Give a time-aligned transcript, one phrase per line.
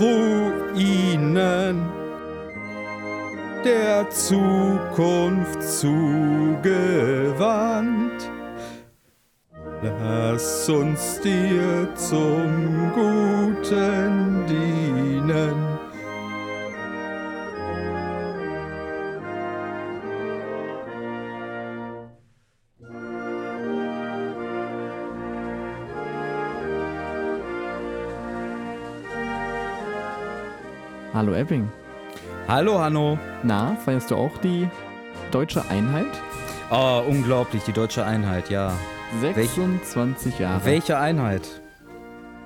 [0.00, 1.88] Ruinen
[3.62, 6.70] der Zukunft zugewandt.
[9.82, 14.69] Lass uns dir zum Guten dienen.
[31.20, 31.68] Hallo Epping.
[32.48, 33.18] Hallo Hanno.
[33.42, 34.66] Na, feierst du auch die
[35.30, 36.06] deutsche Einheit?
[36.70, 38.72] Oh, unglaublich, die deutsche Einheit, ja.
[39.20, 40.64] 26 Jahre.
[40.64, 41.42] Welche Einheit?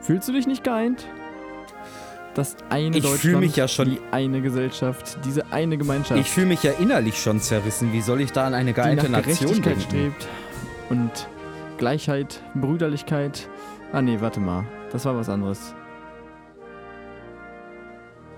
[0.00, 1.06] Fühlst du dich nicht geeint?
[2.34, 6.46] Das eine Ich Deutschland, mich ja schon- die eine Gesellschaft, diese eine Gemeinschaft, Ich fühle
[6.46, 7.92] mich ja innerlich schon zerrissen.
[7.92, 9.80] Wie soll ich da an eine die geeinte nach Nation denken?
[9.82, 10.26] strebt
[10.90, 11.28] und
[11.78, 13.48] Gleichheit, Brüderlichkeit.
[13.92, 15.76] Ah nee, warte mal, das war was anderes.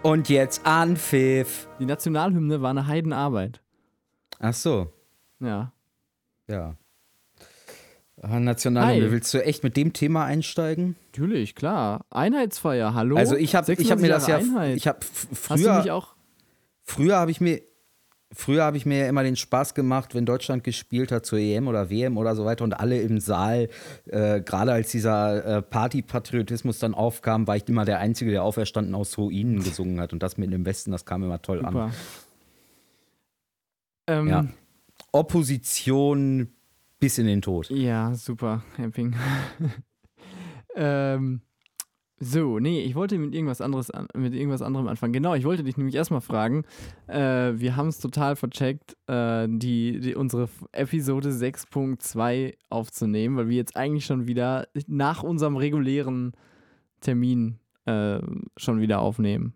[0.06, 1.66] Und jetzt Anpfiff.
[1.80, 3.60] Die Nationalhymne war eine Heidenarbeit.
[4.38, 4.92] Ach so,
[5.40, 5.72] Ja.
[6.46, 6.76] ja.
[8.22, 9.10] Ah, Nationalhymne, Hi.
[9.10, 10.94] willst du echt mit dem Thema einsteigen?
[11.10, 12.04] Natürlich, klar.
[12.10, 13.16] Einheitsfeier, hallo?
[13.16, 14.76] Also ich habe ich hab mir 26 das ja, Einheit.
[14.76, 16.14] ich habe Hast du früher, mich auch
[16.84, 17.62] früher habe ich mir,
[18.32, 21.68] früher habe ich mir ja immer den Spaß gemacht, wenn Deutschland gespielt hat zur EM
[21.68, 23.68] oder WM oder so weiter und alle im Saal,
[24.06, 28.94] äh, gerade als dieser äh, Partypatriotismus dann aufkam, war ich immer der Einzige, der auferstanden
[28.94, 31.72] aus Ruinen gesungen hat und das mit dem Westen, das kam immer toll an.
[31.72, 31.90] super.
[34.08, 34.46] Ähm, Ja.
[35.12, 36.48] Opposition
[36.98, 37.70] bis in den Tod.
[37.70, 39.14] Ja, super, Camping.
[40.76, 41.40] ähm,
[42.18, 45.12] so, nee, ich wollte mit irgendwas anderes an, mit irgendwas anderem anfangen.
[45.12, 46.64] Genau, ich wollte dich nämlich erstmal fragen.
[47.08, 53.56] Äh, wir haben es total vercheckt, äh, die, die, unsere Episode 6.2 aufzunehmen, weil wir
[53.56, 56.32] jetzt eigentlich schon wieder nach unserem regulären
[57.00, 58.20] Termin äh,
[58.56, 59.52] schon wieder aufnehmen.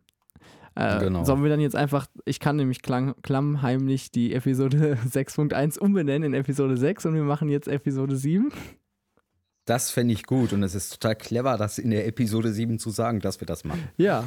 [0.74, 1.24] Äh, Genau.
[1.24, 6.38] Sollen wir dann jetzt einfach, ich kann nämlich klang, klammheimlich die Episode 6.1 umbenennen in
[6.38, 8.52] Episode 6 und wir machen jetzt Episode 7.
[9.70, 12.90] Das fände ich gut und es ist total clever, das in der Episode 7 zu
[12.90, 13.88] sagen, dass wir das machen.
[13.98, 14.24] Ja,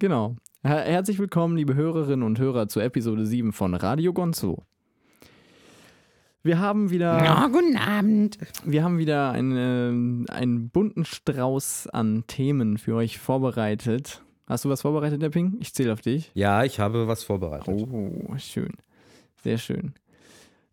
[0.00, 0.34] genau.
[0.64, 4.64] Her herzlich willkommen, liebe Hörerinnen und Hörer, zur Episode 7 von Radio Gonzo.
[6.42, 8.38] Wir haben wieder, guten Abend.
[8.64, 14.20] wir haben wieder einen, einen bunten Strauß an Themen für euch vorbereitet.
[14.48, 15.58] Hast du was vorbereitet, der Ping?
[15.60, 16.32] Ich zähle auf dich.
[16.34, 17.72] Ja, ich habe was vorbereitet.
[17.72, 18.72] Oh, schön.
[19.44, 19.94] Sehr schön.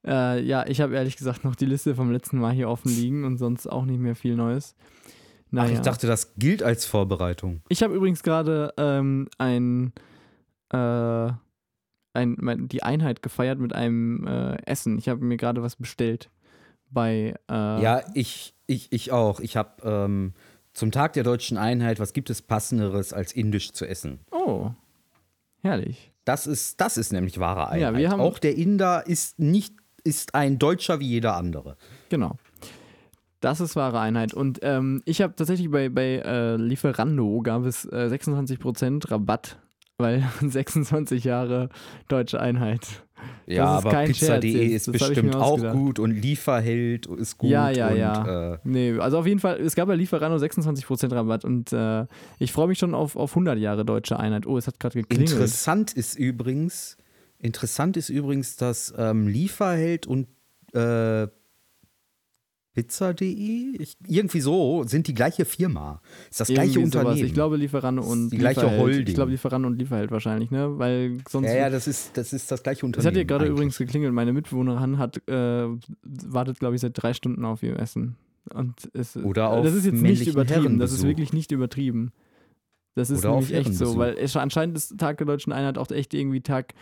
[0.07, 3.25] Äh, ja, ich habe ehrlich gesagt noch die Liste vom letzten Mal hier offen liegen
[3.25, 4.75] und sonst auch nicht mehr viel Neues.
[4.77, 5.73] Ach, Naja.
[5.73, 7.61] ich dachte, das gilt als Vorbereitung.
[7.69, 9.91] Ich habe übrigens gerade ähm, ein,
[10.71, 11.31] äh,
[12.13, 14.97] ein, mein, die Einheit gefeiert mit einem äh, Essen.
[14.97, 16.29] Ich habe mir gerade was bestellt
[16.89, 17.35] bei.
[17.49, 19.39] Äh, Ja, ich, ich, ich auch.
[19.39, 20.33] Ich habe ähm,
[20.73, 24.19] zum Tag der deutschen Einheit, was gibt es passenderes als indisch zu essen?
[24.31, 24.71] Oh,
[25.61, 26.13] herrlich.
[26.25, 27.81] Das ist, das ist nämlich wahre Einheit.
[27.93, 29.75] Ja, wir haben- auch der Inder ist nicht
[30.07, 31.75] ist ein Deutscher wie jeder andere.
[32.09, 32.37] Genau.
[33.41, 34.33] Das ist wahre Einheit.
[34.33, 39.59] Und ähm, ich habe tatsächlich bei, bei äh, Lieferando gab es äh, 26% Rabatt,
[39.97, 41.69] weil 26 Jahre
[42.07, 43.03] deutsche Einheit.
[43.45, 47.49] Ja, aber Pizza.de ist Das bestimmt auch gut und Lieferheld ist gut.
[47.49, 48.53] Ja, ja, und, ja.
[48.53, 52.05] Äh, Nee, also auf jeden Fall, es gab bei Lieferando 26% Rabatt und äh,
[52.39, 54.45] ich freue mich schon auf, auf 100 Jahre deutsche Einheit.
[54.45, 55.31] Oh, es hat gerade geklingelt.
[55.31, 56.97] Interessant ist übrigens,
[57.39, 60.27] interessant ist übrigens, dass ähm, Lieferheld und
[60.73, 61.27] äh,
[62.77, 63.75] Pizza.de,
[64.05, 65.99] irgendwie so, sind die gleiche Firma.
[66.29, 67.05] Ist das gleiche Irgendwie sowas.
[67.05, 67.27] Unternehmen.
[67.27, 68.81] Ich glaube Lieferando und die gleiche Lieferheld.
[68.81, 69.07] Holding.
[69.07, 70.77] Ich glaube Lieferando und Lieferheld wahrscheinlich, ne?
[70.77, 71.47] Weil sonst.
[71.47, 73.07] ja, ja, das ist, das ist das gleiche es Unternehmen.
[73.07, 74.13] hat hier gerade übrigens geklingelt.
[74.13, 75.67] Meine Mitbewohnerin hat äh,
[76.03, 78.15] wartet, glaube ich, seit drei Stunden auf ihr Essen.
[78.53, 80.77] Und es, Oder auf das ist jetzt nicht übertrieben.
[80.77, 82.11] Das ist wirklich nicht übertrieben.
[82.93, 85.89] Das ist Oder nämlich echt so, weil es, anscheinend ist Tag der Deutschen Einheit auch
[85.89, 86.73] echt irgendwie Tag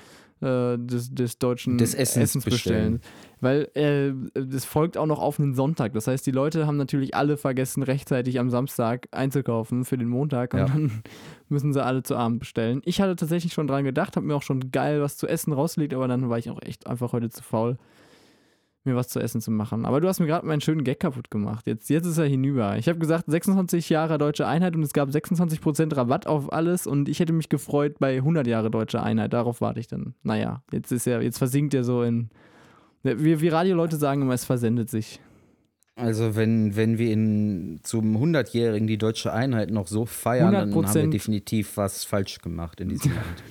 [0.45, 3.01] äh, des, des deutschen Des Essens bestellen.
[3.42, 5.94] Weil äh, das folgt auch noch auf einen Sonntag.
[5.94, 10.53] Das heißt, die Leute haben natürlich alle vergessen, rechtzeitig am Samstag einzukaufen für den Montag
[10.53, 10.65] und Ja.
[10.68, 11.03] dann
[11.50, 12.81] müssen sie alle zu Abend bestellen.
[12.86, 15.94] Ich hatte tatsächlich schon dran gedacht, habe mir auch schon geil was zu essen rausgelegt,
[15.94, 17.77] aber dann war ich auch echt einfach heute zu faul,
[18.86, 19.86] mir was zu essen zu machen.
[19.86, 21.68] Aber du hast mir gerade meinen schönen Gag kaputt gemacht.
[21.68, 22.78] Jetzt, jetzt ist er hinüber.
[22.78, 27.10] Ich habe gesagt, 26 Jahre deutsche Einheit und es gab 26% Rabatt auf alles und
[27.10, 29.34] ich hätte mich gefreut bei 100 Jahre deutsche Einheit.
[29.34, 30.16] Darauf warte ich dann.
[30.24, 32.30] Naja, jetzt ist er, jetzt versinkt er so in.
[33.04, 35.20] Wir, wir Radioleute sagen immer, es versendet sich.
[35.96, 40.94] Also wenn, wenn wir in, zum 100-Jährigen die deutsche Einheit noch so feiern, dann haben
[40.94, 41.12] wir 100%.
[41.12, 43.44] definitiv was falsch gemacht in diesem Land.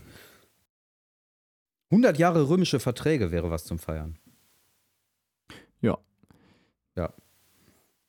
[1.90, 4.18] 100 Jahre römische Verträge wäre was zum Feiern.
[5.84, 5.98] Ja.
[6.96, 7.12] Ja.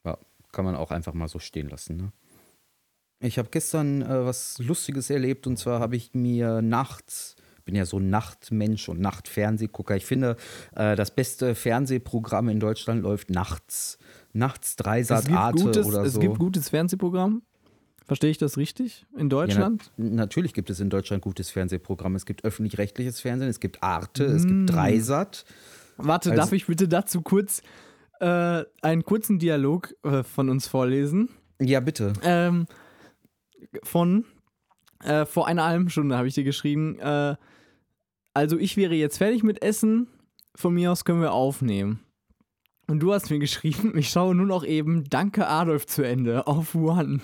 [0.05, 0.17] Ja,
[0.51, 1.97] kann man auch einfach mal so stehen lassen.
[1.97, 2.11] Ne?
[3.19, 7.35] Ich habe gestern äh, was Lustiges erlebt und zwar habe ich mir nachts,
[7.65, 9.95] bin ja so ein Nachtmensch und Nachtfernsehgucker.
[9.95, 10.37] Ich finde,
[10.75, 13.97] äh, das beste Fernsehprogramm in Deutschland läuft nachts.
[14.33, 16.17] Nachts Dreisat Arte gutes, oder so.
[16.17, 17.41] es gibt gutes Fernsehprogramm.
[18.05, 19.07] Verstehe ich das richtig?
[19.17, 19.85] In Deutschland?
[19.85, 22.15] Ja, na, natürlich gibt es in Deutschland gutes Fernsehprogramm.
[22.15, 25.45] Es gibt öffentlich-rechtliches Fernsehen, es gibt Arte, es gibt Dreisat.
[25.97, 27.61] Warte, Also- darf ich bitte dazu kurz
[28.19, 31.29] äh, einen kurzen Dialog äh, von uns vorlesen?
[31.59, 32.13] Ja, bitte.
[32.23, 32.65] Ähm,
[33.83, 34.25] von
[35.03, 36.97] äh, vor einer halben Stunde habe ich dir geschrieben.
[36.99, 37.35] Äh,
[38.33, 40.07] also ich wäre jetzt fertig mit Essen.
[40.55, 41.99] Von mir aus können wir aufnehmen.
[42.87, 46.75] Und du hast mir geschrieben, ich schaue nur noch eben Danke Adolf zu Ende auf
[46.75, 47.19] One.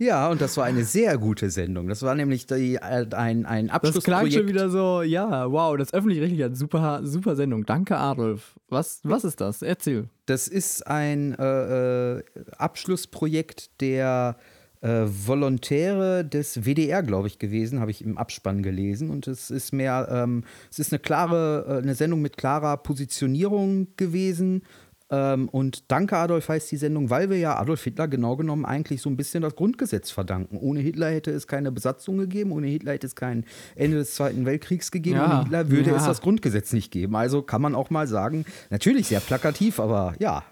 [0.00, 1.88] Ja, und das war eine sehr gute Sendung.
[1.88, 4.34] Das war nämlich die, äh, ein, ein Das klang Abschlussprojekt.
[4.34, 7.66] schon wieder so, ja, wow, das öffentlich-rechtliche hat super, super Sendung.
[7.66, 8.54] Danke Adolf.
[8.68, 9.60] Was, was ist das?
[9.62, 10.08] Erzähl.
[10.26, 12.22] Das ist ein äh, äh,
[12.56, 14.36] Abschlussprojekt der
[14.82, 19.10] äh, Volontäre des WDR, glaube ich, gewesen, habe ich im Abspann gelesen.
[19.10, 23.88] Und es ist mehr, ähm, es ist eine klare, äh, eine Sendung mit klarer Positionierung
[23.96, 24.62] gewesen.
[25.10, 29.00] Ähm, und Danke Adolf heißt die Sendung, weil wir ja Adolf Hitler genau genommen eigentlich
[29.00, 30.58] so ein bisschen das Grundgesetz verdanken.
[30.58, 33.44] Ohne Hitler hätte es keine Besatzung gegeben, ohne Hitler hätte es kein
[33.74, 35.96] Ende des Zweiten Weltkriegs gegeben, Ja, ohne Hitler würde ja.
[35.96, 37.16] es das Grundgesetz nicht geben.
[37.16, 40.42] Also kann man auch mal sagen, natürlich sehr plakativ, aber ja,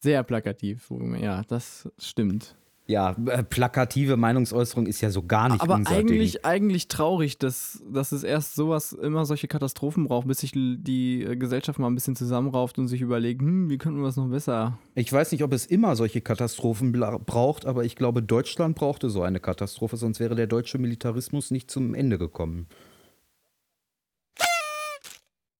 [0.00, 0.90] Sehr plakativ.
[1.18, 2.54] Ja, das stimmt.
[2.86, 8.12] Ja, äh, plakative Meinungsäußerung ist ja so gar nicht Aber eigentlich, eigentlich traurig, dass, dass
[8.12, 12.14] es erst sowas, immer solche Katastrophen braucht, bis sich die äh, Gesellschaft mal ein bisschen
[12.14, 14.78] zusammenrauft und sich überlegt, hm, wie könnten wir es noch besser?
[14.94, 19.22] Ich weiß nicht, ob es immer solche Katastrophen braucht, aber ich glaube, Deutschland brauchte so
[19.22, 22.66] eine Katastrophe, sonst wäre der deutsche Militarismus nicht zum Ende gekommen.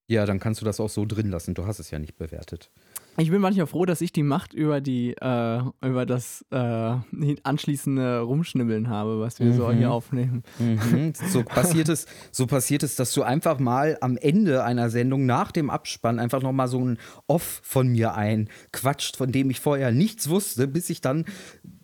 [0.06, 1.54] Ja, dann kannst du das auch so drin lassen.
[1.54, 2.70] Du hast es ja nicht bewertet.
[3.16, 6.96] Ich bin manchmal froh, dass ich die Macht über die, äh, über das äh,
[7.44, 9.76] anschließende Rumschnibbeln habe, was wir so Mhm.
[9.78, 10.42] hier aufnehmen.
[10.58, 11.12] Mhm.
[11.28, 15.52] So passiert es, so passiert es, dass du einfach mal am Ende einer Sendung nach
[15.52, 19.92] dem Abspann einfach noch mal so ein Off von mir einquatscht, von dem ich vorher
[19.92, 21.24] nichts wusste, bis ich dann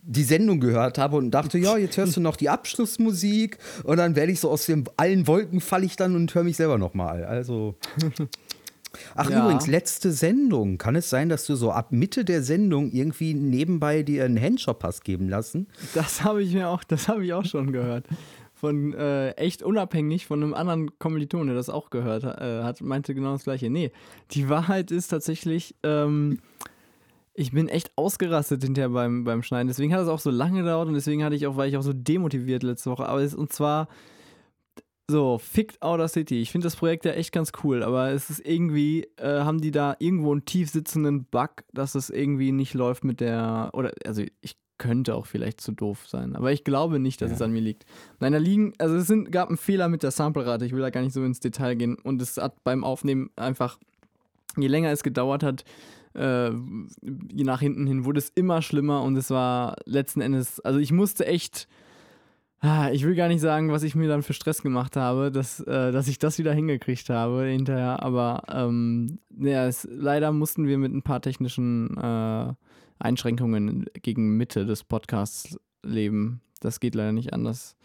[0.03, 4.15] die Sendung gehört habe und dachte, ja, jetzt hörst du noch die Abschlussmusik und dann
[4.15, 6.93] werde ich so aus den allen Wolken falle ich dann und höre mich selber noch
[6.93, 7.23] mal.
[7.23, 7.75] Also
[9.15, 9.43] Ach Ja.
[9.43, 10.77] übrigens, letzte Sendung.
[10.77, 14.83] Kann es sein, dass du so ab Mitte der Sendung irgendwie nebenbei dir einen Handshop
[14.83, 15.67] hast geben lassen?
[15.93, 18.05] Das habe ich mir auch, das habe ich auch schon gehört.
[18.53, 23.15] Von äh, echt unabhängig von einem anderen Kommiliton, der das auch gehört äh, hat, meinte
[23.15, 23.69] genau das gleiche.
[23.71, 23.91] Nee,
[24.31, 26.39] die Wahrheit ist tatsächlich, ähm,
[27.33, 29.67] ich bin echt ausgerastet hinterher beim, beim Schneiden.
[29.67, 31.81] Deswegen hat es auch so lange gedauert und deswegen hatte ich auch, war ich auch
[31.81, 33.07] so demotiviert letzte Woche.
[33.07, 33.87] Aber es, und zwar
[35.11, 36.41] so, Fickt Outer City.
[36.41, 39.71] Ich finde das Projekt ja echt ganz cool, aber es ist irgendwie, äh, haben die
[39.71, 44.23] da irgendwo einen tief sitzenden Bug, dass es irgendwie nicht läuft mit der, oder, also
[44.41, 47.35] ich könnte auch vielleicht zu doof sein, aber ich glaube nicht, dass Ja.
[47.35, 47.85] es an mir liegt.
[48.19, 50.89] Nein, da liegen, also es sind, gab einen Fehler mit der Samplerate, ich will da
[50.89, 53.77] gar nicht so ins Detail gehen und es hat beim Aufnehmen einfach,
[54.57, 55.63] je länger es gedauert hat,
[56.15, 60.79] äh, je nach hinten hin wurde es immer schlimmer und es war letzten Endes, also
[60.79, 61.67] ich musste echt,
[62.91, 65.91] ich will gar nicht sagen, was ich mir dann für Stress gemacht habe, dass, äh,
[65.91, 70.93] dass ich das wieder hingekriegt habe hinterher, aber ähm, ja, es, leider mussten wir mit
[70.93, 72.53] ein paar technischen äh,
[72.99, 76.41] Einschränkungen gegen Mitte des Podcasts leben.
[76.59, 77.75] Das geht leider nicht anders.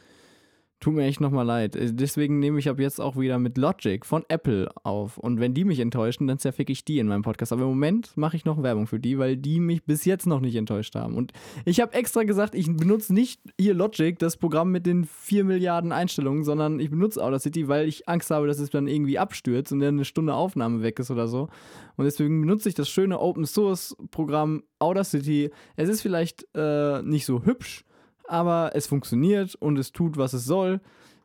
[0.86, 1.74] Tut mir echt nochmal leid.
[1.74, 5.18] Äh, Deswegen nehme ich ab jetzt auch wieder mit Logic von Apple auf.
[5.18, 7.52] Und wenn die mich enttäuschen, dann zerfick ich die in meinem Podcast.
[7.52, 10.38] Aber im Moment mache ich noch Werbung für die, weil die mich bis jetzt noch
[10.38, 11.16] nicht enttäuscht haben.
[11.16, 11.32] Und
[11.64, 15.90] ich habe extra gesagt, ich benutze nicht hier Logic, das Programm mit den 4 Milliarden
[15.90, 19.80] Einstellungen, sondern ich benutze Audacity, weil ich Angst habe, dass es dann irgendwie abstürzt und
[19.80, 21.48] dann eine Stunde Aufnahme weg ist oder so.
[21.96, 25.50] Und deswegen benutze ich das schöne Open Source Programm Audacity.
[25.74, 27.84] Es ist vielleicht äh, nicht so hübsch,
[28.28, 30.80] aber es funktioniert und es tut, was es soll.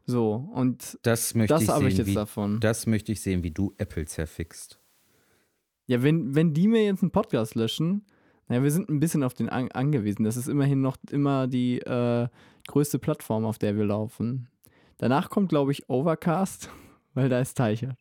[0.05, 2.59] So, und Das möchte das ich habe ich sehen, jetzt wie, davon.
[2.59, 4.79] das möchte ich sehen, wie du Apple zerfickst.
[5.87, 8.05] Ja, wenn, wenn die mir jetzt einen Podcast löschen,
[8.47, 10.23] naja, wir sind ein bisschen auf den an angewiesen.
[10.23, 12.27] Das ist immerhin noch immer die äh,
[12.67, 14.47] größte Plattform, auf der wir laufen.
[14.97, 16.69] Danach kommt, glaube ich, Overcast,
[17.13, 17.97] weil da ist Teichert.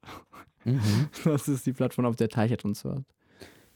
[0.64, 1.08] Mhm.
[1.24, 3.04] Das ist die Plattform, auf der Teichert uns hört.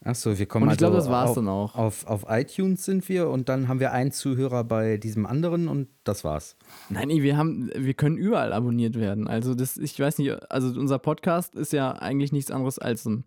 [0.04, 1.74] Achso, wir kommen Und ich glaube, also das war's auf, dann auch.
[1.76, 5.88] Auf, auf iTunes sind wir und dann haben wir einen Zuhörer bei diesem anderen und
[6.04, 6.56] das war's.
[6.90, 9.26] Nein, nee, wir haben, wir können überall abonniert werden.
[9.26, 13.24] Also das, ich weiß nicht, also unser Podcast ist ja eigentlich nichts anderes als ein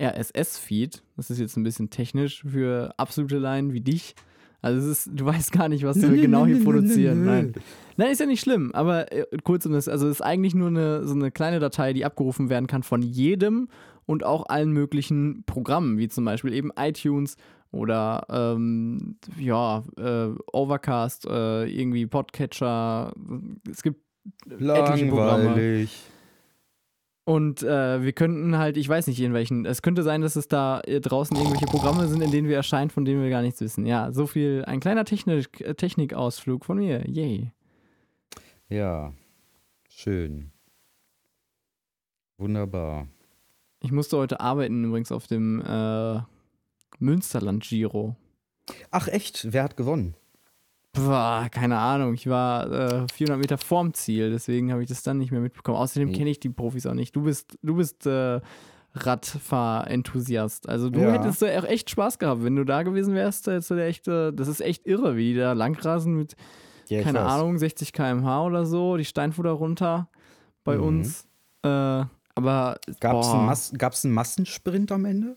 [0.00, 1.02] RSS-Feed.
[1.16, 4.16] Das ist jetzt ein bisschen technisch für absolute Laien wie dich.
[4.62, 7.24] Also es ist, du weißt gar nicht, was wir genau hier produzieren.
[7.24, 7.52] Nein.
[7.96, 10.68] Nein, ist ja nicht schlimm, aber äh, kurz um das, also es ist eigentlich nur
[10.68, 13.68] eine, so eine kleine Datei, die abgerufen werden kann von jedem
[14.06, 17.36] und auch allen möglichen Programmen, wie zum Beispiel eben iTunes
[17.72, 23.12] oder ähm, ja, äh, Overcast, äh, irgendwie Podcatcher.
[23.70, 24.00] Es gibt
[24.48, 25.44] etliche Programme.
[25.44, 26.04] Langweilig.
[27.28, 30.46] Und äh, wir könnten halt, ich weiß nicht in welchen, es könnte sein, dass es
[30.46, 33.60] da äh, draußen irgendwelche Programme sind, in denen wir erscheinen, von denen wir gar nichts
[33.60, 33.84] wissen.
[33.84, 37.04] Ja, so viel, ein kleiner Technik, äh, Technikausflug von mir.
[37.08, 37.50] Yay.
[38.68, 39.12] Ja,
[39.88, 40.52] schön.
[42.38, 43.08] Wunderbar.
[43.82, 46.20] Ich musste heute arbeiten übrigens auf dem äh,
[46.98, 48.16] Münsterland-Giro.
[48.90, 50.14] Ach echt, wer hat gewonnen?
[50.92, 52.14] Boah, keine Ahnung.
[52.14, 55.76] Ich war äh, 400 Meter vorm Ziel, deswegen habe ich das dann nicht mehr mitbekommen.
[55.76, 57.14] Außerdem kenne ich die Profis auch nicht.
[57.14, 58.40] Du bist, du bist äh,
[58.94, 60.68] Radfahr-Enthusiast.
[60.68, 61.12] Also du Ja.
[61.12, 62.42] hättest da auch echt Spaß gehabt.
[62.42, 65.34] Wenn du da gewesen wärst, hättest du da echt, äh, das ist echt irre, wie
[65.34, 66.34] die da langrasen mit,
[66.88, 67.32] Ja, keine weiß.
[67.32, 70.08] Ahnung, 60 km/h oder so, die Steinfutter runter
[70.64, 70.82] bei Mhm.
[70.84, 71.28] uns.
[71.62, 72.04] Äh,
[72.36, 73.72] aber Gab es einen, Mas
[74.04, 75.36] einen Massensprint am Ende?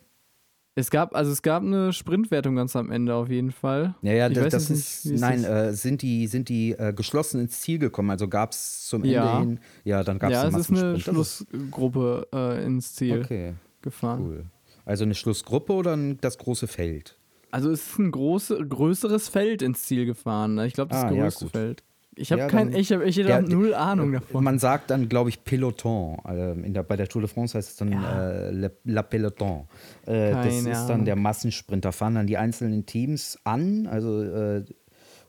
[0.76, 3.96] es gab, also es gab eine Sprintwertung ganz am Ende auf jeden Fall.
[4.02, 5.06] Ja, ja, Ich das, das nicht, ist.
[5.08, 8.10] es Nein, äh, sind die, sind die äh, geschlossen ins Ziel gekommen?
[8.12, 9.40] Also gab es zum Ende Ja.
[9.40, 9.60] hin.
[9.84, 14.22] Ja, dann gab ja, einen es ist eine Schlussgruppe äh, ins Ziel Okay, gefahren.
[14.22, 14.46] cool.
[14.86, 17.18] Also eine Schlussgruppe oder das große Feld?
[17.52, 20.56] Also es ist ein große, größeres Feld ins Ziel gefahren.
[20.56, 20.68] ne?
[20.68, 21.52] Ich glaube, das Ah, ja, größte gut.
[21.52, 21.84] Feld.
[22.20, 24.44] Ich habe Ja, kein, ich habe ich hab Der- null Ahnung davon.
[24.44, 26.18] Man sagt dann, glaube ich, Peloton.
[26.28, 28.30] Äh, in der, bei der Tour de France heißt es dann Ja.
[28.30, 29.68] äh, Le, La Peloton.
[30.06, 31.06] Äh, das Keine ist dann Ahnung.
[31.06, 31.90] der Massensprinter.
[31.90, 33.88] Da fahren dann die einzelnen Teams an.
[33.88, 34.66] Also, äh,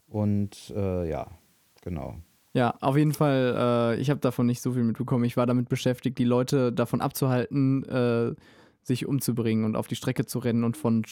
[0.09, 1.27] und äh, ja,
[1.83, 2.17] genau.
[2.53, 5.25] Ja, auf jeden Fall, äh, ich habe davon nicht so viel mitbekommen.
[5.25, 8.35] Ich war damit beschäftigt, die Leute davon abzuhalten, äh,
[8.91, 11.05] sich umzubringen und auf die Strecke zu rennen und von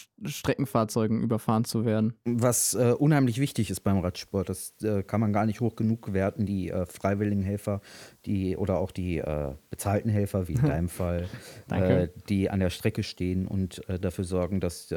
[0.43, 2.13] Streckenfahrzeugen überfahren zu werden.
[2.25, 6.11] Was äh, unheimlich wichtig ist beim Radsport, das äh, kann man gar nicht hoch genug
[6.13, 7.81] werten, die äh, freiwilligen Helfer,
[8.25, 11.27] die oder auch die äh, bezahlten Helfer, wie in deinem Fall,
[11.69, 14.91] äh, die an der Strecke stehen und äh, dafür sorgen, dass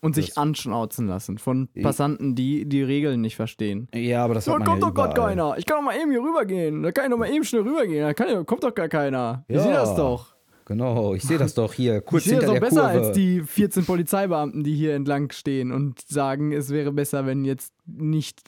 [0.00, 3.88] Und sich anschnauzen lassen von Passanten, die die Regeln nicht verstehen.
[3.94, 5.14] Ja, aber das Da hat man kommt ja doch überall.
[5.14, 5.58] keiner.
[5.58, 6.82] Ich kann doch mal eben hier rübergehen.
[6.82, 8.02] Da kann ich doch mal eben schnell rübergehen.
[8.02, 9.44] Da kann, kommt doch gar keiner.
[9.48, 9.62] Ich Ja.
[9.62, 10.35] sehe das doch.
[10.66, 13.06] Genau, ich sehe das doch hier, Ich kurz sehe das hinter doch der besser Kurve.
[13.08, 17.72] als die 14 Polizeibeamten, die hier entlang stehen und sagen, es wäre besser, wenn jetzt
[17.86, 18.42] nicht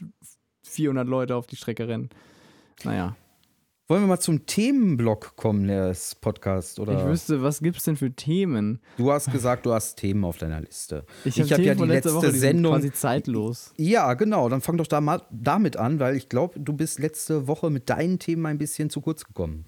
[0.64, 2.10] 400 Leute auf die Strecke rennen.
[2.84, 3.16] Naja,
[3.90, 6.78] Wollen wir mal zum Themenblock kommen des Podcasts?
[6.78, 6.98] Oder?
[6.98, 8.80] ich wüsste, was gibt es denn für Themen?
[8.98, 11.06] du hast gesagt, du hast Themen auf deiner Liste.
[11.24, 13.72] Ich, Ich habe hab ja die letzte Woche, die Sendung- quasi zeitlos.
[13.78, 17.46] Ja, genau, dann fang doch da mal damit an, weil ich glaube, du bist letzte
[17.46, 19.64] Woche mit deinen Themen ein bisschen zu kurz gekommen.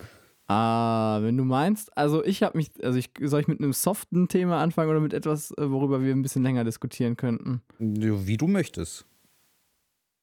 [0.50, 4.26] Ah, wenn du meinst, also ich habe mich, also ich, soll ich mit einem soften
[4.26, 7.62] Thema anfangen oder mit etwas, äh, worüber wir ein bisschen länger diskutieren könnten?
[7.78, 9.06] Wie du möchtest.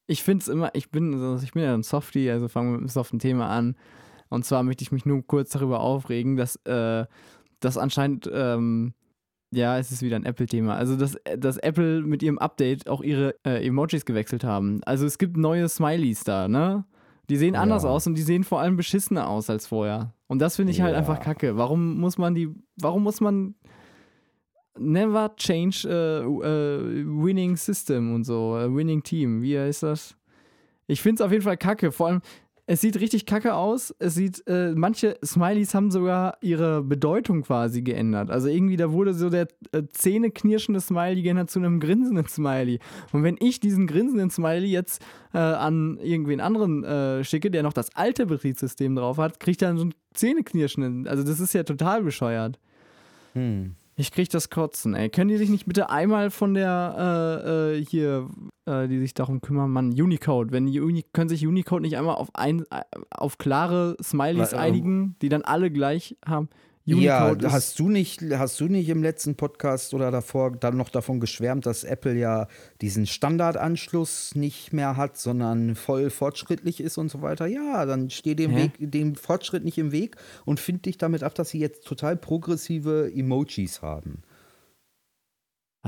[0.06, 2.72] Ich finde es immer, ich bin, also ich bin ja ein Softie, also fangen wir
[2.72, 3.74] mit einem soften Thema an.
[4.28, 7.06] Und zwar möchte ich mich nur kurz darüber aufregen, dass äh,
[7.60, 8.92] das anscheinend, ähm,
[9.50, 10.76] ja, es ist wieder ein Apple-Thema.
[10.76, 14.82] Also, dass, dass Apple mit ihrem Update auch ihre äh, Emojis gewechselt haben.
[14.84, 16.84] Also, es gibt neue Smileys da, ne?
[17.28, 17.90] Die sehen anders Ja.
[17.90, 20.14] aus und die sehen vor allem beschissener aus als vorher.
[20.28, 20.98] Und das finde ich halt Ja.
[20.98, 21.56] einfach kacke.
[21.56, 23.54] Warum muss man die, warum muss man
[24.78, 30.16] never change äh, äh, winning system und so, äh, winning team, wie heißt das?
[30.86, 31.92] Ich finde es auf jeden Fall kacke.
[31.92, 32.20] Vor allem,
[32.70, 33.94] es sieht richtig kacke aus.
[33.98, 38.30] Es sieht, äh, manche Smileys haben sogar ihre Bedeutung quasi geändert.
[38.30, 42.78] Also irgendwie, da wurde so der äh, zähneknirschende Smiley geändert zu einem grinsenden Smiley.
[43.12, 47.72] Und wenn ich diesen grinsenden Smiley jetzt äh, an irgendwen anderen äh, schicke, der noch
[47.72, 51.08] das alte Betriebssystem drauf hat, kriegt er dann so einen zähneknirschenden.
[51.08, 52.58] Also das ist ja total bescheuert.
[53.32, 53.76] Hm.
[54.00, 55.08] Ich krieg das Kotzen, ey.
[55.10, 58.30] Können die sich nicht bitte einmal von der, äh, äh, hier,
[58.64, 62.14] äh, die sich darum kümmern, Mann, Unicode, wenn die Uni können sich Unicode nicht einmal
[62.14, 66.48] auf ein, äh, auf klare Smileys Wa- äh, einigen, die dann alle gleich haben?
[66.96, 70.76] Ja, Unicode ist- hast du nicht, hast du nicht im letzten Podcast oder davor dann
[70.76, 72.48] noch davon geschwärmt, dass Apple ja
[72.80, 77.46] diesen Standardanschluss nicht mehr hat, sondern voll fortschrittlich ist und so weiter?
[77.46, 78.64] Ja, dann steh dem Hä?
[78.64, 82.16] Weg, dem Fortschritt nicht im Weg und find dich damit ab, dass sie jetzt total
[82.16, 84.22] progressive Emojis haben.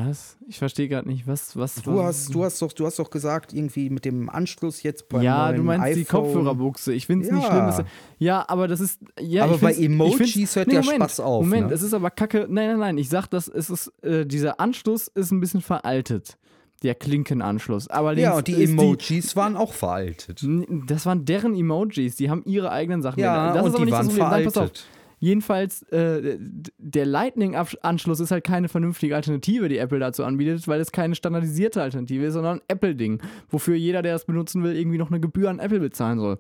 [0.07, 0.37] Was?
[0.49, 1.77] Ich verstehe gerade nicht, was, was.
[1.83, 5.23] Du hast, du hast doch, du hast doch gesagt, irgendwie mit dem Anschluss jetzt beim
[5.23, 6.23] ja, du meinst die iPhone.
[6.23, 6.93] Kopfhörerbuchse.
[6.93, 7.51] Ich finde es nicht Ja.
[7.51, 7.67] schlimm.
[7.67, 7.83] Dass,
[8.19, 9.01] ja, aber das ist.
[9.19, 11.75] Ja, Aber ich bei Emojis hört nee, der Moment, Spaß auf, Moment, ne?
[11.75, 12.47] es ist aber kacke.
[12.49, 12.99] Nein, nein, nein.
[12.99, 16.37] Ich sag, dass es ist, äh, dieser Anschluss ist ein bisschen veraltet.
[16.83, 17.89] Der Klinkenanschluss.
[17.89, 20.43] Aber Ja, und die Emojis waren auch veraltet.
[20.87, 23.21] Das waren deren Emojis, die haben ihre eigenen Sachen.
[23.21, 24.31] Ja, das und ist aber die nicht waren das Problem.
[24.31, 24.85] Nein, veraltet.
[25.23, 26.39] Jedenfalls, äh,
[26.79, 31.83] der Lightning-Anschluss ist halt keine vernünftige Alternative, die Apple dazu anbietet, weil es keine standardisierte
[31.83, 35.51] Alternative ist, sondern ein Apple-Ding, wofür jeder, der es benutzen will, irgendwie noch eine Gebühr
[35.51, 36.39] an Apple bezahlen soll.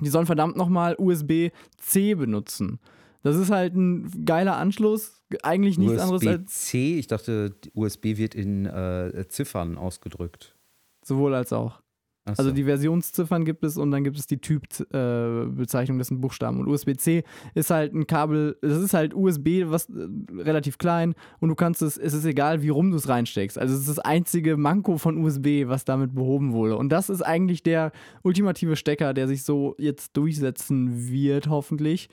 [0.00, 2.80] Die sollen verdammt nochmal USB-C benutzen.
[3.22, 6.40] Das ist halt ein geiler Anschluss, eigentlich nichts anderes als.
[6.40, 10.56] USB-C, ich dachte, USB wird in äh, Ziffern ausgedrückt.
[11.04, 11.80] Sowohl als auch.
[12.30, 12.42] Ach so.
[12.42, 16.60] Also die Versionsziffern gibt es und dann gibt es die Typbezeichnung, äh, das sind Buchstaben.
[16.60, 21.48] Und USB-C ist halt ein Kabel, das ist halt USB, was äh, relativ klein und
[21.48, 23.58] du kannst es, es ist egal, wie rum du es reinsteckst.
[23.58, 26.76] Also es ist das einzige Manko von USB, was damit behoben wurde.
[26.76, 27.92] Und das ist eigentlich der
[28.22, 32.08] ultimative Stecker, der sich so jetzt durchsetzen wird, hoffentlich.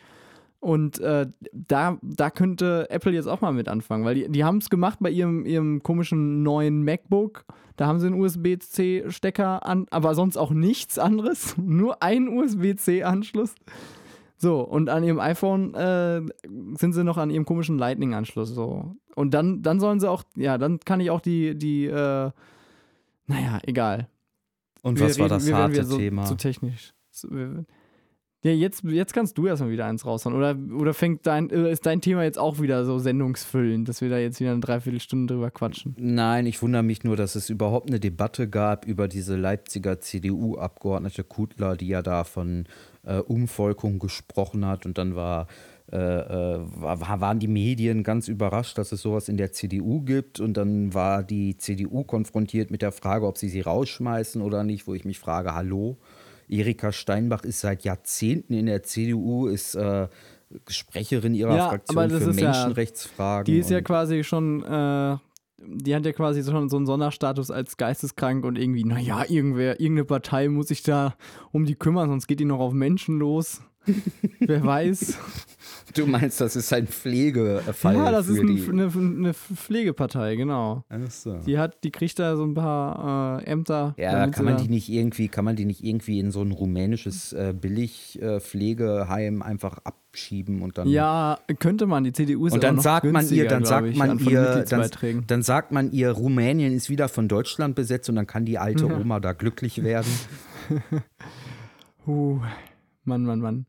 [0.59, 4.57] Und äh, da, da könnte Apple jetzt auch mal mit anfangen, weil die, die haben
[4.57, 7.45] es gemacht bei ihrem, ihrem komischen neuen MacBook.
[7.75, 11.55] Da haben sie einen USB-C-Stecker an, aber sonst auch nichts anderes.
[11.61, 13.53] Nur einen USB-C-Anschluss.
[14.37, 16.21] So, und an ihrem iPhone äh,
[16.77, 18.49] sind sie noch an ihrem komischen Lightning-Anschluss.
[18.49, 18.95] So.
[19.15, 22.31] Und dann, dann sollen sie auch, ja, dann kann ich auch die, die, äh,
[23.27, 24.07] naja, egal.
[24.81, 26.25] Und Wir was war reden- das wir werden harte wieder so, Thema?
[26.25, 26.93] Zu technisch.
[27.11, 27.65] So, wir-
[28.45, 30.35] Ja, jetzt, jetzt kannst du erstmal wieder eins raushauen.
[30.35, 34.09] Oder, oder fängt dein, äh, ist dein Thema jetzt auch wieder so sendungsfüllend, dass wir
[34.09, 35.95] da jetzt wieder eine Dreiviertelstunde drüber quatschen?
[35.97, 41.23] Nein, ich wundere mich nur, dass es überhaupt eine Debatte gab über diese Leipziger CDU-Abgeordnete
[41.23, 42.65] Kutler, die ja da von
[43.01, 44.85] äh, Umvolkung gesprochen hat.
[44.85, 45.47] Und dann war,
[45.91, 50.39] äh, äh, war, waren die Medien ganz überrascht, dass es sowas in der CDU gibt.
[50.39, 54.85] Und dann war die CDU konfrontiert mit der Frage, ob sie sie rausschmeißen oder nicht,
[54.85, 55.97] wo ich mich frage, hallo?
[56.47, 60.07] Erika Steinbach ist seit Jahrzehnten in der CDU, ist äh,
[60.67, 63.45] Sprecherin ihrer Ja, Fraktion für ist ja- Menschenrechtsfragen.
[63.45, 65.17] Die ist ja quasi schon, äh,
[65.57, 70.05] die hat ja quasi schon so einen Sonderstatus als geisteskrank und irgendwie, naja, irgendwer, irgendeine
[70.05, 71.15] Partei muss sich da
[71.51, 73.61] um die kümmern, sonst geht die noch auf Menschen los.
[74.39, 75.17] Wer weiß.
[75.95, 80.83] Du meinst, das ist ein Pflegefall ja, das ist ein, eine, eine Pflegepartei, genau.
[81.09, 81.37] So.
[81.45, 83.93] Die hat, die kriegt da so ein paar äh, Ämter.
[83.97, 87.33] Ja, kann man die nicht irgendwie, kann man die nicht irgendwie in so ein rumänisches
[87.33, 90.89] äh, Billigpflegeheim einfach abschieben und dann.
[90.89, 92.03] Ja, könnte man.
[92.03, 94.89] Die CDU ist Und dann sagt man ihr, dann sagt ich, man ihr, dann,
[95.27, 98.85] dann sagt man ihr, Rumänien ist wieder von Deutschland besetzt und dann kann die alte
[98.85, 100.11] Oma da glücklich werden.
[102.07, 102.39] Huh.
[103.03, 103.65] Mann, Mann, Mann.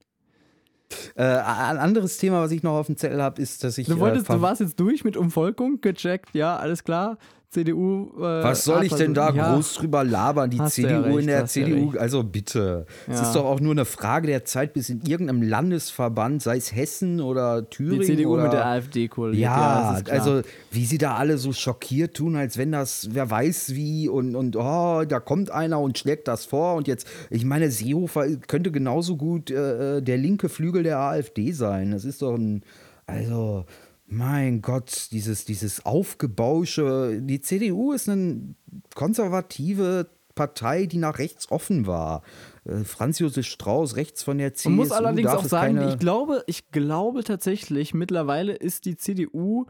[1.14, 3.86] Äh, ein anderes Thema, was ich noch auf dem Zettel habe, ist, dass ich.
[3.86, 7.18] Du, wolltest, äh, du warst jetzt durch mit Umvolkung, gecheckt, ja, alles klar.
[7.50, 8.10] CDU.
[8.18, 10.50] Äh, Was soll ich denn da ja, groß drüber labern?
[10.50, 12.86] Die ja CDU in recht, der du ja CDU, also bitte.
[13.06, 16.74] Es ist doch auch nur eine Frage der Zeit, bis in irgendeinem Landesverband, sei es
[16.74, 18.00] Hessen oder Thüringen.
[18.00, 19.40] Die CDU oder mit der AfD koaliert.
[19.40, 24.08] Ja, also wie sie da alle so schockiert tun, als wenn das, wer weiß wie
[24.08, 28.26] und, und oh, da kommt einer und schlägt das vor und jetzt, ich meine, Seehofer
[28.46, 31.92] könnte genauso gut äh, der linke Flügel der AfD sein.
[31.92, 32.62] Das ist doch ein,
[33.06, 33.64] also
[34.06, 37.20] mein Gott, dieses, dieses Aufgebausche.
[37.22, 38.54] Die CDU ist eine
[38.94, 42.22] konservative Partei, die nach rechts offen war.
[42.64, 44.68] Äh, Franz Josef Strauß rechts von der CSU.
[44.68, 49.66] Man muss allerdings auch sagen, ich glaube, ich glaube tatsächlich, mittlerweile ist die CDU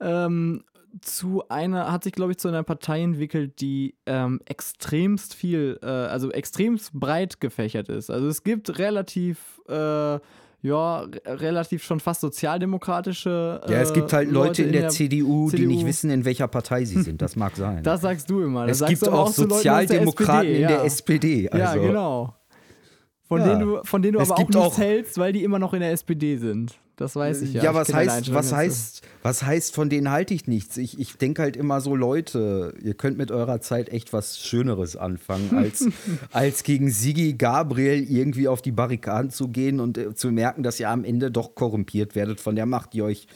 [0.00, 0.64] ähm,
[1.02, 5.86] zu einer, hat sich, glaube ich, zu einer Partei entwickelt, die ähm, extremst viel, äh,
[5.86, 8.10] also extremst breit gefächert ist.
[8.10, 10.18] Also es gibt relativ, äh,
[10.60, 13.60] ja, re- relativ schon fast sozialdemokratische.
[13.66, 15.68] Äh, Ja, es gibt halt Leute, in der, CDU, die CDU.
[15.68, 17.22] nicht wissen, in welcher Partei sie sind.
[17.22, 17.82] Das mag sein.
[17.84, 18.66] Das sagst du immer.
[18.66, 20.84] Das es gibt auch Leuten aus der Sozialdemokraten SPD, in der ja.
[20.84, 21.48] SPD.
[21.50, 21.64] Also.
[21.80, 22.34] Ja, genau.
[23.28, 23.46] Von Ja.
[23.48, 25.74] denen du, von denen du Es aber auch nichts auch- hältst, weil die immer noch
[25.74, 26.78] in der SPD sind.
[26.98, 27.62] Das weiß ich ja.
[27.62, 30.76] Ja, was heißt, was heißt, was heißt, von denen halte ich nichts?
[30.76, 34.96] Ich, ich denke halt immer so, Leute, ihr könnt mit eurer Zeit echt was Schöneres
[34.96, 35.88] anfangen, als,
[36.32, 40.80] als gegen Sigi Gabriel irgendwie auf die Barrikaden zu gehen und äh, zu merken, dass
[40.80, 43.28] ihr am Ende doch korrumpiert werdet von der Macht, die euch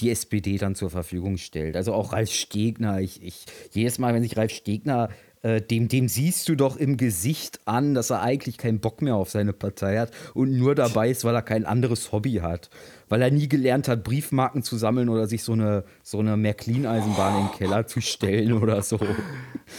[0.00, 1.76] die SPD dann zur Verfügung stellt.
[1.76, 3.00] Also auch Ralf Stegner.
[3.00, 5.08] Ich, ich, jedes Mal, wenn sich Ralf Stegner,
[5.42, 9.16] äh, dem, dem siehst du doch im Gesicht an, dass er eigentlich keinen Bock mehr
[9.16, 12.70] auf seine Partei hat und nur dabei ist, weil er kein anderes Hobby hat.
[13.08, 17.40] Weil er nie gelernt hat, Briefmarken zu sammeln oder sich so eine, so eine Märklin-Eisenbahn
[17.40, 18.98] in den Keller zu stellen oder so.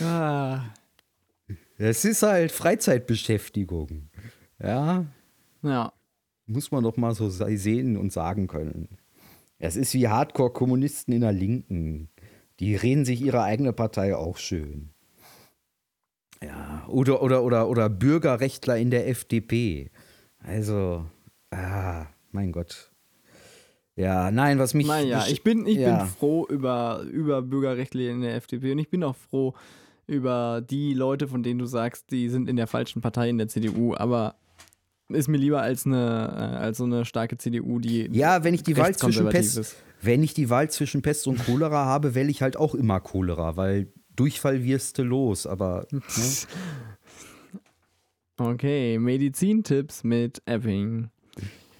[0.04, 0.66] Ah,
[1.78, 4.10] Es ist halt Freizeitbeschäftigung.
[4.62, 5.06] Ja,
[5.62, 5.92] ja.
[6.46, 8.88] muss man doch mal so se- sehen und sagen können.
[9.60, 12.10] Es ist wie Hardcore-Kommunisten in der Linken.
[12.60, 14.90] Die reden sich ihre eigene Partei auch schön.
[16.46, 19.90] Ja, oder, oder, oder, oder Bürgerrechtler in der FDP.
[20.40, 21.06] Also,
[21.52, 22.92] ah, mein Gott.
[23.96, 24.88] Ja, nein, was mich.
[24.88, 25.98] Naja, besch- ich bin, ich ja.
[26.00, 29.54] bin froh über, über Bürgerrechtler in der FDP und ich bin auch froh
[30.08, 33.48] über die Leute, von denen du sagst, die sind in der falschen Partei in der
[33.48, 34.36] CDU, aber
[35.10, 35.98] ist mir lieber als eine,
[36.56, 39.76] äh, als so eine starke CDU, die Ja, wenn ich die Wahl zwischen Pest, ist.
[40.02, 43.56] wenn ich die Wahl zwischen Pest und Cholera habe, wähle ich halt auch immer Cholera,
[43.56, 46.02] weil Durchfall wirst du los, aber ne?
[48.38, 51.10] Okay, Medizintipps mit Epping.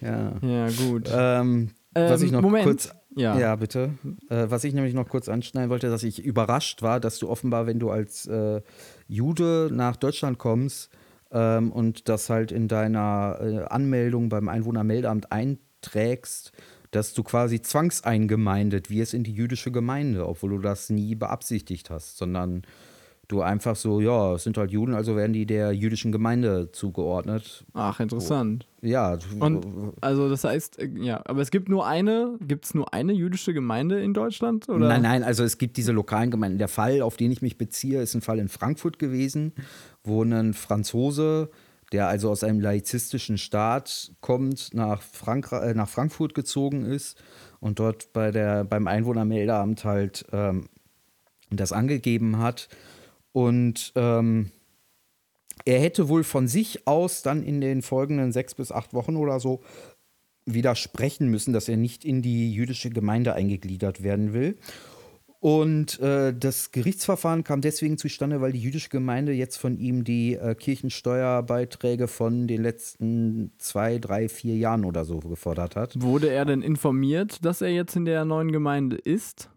[0.00, 0.34] ja.
[0.40, 1.10] Ja, gut.
[1.12, 2.64] Ähm, was Ähm, ich noch Moment.
[2.64, 3.38] kurz ja.
[3.38, 3.90] Ja, bitte.
[4.28, 7.66] Äh, was ich nämlich noch kurz anschneiden wollte, dass ich überrascht war, dass du offenbar,
[7.66, 8.60] wenn du als äh,
[9.06, 10.90] Jude nach Deutschland kommst
[11.30, 16.50] ähm, und das halt in deiner äh, Anmeldung beim Einwohnermeldeamt einträgst,
[16.94, 22.18] dass du quasi zwangseingemeindet wirst in die jüdische Gemeinde, obwohl du das nie beabsichtigt hast,
[22.18, 22.62] sondern
[23.28, 27.64] du einfach so, ja, es sind halt Juden, also werden die der jüdischen Gemeinde zugeordnet.
[27.72, 28.68] Ach, interessant.
[28.82, 32.92] Ja, Und also das heißt, äh, ja, aber es gibt nur eine, gibt es nur
[32.92, 34.68] eine jüdische Gemeinde in Deutschland?
[34.68, 34.88] Oder?
[34.88, 36.58] Nein, nein, also es gibt diese lokalen Gemeinden.
[36.58, 39.52] Der Fall, auf den ich mich beziehe, ist ein Fall in Frankfurt gewesen,
[40.04, 41.48] wo ein Franzose,
[41.94, 47.22] der also aus einem laizistischen Staat kommt, nach, Frankra äh, nach Frankfurt gezogen ist
[47.60, 50.68] und dort bei der, beim Einwohnermeldeamt halt ähm,
[51.50, 52.68] das angegeben hat.
[53.30, 54.50] Und ähm,
[55.64, 59.38] er hätte wohl von sich aus dann in den folgenden sechs bis acht Wochen oder
[59.38, 59.62] so
[60.46, 64.58] widersprechen müssen, dass er nicht in die jüdische Gemeinde eingegliedert werden will.
[65.44, 70.36] Und äh, das Gerichtsverfahren kam deswegen zustande, weil die jüdische Gemeinde jetzt von ihm die
[70.36, 76.00] äh, Kirchensteuerbeiträge von den letzten zwei, drei, vier Jahren oder so gefordert hat.
[76.00, 79.50] Wurde er denn informiert, dass er jetzt in der neuen Gemeinde ist?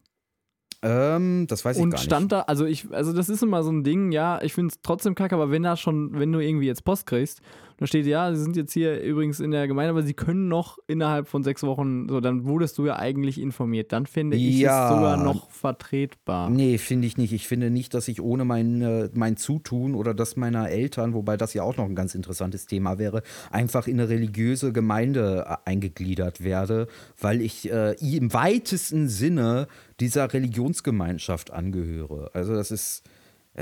[0.82, 2.06] Ähm, das weiß ich Und gar nicht.
[2.06, 4.82] stand da, also ich, also das ist immer so ein Ding, ja, ich finde es
[4.82, 7.40] trotzdem kacke, aber wenn da schon, wenn du irgendwie jetzt Post kriegst,
[7.78, 10.78] da steht, ja, sie sind jetzt hier übrigens in der Gemeinde, aber sie können noch
[10.88, 13.92] innerhalb von sechs Wochen, so, dann wurdest du ja eigentlich informiert.
[13.92, 14.86] Dann finde ich Ja.
[14.90, 16.50] es sogar noch vertretbar.
[16.50, 17.34] Nee, finde ich nicht.
[17.34, 21.38] Ich finde nicht, dass ich ohne mein, äh, mein Zutun oder das meiner Eltern, wobei
[21.38, 25.56] das ja auch noch ein ganz interessantes Thema wäre, einfach in eine religiöse Gemeinde äh,
[25.66, 26.88] eingegliedert werde,
[27.20, 29.68] weil ich äh, im weitesten Sinne
[30.00, 32.32] dieser Religionsgemeinschaft angehöre.
[32.34, 33.04] Also das ist,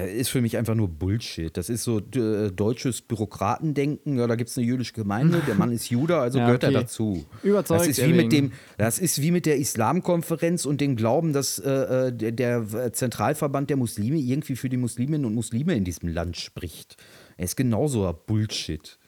[0.04, 1.56] ist für mich einfach nur Bullshit.
[1.56, 4.18] Das ist so äh, deutsches Bürokratendenken.
[4.18, 6.74] Ja, da gibt es eine jüdische Gemeinde, der Mann ist Jude, also Ja, gehört okay.
[6.74, 7.26] er dazu.
[7.44, 11.32] Überzeugt, Das ist wie mit dem, das ist wie mit der Islamkonferenz und dem Glauben,
[11.32, 15.86] dass äh, äh, der, der Zentralverband der Muslime irgendwie für die Musliminnen und Muslime in
[15.86, 16.98] diesem Land spricht.
[17.38, 19.00] Er ist genauso Bullshit.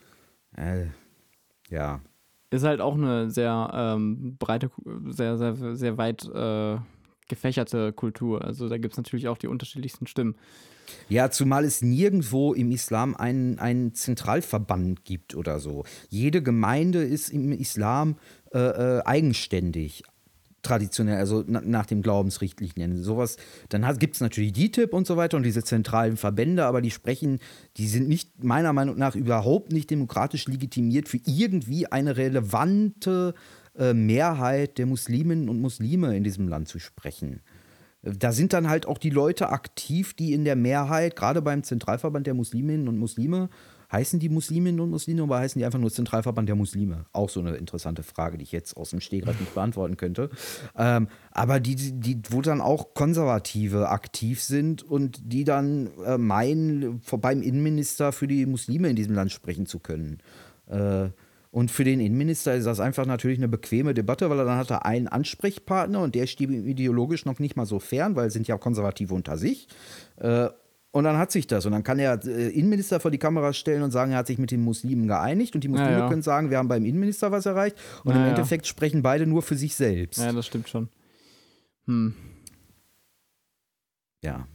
[0.55, 0.85] Äh,
[1.69, 2.01] ja.
[2.49, 4.71] Ist halt auch eine sehr ähm, breite,
[5.09, 6.77] sehr, sehr, sehr weit äh,
[7.27, 8.43] gefächerte Kultur.
[8.43, 10.35] Also da gibt es natürlich auch die unterschiedlichsten Stimmen.
[11.09, 15.83] Ja, zumal es nirgendwo im Islam einen, einen Zentralverband gibt oder so.
[16.09, 18.17] Jede Gemeinde ist im Islam
[18.53, 20.03] äh, äh, eigenständig.
[20.63, 23.01] Traditionell, also na, nach dem Glaubensrichtlinien.
[23.03, 23.37] Sowas,
[23.69, 27.39] dann gibt es natürlich DITIB und so weiter und diese zentralen Verbände, aber die sprechen,
[27.77, 33.33] die sind nicht, meiner Meinung nach, überhaupt nicht demokratisch legitimiert für irgendwie eine relevante
[33.77, 37.41] äh, Mehrheit der Musliminnen und Muslime in diesem Land zu sprechen.
[38.01, 42.27] Da sind dann halt auch die Leute aktiv, die in der Mehrheit, gerade beim Zentralverband
[42.27, 43.49] der Musliminnen und Muslime,
[43.91, 47.05] heißen die Musliminnen und Muslime oder heißen die einfach nur Zentralverband der Muslime?
[47.13, 50.29] Auch so eine interessante Frage, die ich jetzt aus dem Stegreif nicht beantworten könnte.
[50.77, 57.01] Ähm, aber die, die, wo dann auch Konservative aktiv sind und die dann äh, meinen,
[57.21, 60.19] beim Innenminister für die Muslime in diesem Land sprechen zu können.
[60.67, 61.09] Äh,
[61.57, 64.69] und für den Innenminister ist das einfach natürlich eine bequeme Debatte, weil er dann hat
[64.69, 68.33] er einen Ansprechpartner und der steht ihm ideologisch noch nicht mal so fern, weil es
[68.33, 69.67] sind ja Konservative unter sich.
[70.17, 70.49] Äh,
[70.91, 71.65] und dann hat sich das.
[71.65, 74.37] Und dann kann der äh, Innenminister vor die Kamera stellen und sagen, er hat sich
[74.37, 75.55] mit den Muslimen geeinigt.
[75.55, 76.09] Und die Muslime Ja, ja.
[76.09, 77.75] können sagen, wir haben beim Innenminister was erreicht.
[78.03, 78.29] Und Ja, im.
[78.29, 80.19] Endeffekt sprechen beide nur für sich selbst.
[80.19, 80.89] Ja, das stimmt schon.
[81.87, 82.13] Hm.
[84.21, 84.47] Ja.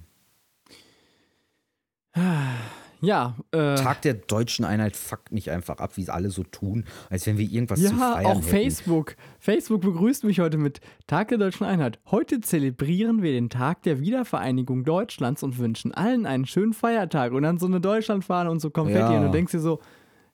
[3.03, 6.85] Ja, äh, Tag der deutschen Einheit fuckt mich einfach ab, wie es alle so tun,
[7.11, 8.43] als wenn wir irgendwas zu ja, feiern auch hätten.
[8.43, 9.17] Facebook.
[9.41, 11.99] Facebook begrüßt mich heute mit Tag der Deutschen Einheit.
[12.13, 17.33] Heute zelebrieren wir den Tag der Wiedervereinigung Deutschlands und wünschen allen einen schönen Feiertag.
[17.33, 19.01] Und dann so eine Deutschlandfahne und so Konfetti.
[19.01, 19.19] Ja.
[19.19, 19.81] Und du denkst dir so,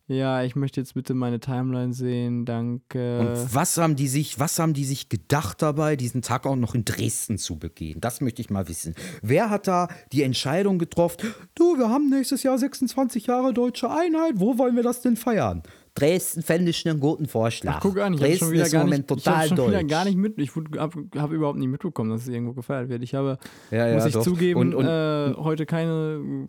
[0.09, 3.21] ja, ich möchte jetzt bitte meine Timeline sehen, danke.
[3.21, 6.75] Und was haben die sich, was haben die sich gedacht dabei, diesen Tag auch noch
[6.75, 8.01] in Dresden zu begehen?
[8.01, 8.95] Das möchte ich mal wissen.
[9.21, 11.35] Wer hat da die Entscheidung getroffen?
[11.55, 14.35] Du, wir haben nächstes Jahr 26 Jahre deutsche Einheit.
[14.37, 15.63] Wo wollen wir das denn feiern?
[15.99, 17.75] Dresden fände ich einen guten Vorschlag.
[17.77, 19.85] Ach, guck an, ich habe Dresden schon wieder gar Moment nicht, ich hab schon wieder
[19.85, 23.03] gar nicht mit, ich habe hab überhaupt nicht mitbekommen, dass es irgendwo gefeiert wird.
[23.03, 23.39] Ich habe,
[23.71, 24.23] Ja, ja, muss ich doch.
[24.23, 26.49] zugeben, Und- und- äh, heute keine,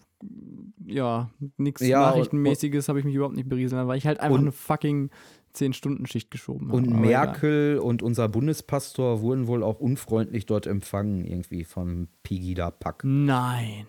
[0.85, 4.51] ja, nichts Ja, Nachrichtenmäßiges habe ich mich überhaupt nicht berieseln, weil ich halt einfach eine
[4.51, 5.09] fucking
[5.53, 6.77] 10-Stunden-Schicht geschoben habe.
[6.77, 13.03] Und Aber Merkel und unser Bundespastor wurden wohl auch unfreundlich dort empfangen, irgendwie vom Pegida-Pack.
[13.03, 13.11] egal.
[13.15, 13.87] Nein.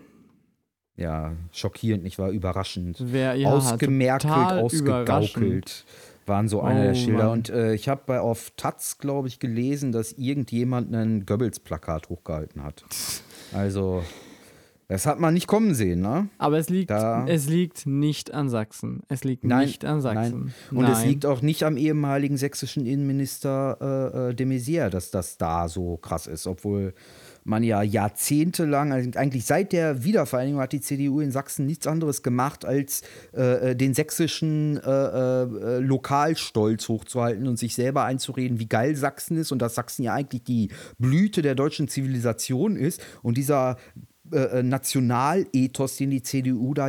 [1.00, 2.30] Ja, schockierend, nicht wahr?
[2.30, 2.98] Überraschend.
[3.00, 5.84] Wer, ja, Ausgemerkelt, ausgegaukelt
[6.26, 7.24] waren so eine der Oh, Schilder.
[7.24, 7.32] Mann.
[7.32, 12.62] Und äh, ich habe bei auf Taz, glaube ich, gelesen, dass irgendjemand ein Goebbels-Plakat hochgehalten
[12.62, 12.84] hat.
[13.52, 14.04] Also,
[14.86, 16.28] das hat man nicht kommen sehen, ne?
[16.38, 19.02] Aber es liegt, Da- es liegt nicht an Sachsen.
[19.08, 20.54] Es liegt Nein, nicht an Sachsen.
[20.70, 21.08] Und es Nein.
[21.08, 25.96] liegt auch nicht am ehemaligen sächsischen Innenminister äh, äh, de Maizière, dass das da so
[25.96, 26.94] krass ist, obwohl
[27.44, 32.22] man ja jahrzehntelang, also eigentlich seit der Wiedervereinigung hat die CDU in Sachsen nichts anderes
[32.22, 33.03] gemacht, als
[33.35, 39.37] äh, äh, den sächsischen äh, äh, Lokalstolz hochzuhalten und sich selber einzureden, wie geil Sachsen
[39.37, 43.03] ist und dass Sachsen ja eigentlich die Blüte der deutschen Zivilisation ist.
[43.22, 43.76] Und dieser
[44.32, 46.88] äh, äh, Nationalethos, den die CDU da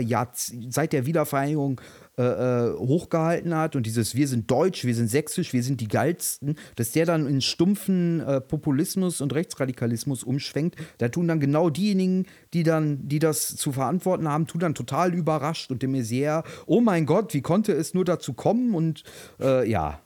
[0.69, 1.81] seit der Wiedervereinigung
[2.17, 5.87] äh, äh, hochgehalten hat und dieses Wir sind deutsch, wir sind sächsisch, wir sind die
[5.87, 11.69] geilsten, dass der dann in stumpfen äh, Populismus und Rechtsradikalismus umschwenkt, da tun dann genau
[11.69, 16.43] diejenigen, die dann, die das zu verantworten haben, tun dann total überrascht und de Maizière,
[16.65, 19.03] oh mein Gott, wie konnte es nur dazu kommen und
[19.39, 20.01] äh, ja,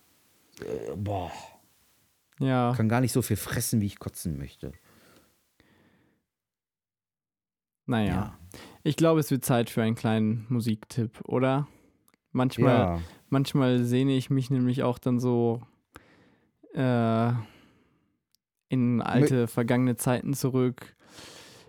[0.62, 1.32] äh, boah,
[2.40, 2.74] Ja.
[2.78, 4.72] kann gar nicht so viel fressen, wie ich kotzen möchte.
[7.86, 8.08] Naja.
[8.08, 8.34] Ja.
[8.84, 11.68] Ich glaube, es wird Zeit für einen kleinen Musiktipp, oder?
[12.32, 13.00] Manchmal, Ja.
[13.30, 15.62] manchmal sehne ich mich nämlich auch dann so
[16.74, 17.32] äh,
[18.70, 20.96] in alte, vergangene Zeiten zurück.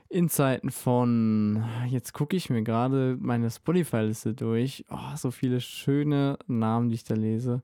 [0.08, 4.84] In Zeiten von, jetzt gucke ich mir gerade meine Spotify-Liste durch.
[4.90, 7.62] Oh, so viele schöne Namen, die ich da lese.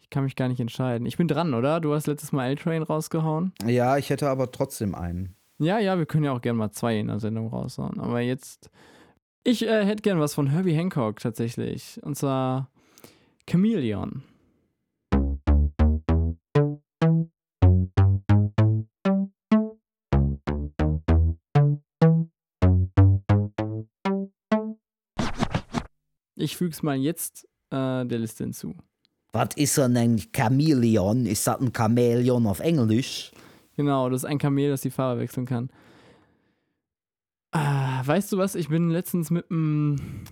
[0.00, 1.06] Ich kann mich gar nicht entscheiden.
[1.06, 1.80] Ich bin dran, oder?
[1.80, 3.52] Du hast letztes Mal L-Train rausgehauen.
[3.66, 5.34] Ja, ich hätte aber trotzdem einen.
[5.60, 7.98] Ja, ja, wir können ja auch gerne mal zwei in der Sendung raushauen.
[7.98, 8.70] Aber jetzt.
[9.42, 11.98] Ich äh, hätte gern was von Herbie Hancock tatsächlich.
[12.02, 12.70] Und zwar
[13.50, 14.22] Chameleon.
[26.36, 28.76] Ich füge es mal jetzt äh, der Liste hinzu.
[29.32, 31.26] Was ist denn ein Chamäleon?
[31.26, 33.32] Ist das ein Chamäleon auf Englisch?
[33.78, 35.70] Genau, das ist ein Kamel, das die Farbe wechseln kann.
[37.52, 38.56] Ah, weißt du was?
[38.56, 40.24] Ich bin letztens mit einem.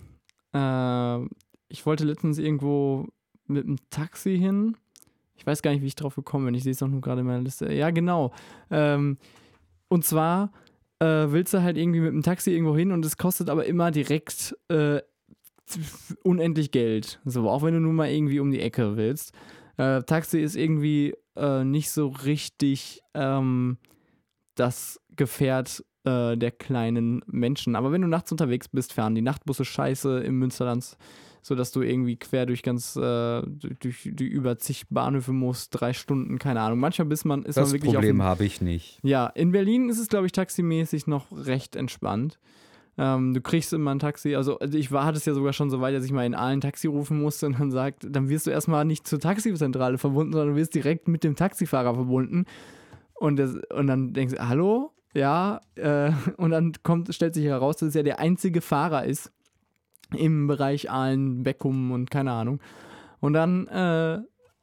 [0.53, 1.25] Äh,
[1.69, 3.07] ich wollte letztens irgendwo
[3.45, 4.75] mit einem Taxi hin.
[5.37, 6.55] Ich weiß gar nicht, wie ich drauf gekommen bin.
[6.55, 7.71] Ich sehe es doch nur gerade in meiner Liste.
[7.71, 8.33] Ja, genau.
[8.69, 9.17] Ähm,
[9.87, 10.51] und zwar
[10.99, 13.91] äh, willst du halt irgendwie mit dem Taxi irgendwo hin und es kostet aber immer
[13.91, 14.99] direkt äh,
[16.21, 17.21] unendlich Geld.
[17.23, 19.33] So, auch wenn du nur mal irgendwie um die Ecke willst.
[19.77, 23.77] Äh, Taxi ist irgendwie äh, nicht so richtig ähm,
[24.55, 27.75] das Gefährt äh, der kleinen Menschen.
[27.75, 30.97] Aber wenn du nachts unterwegs bist, fahren die Nachtbusse scheiße im Münsterland,
[31.41, 36.39] sodass du irgendwie quer durch ganz, äh, durch die über zig Bahnhöfe musst, drei Stunden,
[36.39, 36.79] keine Ahnung.
[36.79, 38.99] Manchmal bis man, ist Das man wirklich Problem auf habe ich nicht.
[39.03, 42.39] ja, in Berlin ist es, glaube ich, taximäßig noch recht entspannt.
[42.97, 45.69] Ähm, du kriegst immer ein Taxi, also also ich war, hatte es ja sogar schon
[45.69, 48.47] so weit, dass ich mal in Aalen Taxi rufen musste und dann sagt, dann wirst
[48.47, 52.45] du erstmal nicht zur Taxizentrale verbunden, sondern du wirst direkt mit dem Taxifahrer verbunden.
[53.13, 54.93] Und, das, und dann denkst du, hallo?
[55.13, 59.31] Ja, äh, und dann kommt, stellt sich heraus, dass es ja der einzige Fahrer ist
[60.15, 62.59] im Bereich Aalen, Beckum und keine Ahnung.
[63.19, 64.19] Und dann äh,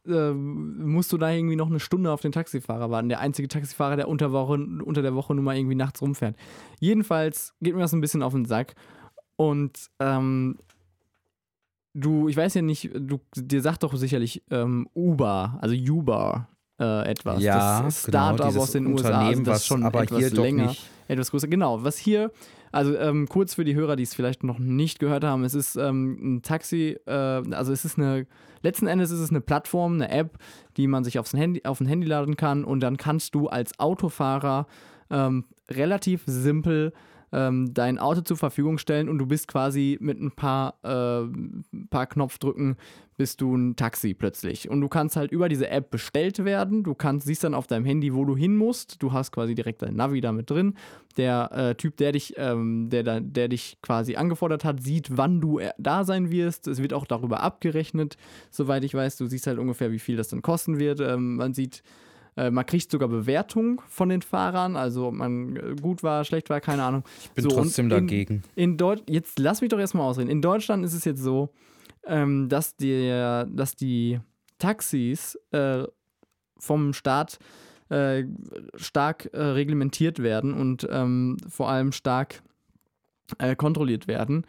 [0.06, 3.08] äh, musst du da irgendwie noch eine Stunde auf den Taxifahrer warten.
[3.08, 6.36] Der einzige Taxifahrer, der unter, Woche, unter der Woche nur mal irgendwie nachts rumfährt.
[6.80, 8.74] Jedenfalls geht mir das ein bisschen auf den Sack.
[9.36, 10.58] Und ähm,
[11.94, 17.08] du, ich weiß ja nicht, du, dir sagt doch sicherlich ähm, Uber, also Uber äh,
[17.08, 17.42] etwas.
[17.42, 20.74] Ja, das genau, Startup dieses aus den USA, also das was schon aber etwas länger
[21.08, 21.48] etwas größer.
[21.48, 22.30] Genau, was hier,
[22.74, 25.76] also ähm, kurz für die Hörer, die es vielleicht noch nicht gehört haben, es ist
[25.76, 28.26] ähm, ein Taxi, äh, also es ist eine,
[28.62, 30.38] letzten Endes ist es eine Plattform, eine App,
[30.76, 33.78] die man sich aufs Handy, auf ein Handy laden kann und dann kannst du als
[33.78, 34.66] Autofahrer
[35.08, 36.92] ähm, relativ simpel
[37.34, 41.26] ähm, dein Auto zur Verfügung stellen und du bist quasi mit ein paar, äh,
[41.90, 42.76] paar Knopfdrücken
[43.16, 44.68] bist du ein Taxi plötzlich.
[44.68, 46.82] Und du kannst halt über diese App bestellt werden.
[46.82, 49.02] Du kannst, siehst dann auf deinem Handy, wo du hin musst.
[49.02, 50.74] Du hast quasi direkt dein Navi da mit drin.
[51.16, 55.40] Der äh, Typ, der dich, ähm, der, da- der dich quasi angefordert hat, sieht, wann
[55.40, 56.66] du äh, da sein wirst.
[56.66, 58.16] Es wird auch darüber abgerechnet,
[58.50, 59.16] soweit ich weiß.
[59.16, 60.98] Du siehst halt ungefähr, wie viel das dann kosten wird.
[61.00, 61.84] Ähm, man sieht,
[62.36, 66.50] äh, man kriegt sogar Bewertung von den Fahrern, also ob man äh, gut war, schlecht
[66.50, 67.04] war, keine Ahnung.
[67.24, 68.42] Ich bin So, trotzdem in- dagegen.
[68.56, 70.30] In Deutsch, jetzt lass mich doch erstmal ausreden.
[70.30, 71.50] In Deutschland ist es jetzt so,
[72.06, 73.08] ähm, dass, die,
[73.48, 74.20] dass die
[74.58, 75.84] Taxis äh,
[76.58, 77.38] vom Staat
[77.90, 78.24] äh,
[78.76, 82.42] stark äh, reglementiert werden und ähm, vor allem stark
[83.38, 84.46] äh, kontrolliert werden.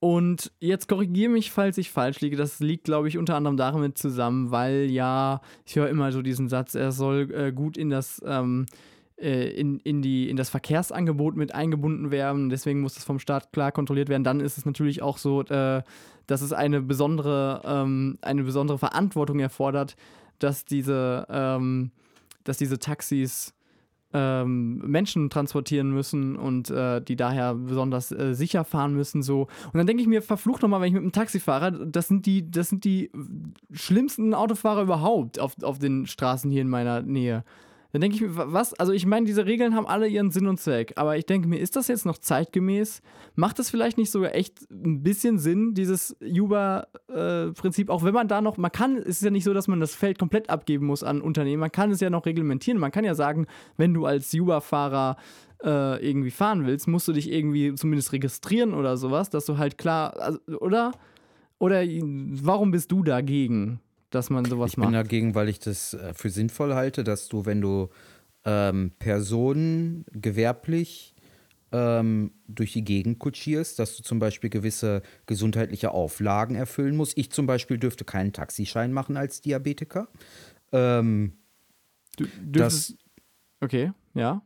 [0.00, 2.36] Und jetzt korrigiere mich, falls ich falsch liege.
[2.36, 6.48] Das liegt, glaube ich, unter anderem damit zusammen, weil ja, ich höre immer so diesen
[6.48, 8.66] Satz, er soll äh, gut in das, ähm,
[9.16, 12.48] äh, in, in, die, in das Verkehrsangebot mit eingebunden werden.
[12.48, 14.22] Deswegen muss das vom Staat klar kontrolliert werden.
[14.22, 15.82] Dann ist es natürlich auch so, äh,
[16.28, 19.96] dass es eine besondere, ähm, eine besondere Verantwortung erfordert,
[20.38, 21.90] dass diese, ähm,
[22.44, 23.52] dass diese Taxis
[24.12, 29.22] ähm, Menschen transportieren müssen und äh, die daher besonders äh, sicher fahren müssen.
[29.22, 29.42] So.
[29.66, 32.24] Und dann denke ich mir, verflucht nochmal, wenn ich mit einem Taxi fahre, das sind
[32.26, 33.10] die, das sind die
[33.72, 37.44] schlimmsten Autofahrer überhaupt auf, auf den Straßen hier in meiner Nähe.
[37.92, 38.74] Dann denke ich mir, was?
[38.74, 41.58] Also ich meine, diese Regeln haben alle ihren Sinn und Zweck, aber ich denke mir,
[41.58, 43.00] ist das jetzt noch zeitgemäß?
[43.34, 48.42] Macht das vielleicht nicht sogar echt ein bisschen Sinn, dieses Uber-Prinzip, auch wenn man da
[48.42, 51.02] noch, man kann, es ist ja nicht so, dass man das Feld komplett abgeben muss
[51.02, 53.46] an Unternehmen, man kann es ja noch reglementieren, man kann ja sagen,
[53.78, 55.16] wenn du als Uber-Fahrer
[55.64, 59.78] äh, irgendwie fahren willst, musst du dich irgendwie zumindest registrieren oder sowas, dass du halt
[59.78, 60.92] klar, also, oder?
[61.58, 63.80] Oder warum bist du dagegen?
[64.10, 64.86] Dass man sowas ich macht.
[64.86, 67.90] Ich bin dagegen, weil ich das äh, für sinnvoll halte, dass du, wenn du
[68.44, 71.14] ähm, Personen gewerblich
[71.72, 77.18] ähm, durch die Gegend kutschierst, dass du zum Beispiel gewisse gesundheitliche Auflagen erfüllen musst.
[77.18, 80.08] Ich zum Beispiel dürfte keinen Taxischein machen als Diabetiker.
[80.72, 81.34] Ähm,
[82.16, 82.98] du dürftest, das,
[83.60, 84.42] okay, ja.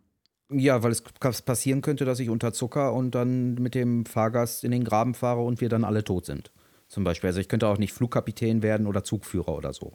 [0.51, 1.03] Ja, weil es
[1.43, 5.43] passieren könnte, dass ich unter Zucker und dann mit dem Fahrgast in den Graben fahre
[5.43, 6.53] und wir dann alle tot sind
[6.93, 7.29] zum Beispiel.
[7.29, 9.95] Also ich könnte auch nicht Flugkapitän werden oder Zugführer oder so.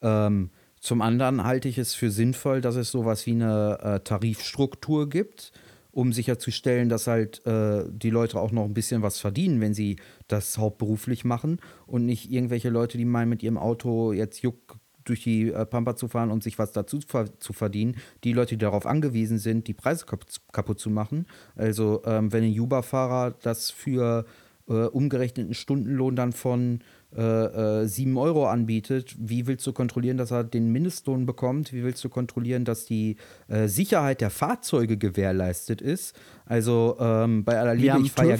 [0.00, 0.50] Ähm,
[0.80, 5.52] zum anderen halte ich es für sinnvoll, dass es sowas wie eine äh, Tarifstruktur gibt,
[5.92, 9.96] um sicherzustellen, dass halt äh, die Leute auch noch ein bisschen was verdienen, wenn sie
[10.28, 15.22] das hauptberuflich machen und nicht irgendwelche Leute, die meinen, mit ihrem Auto jetzt juck durch
[15.22, 17.96] die äh, Pampa zu fahren und sich was dazu zu verdienen.
[18.24, 21.26] Die Leute, die darauf angewiesen sind, die Preise kaputt, kaputt zu machen.
[21.54, 24.24] Also ähm, wenn ein Uber-Fahrer das für
[24.70, 26.80] äh, umgerechneten Stundenlohn dann von
[27.14, 31.72] äh, äh, 7 Euro anbietet, wie willst du kontrollieren, dass er den Mindestlohn bekommt?
[31.72, 33.16] Wie willst du kontrollieren, dass die
[33.48, 36.18] äh, Sicherheit der Fahrzeuge gewährleistet ist?
[36.46, 38.38] Also ähm, bei aller Liebe, ich fahre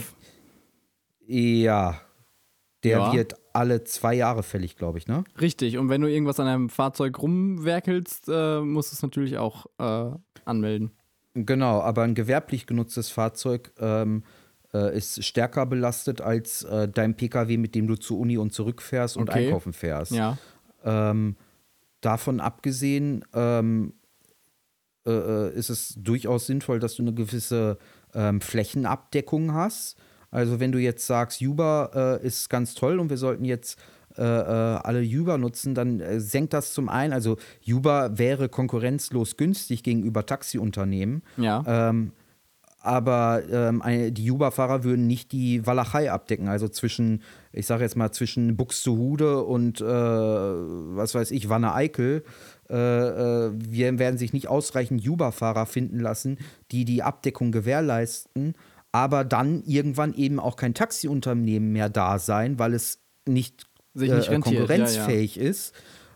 [1.27, 2.01] ja.
[2.83, 3.13] Der ja.
[3.13, 5.25] wird alle zwei Jahre fällig, glaube ich, ne?
[5.39, 5.77] Richtig.
[5.77, 10.13] Und wenn du irgendwas an einem Fahrzeug rumwerkelst, äh, musst du es natürlich auch äh,
[10.47, 10.93] anmelden.
[11.35, 14.25] Genau, aber ein gewerblich genutztes Fahrzeug ähm,
[14.73, 19.17] äh, ist stärker belastet als äh, dein Pkw, mit dem du zur Uni und zurückfährst
[19.17, 19.47] und okay.
[19.47, 20.13] einkaufen fährst.
[20.13, 20.39] Ja.
[20.85, 21.37] Ähm,
[22.01, 23.93] davon abgesehen ähm,
[25.07, 27.79] äh, äh, ist es durchaus sinnvoll, dass du eine gewisse
[28.15, 29.97] ähm, Flächenabdeckung hast.
[30.31, 33.79] Also wenn du jetzt sagst, Uber äh, ist ganz toll und wir sollten jetzt
[34.17, 40.27] äh, alle Uber nutzen, dann senkt das zum einen, also Uber wäre konkurrenzlos günstig gegenüber
[40.27, 41.23] Taxiunternehmen.
[41.37, 41.65] Ja.
[41.67, 42.13] Ähm,
[42.81, 43.83] aber ähm,
[44.15, 46.49] die Uber-Fahrer würden nicht die Walachei abdecken.
[46.49, 52.25] Also zwischen, ich sage jetzt mal, zwischen Buxtehude und äh, was weiß ich, Wanne-Eickel.
[52.71, 56.39] Äh, äh, wir werden sich nicht ausreichend Uber-Fahrer finden lassen,
[56.71, 58.55] die die Abdeckung gewährleisten,
[58.93, 64.39] aber dann irgendwann eben auch kein Taxiunternehmen mehr da sein, weil es nicht, nicht äh,
[64.41, 65.51] konkurrenzfähig ja, ja.
[65.51, 65.75] ist,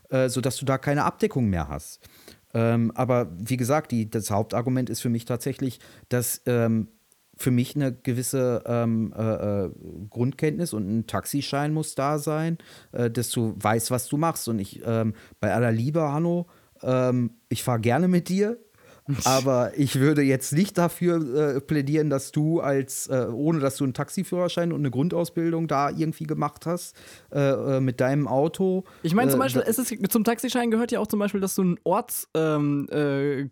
[0.09, 1.99] äh, sodass du da keine Abdeckung mehr hast.
[2.55, 6.87] Ähm, aber wie gesagt, die, das Hauptargument ist für mich tatsächlich, dass ähm,
[7.37, 9.69] für mich eine gewisse ähm, äh, äh,
[10.09, 12.57] Grundkenntnis und ein Taxischein muss da sein,
[12.93, 14.47] äh, dass du weißt, was du machst.
[14.47, 16.47] Und ich, ähm, bei aller Liebe, Hanno,
[16.81, 18.57] ähm, ich fahre gerne mit dir.
[19.23, 23.83] Aber ich würde jetzt nicht dafür äh, plädieren, dass du als, äh, ohne dass du
[23.83, 26.95] einen Taxiführerschein und eine Grundausbildung da irgendwie gemacht hast,
[27.31, 28.83] äh, äh mit deinem Auto.
[29.03, 31.53] Ich meine zum äh, Beispiel, es ist, zum Taxischein gehört ja auch zum Beispiel, dass
[31.53, 33.51] du einen Ortskundeschein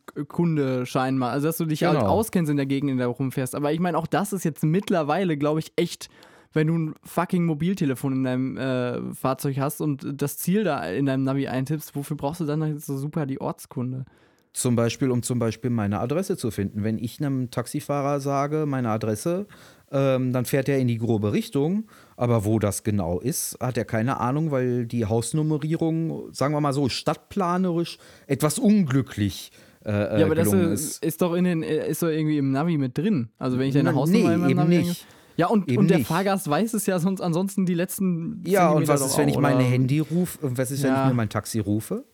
[0.57, 1.93] ähm, äh, machst, also dass du dich genau.
[1.93, 3.53] halt auskennst in der Gegend, in der du rumfährst.
[3.53, 6.09] Aber ich meine, auch das ist jetzt mittlerweile, glaube ich, echt
[6.55, 11.07] wenn du ein fucking Mobiltelefon in deinem äh, Fahrzeug hast und das Ziel da in
[11.07, 14.05] deinem Navi eintippst, wofür brauchst du dann so super die Ortskunde?
[14.53, 16.83] Zum Beispiel, um zum Beispiel meine Adresse zu finden.
[16.83, 19.47] Wenn ich einem Taxifahrer sage, meine Adresse,
[19.91, 21.85] ähm, dann fährt er in die grobe Richtung.
[22.17, 26.73] Aber wo das genau ist, hat er keine Ahnung, weil die Hausnummerierung, sagen wir mal
[26.73, 29.51] so, stadtplanerisch etwas unglücklich
[29.85, 32.77] äh, äh Ja, aber das ist, ist doch in den, ist doch irgendwie im Navi
[32.77, 33.29] mit drin.
[33.37, 35.07] Also wenn ich deine Hausnummer nee, in eben Navi nicht.
[35.35, 36.07] Ja, und, und der nicht.
[36.07, 38.43] Fahrgast weiß es ja sonst ansonsten die letzten.
[38.45, 40.37] Ja, und was ist, wenn ich meine Handy rufe?
[40.41, 41.03] Was ist, wenn ja.
[41.03, 42.05] ich mir mein Taxi rufe?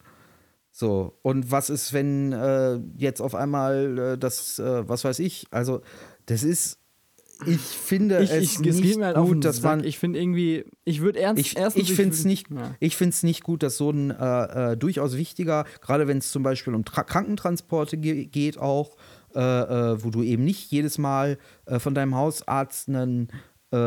[0.72, 5.48] So, und was ist, wenn äh, jetzt auf einmal äh, das, äh, was weiß ich,
[5.52, 5.82] also
[6.26, 6.80] das ist,
[7.46, 9.84] ich finde ich, es ich, nicht halt gut, dass man.
[9.84, 11.40] Ich finde irgendwie, ich würde ernst.
[11.40, 12.76] Ich, ich finde es nicht, ja.
[12.82, 16.44] ich find's nicht gut, dass so ein äh, äh, durchaus wichtiger, gerade wenn es zum
[16.44, 18.98] Beispiel um Tra Krankentransporte ge geht, auch,
[19.34, 21.38] äh, wo du eben nicht jedes Mal
[21.78, 23.30] von deinem Hausarzt einen
[23.72, 23.78] äh,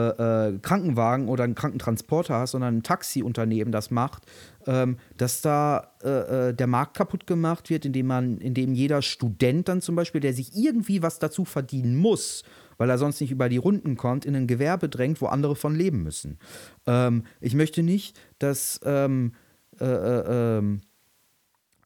[0.48, 4.24] äh, Krankenwagen oder einen Krankentransporter hast, sondern ein Taxiunternehmen das macht,
[4.66, 9.68] ähm, dass da äh, äh, der Markt kaputt gemacht wird, indem man, indem jeder Student
[9.68, 12.44] dann zum Beispiel, der sich irgendwie was dazu verdienen muss,
[12.78, 15.74] weil er sonst nicht über die Runden kommt, in ein Gewerbe drängt, wo andere von
[15.74, 16.38] leben müssen.
[16.86, 19.32] Ähm, ich möchte nicht, dass ähm,
[19.80, 20.82] äh, äh, ähm,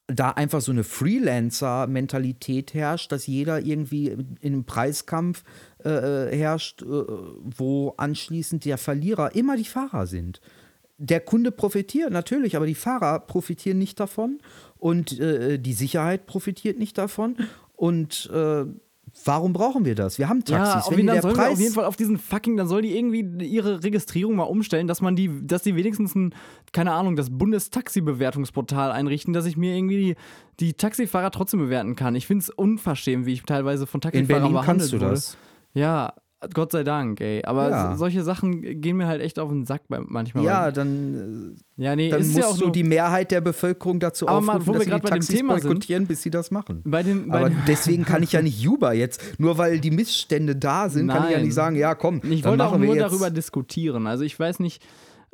[0.06, 5.42] da einfach so eine Freelancer-Mentalität herrscht, dass jeder irgendwie in einem Preiskampf
[5.86, 10.40] äh, äh, herrscht, äh, wo anschließend der Verlierer immer die Fahrer sind.
[10.98, 14.38] Der Kunde profitiert natürlich, aber die Fahrer profitieren nicht davon
[14.78, 17.36] und äh, die Sicherheit profitiert nicht davon
[17.76, 18.64] und äh,
[19.24, 20.18] Warum brauchen wir das?
[20.18, 20.74] Wir haben Taxis.
[20.74, 22.96] Ja, auf, Wenn dann der Preis auf jeden Fall auf diesen fucking, dann soll die
[22.96, 26.34] irgendwie ihre Registrierung mal umstellen, dass man die, dass die wenigstens ein,
[26.72, 30.16] keine Ahnung, das Bundestaxi-Bewertungsportal einrichten, dass ich mir irgendwie die,
[30.60, 32.14] die Taxifahrer trotzdem bewerten kann.
[32.14, 35.10] Ich finde es unverschämt, wie ich teilweise von in Taxifahrern Berlin behandelt kannst du wurde.
[35.10, 35.36] das.
[35.76, 36.14] Ja,
[36.52, 37.42] Gott sei Dank, ey.
[37.44, 37.90] Aber Ja.
[37.92, 40.44] so, solche Sachen gehen mir halt echt auf den Sack manchmal.
[40.44, 43.40] Ja, dann, ja, nee, äh, dann ist musst ja auch du nur die Mehrheit der
[43.40, 45.68] Bevölkerung dazu Aber aufrufen, dass sie die Taxis Thema sind.
[45.68, 46.82] boykottieren, bis sie das machen.
[46.84, 49.90] bei den, bei Aber den deswegen kann ich ja nicht Uber jetzt, nur weil die
[49.90, 51.46] Missstände da sind, kann ich ja Nein.
[51.46, 54.06] nicht sagen, ja komm, Ich wollte auch nur darüber diskutieren.
[54.06, 54.84] Also ich weiß nicht,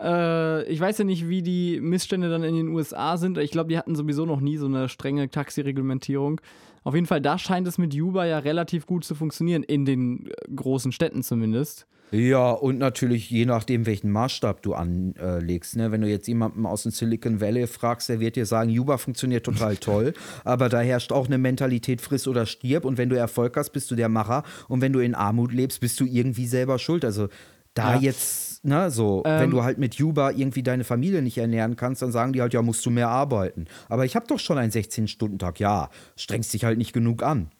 [0.00, 3.38] äh, ich weiß ja nicht, wie die Missstände dann in den USA sind.
[3.38, 6.40] Ich glaube, die hatten sowieso noch nie so eine strenge Taxireglementierung.
[6.84, 10.26] Auf jeden Fall, da scheint es mit Uber ja relativ gut zu funktionieren, in den
[10.26, 11.86] äh, großen Städten zumindest.
[12.10, 15.76] Ja, und natürlich je nachdem, welchen Maßstab du anlegst.
[15.76, 15.92] Ne?
[15.92, 19.44] Wenn du jetzt jemanden aus dem Silicon Valley fragst, der wird dir sagen, Uber funktioniert
[19.46, 20.12] total toll,
[20.44, 22.84] aber da herrscht auch eine Mentalität, friss oder stirb.
[22.84, 24.42] Und wenn du Erfolg hast, bist du der Macher.
[24.68, 27.02] Und wenn du in Armut lebst, bist du irgendwie selber schuld.
[27.06, 27.28] Also
[27.72, 28.00] da Ja.
[28.00, 32.02] jetzt, ne, so, Ähm, wenn du halt mit Uber irgendwie deine Familie nicht ernähren kannst,
[32.02, 33.66] dann sagen die halt, ja, musst du mehr arbeiten.
[33.88, 35.60] Aber ich habe doch schon einen 16-Stunden-Tag.
[35.60, 37.50] Ja, strengst dich halt nicht genug an.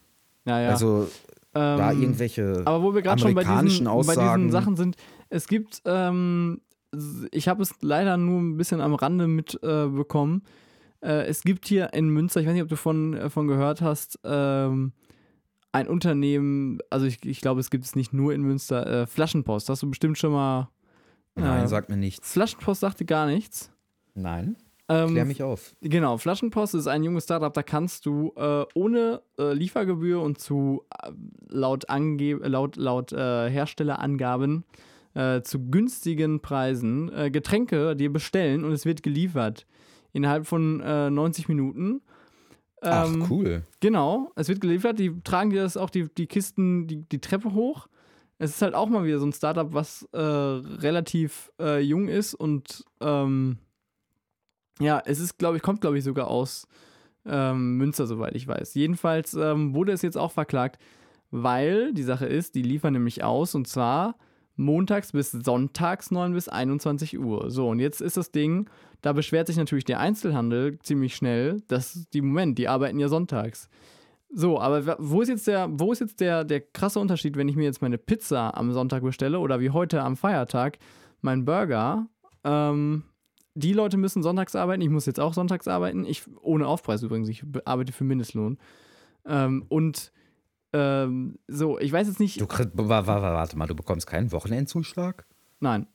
[0.45, 0.71] Naja.
[0.71, 1.09] Also
[1.53, 4.43] da Ähm, irgendwelche Aber wo wir gerade schon bei diesen, amerikanischen bei Aussagen.
[4.45, 4.97] diesen Sachen sind,
[5.29, 6.61] es gibt, ähm,
[7.31, 10.43] ich habe es leider nur ein bisschen am Rande mitbekommen.
[11.03, 13.49] Äh, äh, es gibt hier in Münster, ich weiß nicht, ob du von, äh, von
[13.49, 14.93] gehört hast, ähm,
[15.73, 19.69] ein Unternehmen, also ich, ich glaube, es gibt es nicht nur in Münster, äh, Flaschenpost.
[19.69, 20.69] Hast du bestimmt schon mal.
[21.35, 22.33] Nein, äh, sag mir nichts.
[22.33, 23.71] Flaschenpost sagte gar nichts.
[24.15, 24.57] Nein.
[24.89, 25.75] Ähm, Klär mich auf.
[25.81, 30.83] Genau, Flaschenpost ist ein junges Startup, da kannst du äh, ohne äh, Liefergebühr und zu
[31.03, 31.11] äh,
[31.49, 34.65] laut, Ange laut, laut äh, Herstellerangaben
[35.15, 39.67] äh, zu günstigen Preisen Getränke dir bestellen und es wird geliefert.
[40.13, 42.03] Innerhalb von äh, 90 Minuten.
[42.83, 43.63] Ach, Ähm, cool.
[43.81, 47.55] Genau, es wird geliefert, die tragen dir das auch die, die Kisten, die, die Treppe
[47.55, 47.87] hoch.
[48.43, 52.35] Es ist halt auch mal wieder so ein Startup, was äh, relativ äh, jung ist
[52.35, 53.59] und ähm,
[54.81, 56.67] ja, es ist, glaube ich, kommt, glaube ich, sogar aus
[57.25, 58.75] ähm, Münster, soweit ich weiß.
[58.75, 60.83] Jedenfalls ähm, wurde es jetzt auch verklagt,
[61.31, 64.17] weil die Sache ist, die liefern nämlich aus und zwar
[64.57, 67.49] montags bis sonntags 9 bis 21 Uhr.
[67.49, 68.69] So, und jetzt ist das Ding,
[69.03, 73.69] da beschwert sich natürlich der Einzelhandel ziemlich schnell, dass die, Moment, die arbeiten ja sonntags.
[74.35, 77.57] So, aber wo ist jetzt der, wo ist jetzt der, der krasse Unterschied, wenn ich
[77.57, 80.79] mir jetzt meine Pizza am Sonntag bestelle oder wie heute am Feiertag
[81.21, 82.07] mein Burger?
[82.43, 83.05] Ähm,
[83.55, 86.07] die Leute müssen sonntags arbeiten, ich muss jetzt auch sonntags arbeiten.
[86.07, 88.59] Ich, ohne Aufpreis übrigens, ich be- arbeite für Mindestlohn.
[89.27, 90.11] Ähm, und
[90.73, 92.41] ähm, so, ich weiß jetzt nicht.
[92.41, 95.27] Du kriegst, wa- wa- wa- warte mal, du bekommst keinen Wochenendzuschlag?
[95.61, 95.87] Nein.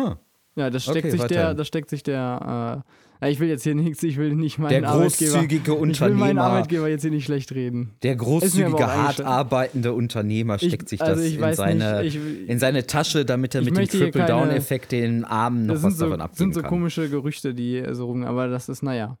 [0.00, 0.16] Hm.
[0.56, 1.54] Ja, das steckt Okay, sich der, weiter.
[1.54, 2.90] das steckt sich der, äh,
[3.26, 5.32] ich will jetzt hier nichts, ich will nicht meinen Der Arbeitgeber.
[5.32, 7.90] großzügige Ich will meinen Arbeitgeber jetzt hier nicht schlecht reden.
[8.02, 12.48] der großzügige, hart arbeitende Unternehmer Ich- steckt sich also das ich in, seine, nicht, ich-
[12.48, 16.04] in seine Tasche, damit er Ich mit dem Triple-Down-Effekt den Armen noch Das was so,
[16.04, 16.68] davon abgeben sind so kann.
[16.70, 19.18] komische Gerüchte, die so rum, aber das ist, naja.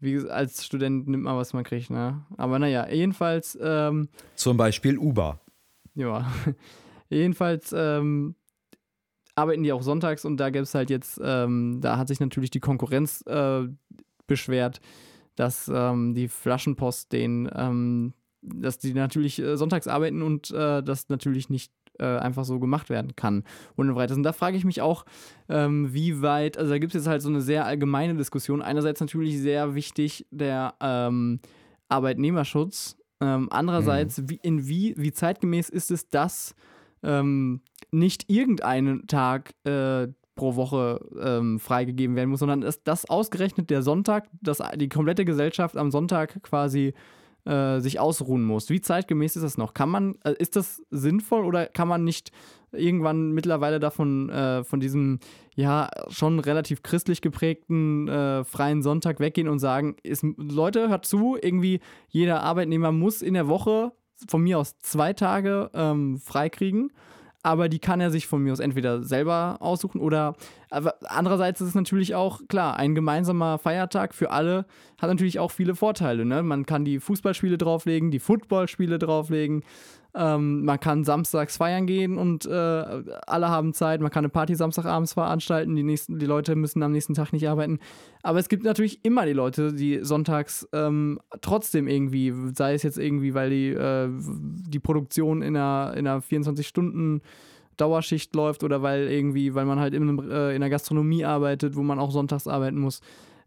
[0.00, 2.22] Wie als Student nimmt man, was man kriegt, ne?
[2.36, 5.40] Aber naja, jedenfalls, ähm, Zum Beispiel Uber.
[5.94, 6.30] ja.
[7.10, 8.34] jedenfalls, ähm,
[9.38, 12.50] arbeiten die auch sonntags und da gibt es halt jetzt, ähm, da hat sich natürlich
[12.50, 13.68] die Konkurrenz äh,
[14.26, 14.80] beschwert,
[15.36, 21.08] dass ähm, die Flaschenpost den, ähm, dass die natürlich äh, sonntags arbeiten und äh, das
[21.08, 23.44] natürlich nicht äh, einfach so gemacht werden kann.
[23.76, 24.16] Und weiteres.
[24.16, 25.04] Und da frage ich mich auch,
[25.48, 28.62] ähm, wie weit, also da gibt es jetzt halt so eine sehr allgemeine Diskussion.
[28.62, 31.40] Einerseits natürlich sehr wichtig der ähm,
[31.88, 32.96] Arbeitnehmerschutz.
[33.20, 36.54] Ähm, andererseits, wie, in wie, wie zeitgemäß ist es, dass
[37.02, 43.70] ähm, nicht irgendeinen Tag äh, pro Woche ähm, freigegeben werden muss, sondern dass das ausgerechnet
[43.70, 46.94] der Sonntag, dass die komplette Gesellschaft am Sonntag quasi
[47.44, 48.70] äh, sich ausruhen muss.
[48.70, 49.74] Wie zeitgemäß ist das noch?
[49.74, 52.30] Kann man, äh, ist das sinnvoll oder kann man nicht
[52.72, 55.18] irgendwann mittlerweile davon, äh, von diesem
[55.54, 61.36] ja schon relativ christlich geprägten äh, freien Sonntag weggehen und sagen, ist, Leute, hört zu,
[61.40, 63.92] irgendwie jeder Arbeitnehmer muss in der Woche
[64.28, 66.92] von mir aus zwei Tage ähm, freikriegen.
[67.42, 70.34] Aber die kann er sich von mir aus entweder selber aussuchen oder
[70.70, 74.66] aber andererseits ist es natürlich auch klar, ein gemeinsamer Feiertag für alle
[75.00, 76.24] hat natürlich auch viele Vorteile.
[76.26, 76.42] Ne?
[76.42, 79.62] Man kann die Fußballspiele drauflegen, die Footballspiele drauflegen.
[80.14, 84.00] Ähm, man kann samstags feiern gehen und äh, alle haben Zeit.
[84.00, 85.76] Man kann eine Party samstagabends veranstalten.
[85.76, 87.78] Die, nächsten, die Leute müssen am nächsten Tag nicht arbeiten.
[88.22, 92.98] Aber es gibt natürlich immer die Leute, die sonntags ähm, trotzdem irgendwie, sei es jetzt
[92.98, 97.20] irgendwie, weil die, äh, die Produktion in einer, in einer 24-Stunden-
[97.76, 101.84] Dauerschicht läuft oder weil irgendwie, weil man halt in, äh, in der Gastronomie arbeitet, wo
[101.84, 103.00] man auch sonntags arbeiten muss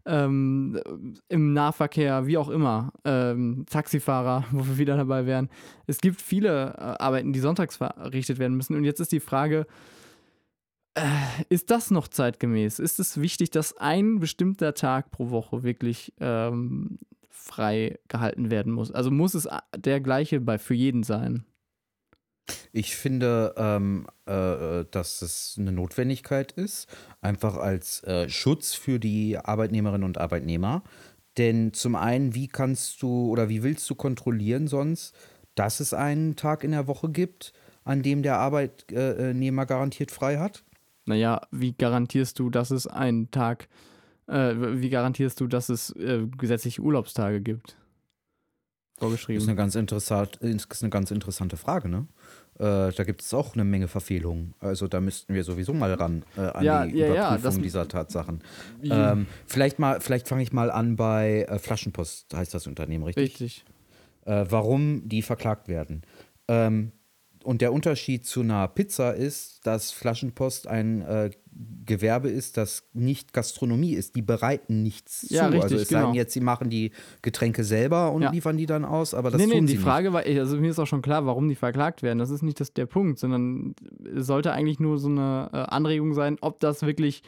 [0.06, 0.80] ähm,
[1.28, 5.48] im Nahverkehr, wie auch immer, ähm, Taxifahrer, wo wir wieder dabei wären.
[5.86, 8.76] Es gibt viele äh, Arbeiten, die sonntags verrichtet werden müssen.
[8.76, 9.66] Und jetzt ist die Frage,
[10.94, 11.02] äh,
[11.48, 12.78] ist das noch zeitgemäß?
[12.78, 16.98] Ist es wichtig, dass ein bestimmter Tag pro Woche wirklich ähm,
[17.30, 18.92] frei gehalten werden muss?
[18.92, 21.44] Also muss es der gleiche bei, für jeden sein?
[22.72, 26.88] Ich finde, ähm, äh, dass es eine Notwendigkeit ist,
[27.20, 30.82] einfach als äh, Schutz für die Arbeitnehmerinnen und Arbeitnehmer.
[31.38, 35.14] Denn zum einen, wie kannst du oder wie willst du kontrollieren sonst,
[35.54, 37.52] dass es einen Tag in der Woche gibt,
[37.84, 40.64] an dem der Arbeitnehmer garantiert frei hat?
[41.04, 43.68] Naja, wie garantierst du, dass es einen Tag,
[44.28, 47.76] äh, wie garantierst du, dass es äh, gesetzliche Urlaubstage gibt?
[48.98, 49.36] Vorgeschrieben.
[49.36, 52.06] Das ist eine ganz, interessant, ist eine ganz interessante Frage, ne?
[52.58, 54.54] Äh, da gibt es auch eine Menge Verfehlungen.
[54.60, 57.88] Also da müssten wir sowieso mal ran äh, an ja, die ja, Überprüfung ja, dieser
[57.88, 58.42] Tatsachen.
[58.82, 63.24] Ähm, vielleicht vielleicht fange ich mal an bei äh, Flaschenpost, heißt das Unternehmen, richtig?
[63.24, 63.64] Richtig.
[64.24, 66.02] Äh, warum die verklagt werden.
[66.46, 66.92] Ähm,
[67.42, 71.30] und der Unterschied zu einer Pizza ist, dass Flaschenpost ein äh,
[71.84, 74.16] Gewerbe ist, das nicht Gastronomie ist.
[74.16, 75.52] Die bereiten nichts ja, zu.
[75.52, 76.00] Richtig, also es genau.
[76.02, 76.92] sagen jetzt, sie machen die
[77.22, 78.30] Getränke selber und ja.
[78.30, 80.14] liefern die dann aus, aber das nee, tun nee, die Frage nicht.
[80.14, 82.18] war, also mir ist auch schon klar, warum die verklagt werden.
[82.18, 83.74] Das ist nicht das, der Punkt, sondern
[84.16, 87.22] es sollte eigentlich nur so eine äh, Anregung sein, ob das wirklich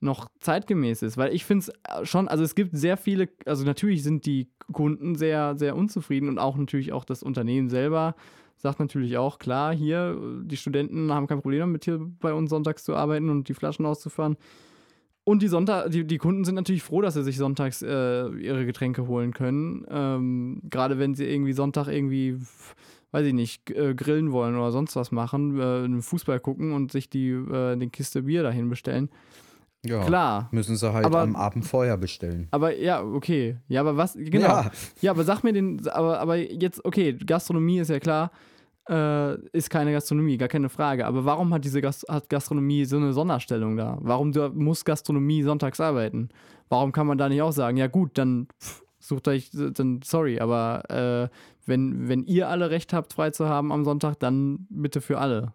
[0.00, 1.16] noch zeitgemäß ist.
[1.16, 5.14] Weil ich finde es schon, also es gibt sehr viele, also natürlich sind die Kunden
[5.14, 8.14] sehr, sehr unzufrieden und auch natürlich auch das Unternehmen selber
[8.56, 12.84] sagt natürlich auch, klar, hier, die Studenten haben kein Problem damit, hier bei uns sonntags
[12.84, 14.36] zu arbeiten und die Flaschen auszufahren.
[15.24, 18.64] Und die, Sonntag, die, die Kunden sind natürlich froh, dass sie sich sonntags äh, ihre
[18.64, 19.84] Getränke holen können.
[19.90, 22.38] Ähm, Gerade wenn sie irgendwie Sonntag irgendwie,
[23.10, 27.10] weiß ich nicht, äh, grillen wollen oder sonst was machen, äh, Fußball gucken und sich
[27.10, 29.10] die, äh, die Kiste Bier dahin bestellen.
[29.86, 30.48] Ja, Klar.
[30.50, 32.48] Müssen sie halt aber, am Abend vorher bestellen.
[32.50, 33.56] Aber ja, okay.
[33.68, 34.46] Ja, aber was, genau.
[34.46, 34.70] Ja,
[35.00, 38.30] ja aber sag mir den, aber, aber jetzt, okay, Gastronomie ist ja klar,
[38.88, 41.06] äh, ist keine Gastronomie, gar keine Frage.
[41.06, 43.98] Aber warum hat diese Gast hat Gastronomie so eine Sonderstellung da?
[44.00, 46.28] Warum muss Gastronomie sonntags arbeiten?
[46.68, 50.40] Warum kann man da nicht auch sagen, ja gut, dann pff, sucht euch, dann sorry,
[50.40, 51.28] aber äh,
[51.66, 55.52] wenn, wenn ihr alle Recht habt, frei zu haben am Sonntag, dann bitte für alle.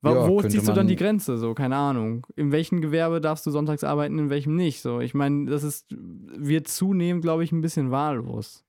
[0.00, 1.38] Wo, ja, wo ziehst du dann die Grenze?
[1.38, 2.26] So, keine Ahnung.
[2.36, 4.80] In welchem Gewerbe darfst du sonntags arbeiten, in welchem nicht?
[4.80, 8.64] So, ich meine, das ist, wird zunehmend, glaube ich, ein bisschen wahllos.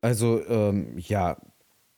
[0.00, 1.36] Also, ähm, ja,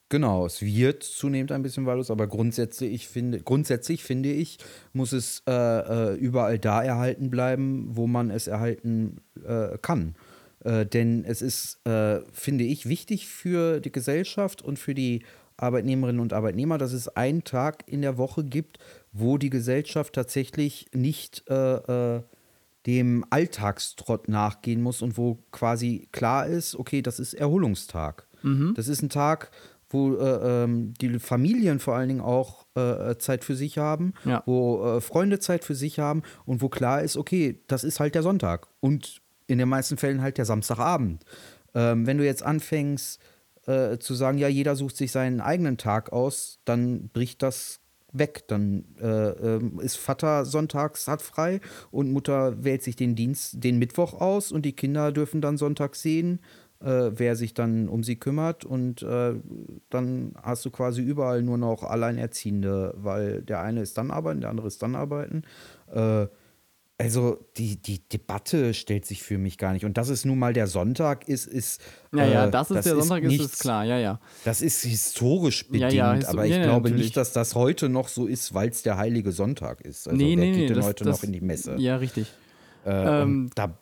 [0.09, 4.59] genau, es wird zunehmend ein bisschen wahllos, aber grundsätzlich, ich finde, grundsätzlich finde ich,
[4.91, 10.15] muss es äh, äh, überall da erhalten bleiben, wo man es erhalten äh, kann.
[10.63, 15.23] Äh, denn es ist, äh, finde ich, wichtig für die Gesellschaft und für die
[15.63, 18.77] Arbeitnehmerinnen und Arbeitnehmer, dass es einen Tag in der Woche gibt,
[19.11, 22.21] wo die Gesellschaft tatsächlich nicht äh, äh,
[22.85, 28.27] dem Alltagstrott nachgehen muss und wo quasi klar ist, okay, das ist Erholungstag.
[28.41, 28.73] Mhm.
[28.75, 29.51] Das ist ein Tag,
[29.89, 34.43] wo äh, ähm, die Familien vor allen Dingen auch äh, Zeit für sich haben, ja.
[34.45, 38.15] wo äh, Freunde Zeit für sich haben und wo klar ist, okay, das ist halt
[38.15, 41.23] der Sonntag und in den meisten Fällen halt der Samstagabend.
[41.75, 43.19] Ähm, wenn du jetzt anfängst,
[43.65, 47.79] äh, zu sagen, ja, jeder sucht sich seinen eigenen Tag aus, dann bricht das
[48.13, 48.47] weg.
[48.47, 51.59] Dann äh, ähm, ist Vater sonntags hat frei
[51.91, 56.01] und Mutter wählt sich den Dienst, den Mittwoch aus und die Kinder dürfen dann sonntags
[56.01, 56.39] sehen,
[56.79, 59.33] äh, wer sich dann um sie kümmert und äh,
[59.89, 64.49] dann hast du quasi überall nur noch Alleinerziehende, weil der eine ist dann arbeiten, der
[64.49, 65.43] andere ist dann arbeiten.
[66.97, 69.85] Äh, also die, die Debatte stellt sich für mich gar nicht.
[69.85, 71.81] Und dass es nun mal der Sonntag ist, ist.
[72.13, 74.19] Ja, ja, das ist das der Sonntag, ist, nichts, ist klar, ja, ja.
[74.45, 77.07] Das ist historisch bedingt, ja, ja, aber ich ja, glaube natürlich.
[77.07, 80.07] nicht, dass das heute noch so ist, weil es der heilige Sonntag ist.
[80.07, 81.75] Also nee, wer nee, geht nee, denn das, heute das, noch in die Messe?
[81.77, 82.27] Ja, richtig.
[82.85, 83.77] Äh, ähm, da,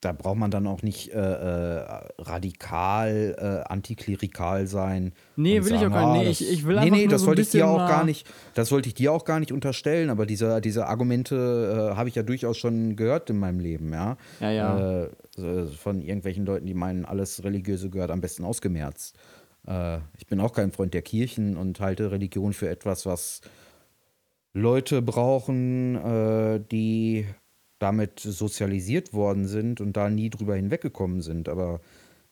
[0.00, 1.84] da braucht man dann auch nicht äh, äh,
[2.18, 5.12] radikal, äh, antiklerikal sein.
[5.34, 6.18] Nee, will sagen, ich auch gar nicht.
[6.18, 8.04] ah, Nee, das, ich, ich will nee, nee, das so wollte ich dir auch gar
[8.04, 12.08] nicht, das wollte ich dir auch gar nicht unterstellen, aber diese, diese Argumente äh, habe
[12.08, 14.16] ich ja durchaus schon gehört in meinem Leben, ja.
[14.40, 15.04] Ja, ja.
[15.04, 19.16] Äh, von irgendwelchen Leuten, die meinen, alles Religiöse gehört am besten ausgemerzt.
[19.66, 23.40] Äh, ich bin auch kein Freund der Kirchen und halte Religion für etwas, was
[24.54, 27.26] Leute brauchen, die
[27.78, 31.48] damit sozialisiert worden sind und da nie drüber hinweggekommen sind.
[31.48, 31.80] Aber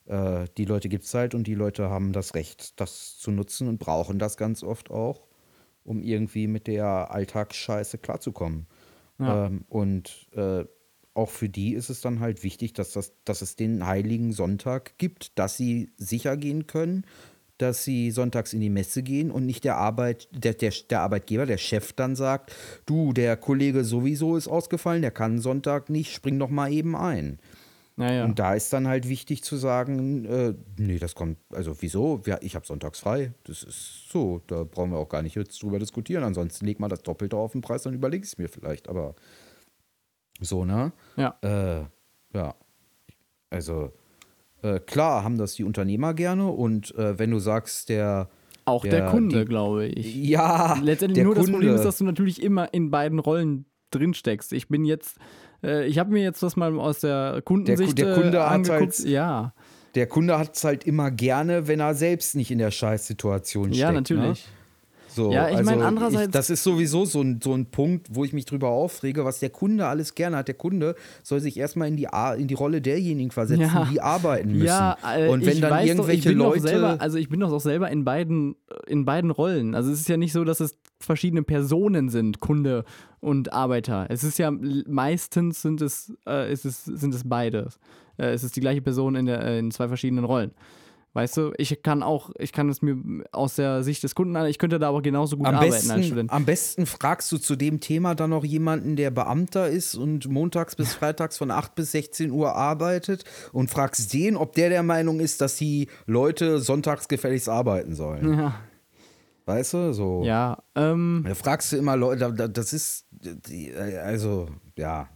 [0.06, 3.68] äh, die Leute gibt es halt und die Leute haben das Recht, das zu nutzen
[3.68, 5.26] und brauchen das ganz oft auch,
[5.84, 8.66] um irgendwie mit der Alltagsscheiße klarzukommen.
[9.18, 9.46] Ja.
[9.46, 10.64] Ähm, und äh,
[11.14, 14.98] auch für die ist es dann halt wichtig, dass, das, dass es den heiligen Sonntag
[14.98, 17.06] gibt, dass sie sicher gehen können,
[17.58, 21.46] dass sie sonntags in die Messe gehen und nicht der Arbeit, der, der, der Arbeitgeber,
[21.46, 22.52] der Chef dann sagt,
[22.84, 27.38] du, der Kollege sowieso ist ausgefallen, der kann Sonntag nicht, spring doch mal eben ein.
[27.98, 28.26] Naja.
[28.26, 32.20] Und da ist dann halt wichtig zu sagen, äh, nee, das kommt, also wieso?
[32.26, 33.32] Ja, ich habe sonntags frei.
[33.44, 36.22] Das ist so, da brauchen wir auch gar nicht jetzt drüber diskutieren.
[36.22, 38.90] Ansonsten leg mal das Doppelte auf den Preis, dann überlege ich es mir vielleicht.
[38.90, 39.14] Aber
[40.40, 40.92] so, ne?
[41.16, 41.38] Ja.
[41.40, 41.86] Äh,
[42.36, 42.54] ja.
[43.48, 43.92] Also,
[44.62, 48.28] äh, klar haben das die Unternehmer gerne und äh, wenn du sagst, der.
[48.64, 50.14] Auch der, der- Kunde, die- glaube ich.
[50.16, 51.58] Ja, Letztendlich der nur das Kunde.
[51.58, 54.52] Problem ist, dass du natürlich immer in beiden Rollen drin steckst.
[54.52, 55.18] Ich bin jetzt,
[55.62, 58.98] äh, ich habe mir jetzt das mal aus der Kundensicht der Kunde äh, hat angeguckt.
[58.98, 59.54] halt- ja,
[59.94, 64.10] Der Kunde hat es halt immer gerne, wenn er selbst nicht in der Scheißsituation steckt.
[64.10, 64.34] ja, Ne?
[65.16, 68.22] So, Ja, ich mein, andererseits- Ich, das ist sowieso so ein, so ein Punkt, wo
[68.24, 70.48] ich mich drüber aufrege, was der Kunde alles gerne hat.
[70.48, 72.06] Der Kunde soll sich erstmal in die,
[72.38, 73.88] in die Rolle derjenigen versetzen, Ja.
[73.90, 74.66] die arbeiten müssen.
[74.66, 76.60] Ja, äh, Und wenn ich dann irgendwelche doch, Leute.
[76.60, 78.56] Selber, also ich bin doch auch selber in beiden,
[78.86, 79.74] in beiden Rollen.
[79.74, 82.84] Also es ist ja nicht so, dass es verschiedene Personen sind, Kunde
[83.20, 84.06] und Arbeiter.
[84.10, 84.50] Es ist ja
[84.86, 87.78] meistens sind es, äh, ist es, sind es beides.
[88.18, 90.50] Äh, es ist die gleiche Person in, der, äh, in zwei verschiedenen Rollen.
[91.16, 92.96] Weißt du, ich kann auch, ich kann es mir
[93.32, 95.86] aus der Sicht des Kunden an, ich könnte da aber genauso gut am arbeiten als
[95.88, 96.30] besten, Student.
[96.30, 100.76] am besten fragst du zu dem Thema dann noch jemanden, der Beamter ist und montags
[100.76, 105.18] bis freitags von 8 bis 16 Uhr arbeitet und fragst den, ob der der Meinung
[105.20, 108.34] ist, dass die Leute sonntags gefälligst arbeiten sollen.
[108.38, 108.54] Ja,
[109.46, 110.22] Weißt du, so.
[110.24, 113.06] ja ähm, Da fragst du immer Leute, da- da- das ist,
[114.04, 115.08] also, ja,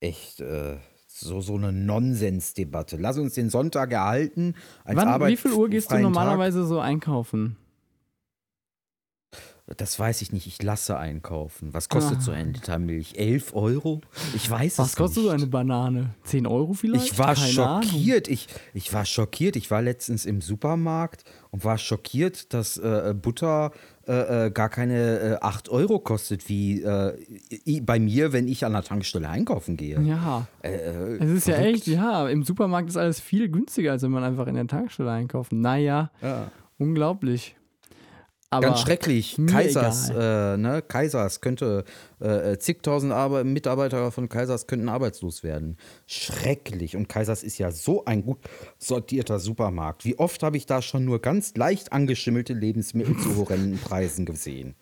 [0.00, 0.78] echt äh,
[1.20, 2.96] so, so eine Nonsensdebatte.
[2.96, 4.54] Lass uns den Sonntag erhalten.
[4.84, 7.56] Als wann, Arbeit wie viel Uhr gehst du normalerweise so einkaufen?
[7.56, 7.64] Tag.
[9.76, 11.74] Das weiß ich nicht, ich lasse einkaufen.
[11.74, 12.20] Was kostet Ah.
[12.22, 13.18] so ein Liter Milch?
[13.18, 14.00] 11 Euro?
[14.34, 15.26] Ich weiß Was es kostet nicht.
[15.26, 16.14] so eine Banane?
[16.24, 17.04] 10 Euro vielleicht?
[17.12, 17.82] Ich war Keine Ahnung.
[17.82, 18.28] schockiert.
[18.28, 19.56] Ich, ich war schockiert.
[19.56, 23.72] Ich war letztens im Supermarkt und war schockiert, dass äh, Butter
[24.08, 28.72] äh, äh, gar keine äh, 8 Euro kostet, wie äh, bei mir, wenn ich an
[28.72, 30.00] der Tankstelle einkaufen gehe.
[30.00, 30.46] Ja.
[30.62, 31.74] Äh, äh, Es ist ja verrückt.
[31.76, 35.10] echt, ja, im Supermarkt ist alles viel günstiger, als wenn man einfach in der Tankstelle
[35.10, 35.52] einkauft.
[35.52, 36.50] Naja, Ja.
[36.78, 37.54] unglaublich.
[38.50, 39.36] Aber Ganz schrecklich.
[39.46, 40.82] Kaisers, äh, ne?
[40.86, 41.84] Kaisers könnte,
[42.18, 45.76] äh, zigtausend Arbe Mitarbeiter von Kaisers könnten arbeitslos werden.
[46.06, 46.96] Schrecklich.
[46.96, 48.38] Und Kaisers ist ja so ein gut
[48.78, 50.06] sortierter Supermarkt.
[50.06, 54.76] Wie oft habe ich da schon nur ganz leicht angeschimmelte Lebensmittel zu horrenden Preisen gesehen?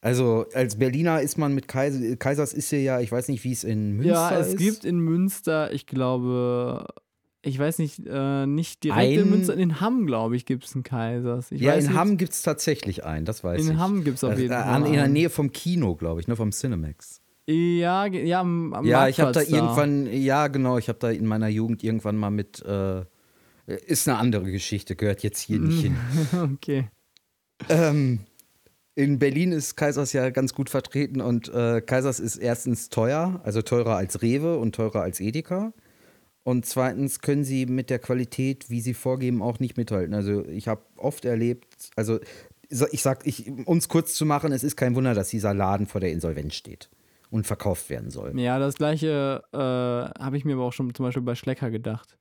[0.00, 3.52] Also als Berliner ist man mit Kaisers, Kaisers ist hier ja, ich weiß nicht, wie
[3.52, 4.56] es in Münster ja, es ist.
[4.56, 6.86] gibt in Münster, ich glaube,
[7.46, 10.74] ich weiß nicht, äh, nicht direkt Ein- in Münster, in Hamm, glaube ich, gibt es
[10.74, 11.50] einen Kaisers.
[11.52, 13.78] Ich ja, in nicht, Hamm gibt es tatsächlich einen, das weiß In ich.
[13.78, 15.08] Hamm gibt's auf Äh, jeden äh, Fall In der.
[15.08, 17.20] Nähe vom Kino, glaube ich, ne, vom Cinemax.
[17.48, 21.10] Ja, ja, am, am Ja, ich habe da Marktplatz irgendwann, ja genau, ich habe da
[21.10, 23.04] in meiner Jugend irgendwann mal mit, äh,
[23.66, 25.96] ist eine andere Geschichte, gehört jetzt hier nicht hin.
[26.54, 26.88] okay.
[27.68, 28.20] Ähm,
[28.96, 33.62] in Berlin ist Kaisers ja ganz gut vertreten und äh, Kaisers ist erstens teuer, also
[33.62, 35.72] teurer als Rewe und teurer als Edeka.
[36.46, 40.14] Und zweitens können sie mit der Qualität, wie sie vorgeben, auch nicht mithalten.
[40.14, 41.66] Also ich habe oft erlebt,
[41.96, 42.20] also
[42.70, 45.52] so- ich sag, ich, um es kurz zu machen, es ist kein Wunder, dass dieser
[45.54, 46.88] Laden vor der Insolvenz steht
[47.30, 48.38] und verkauft werden soll.
[48.38, 52.16] Ja, das gleiche äh, habe ich mir aber auch schon zum Beispiel bei Schlecker gedacht.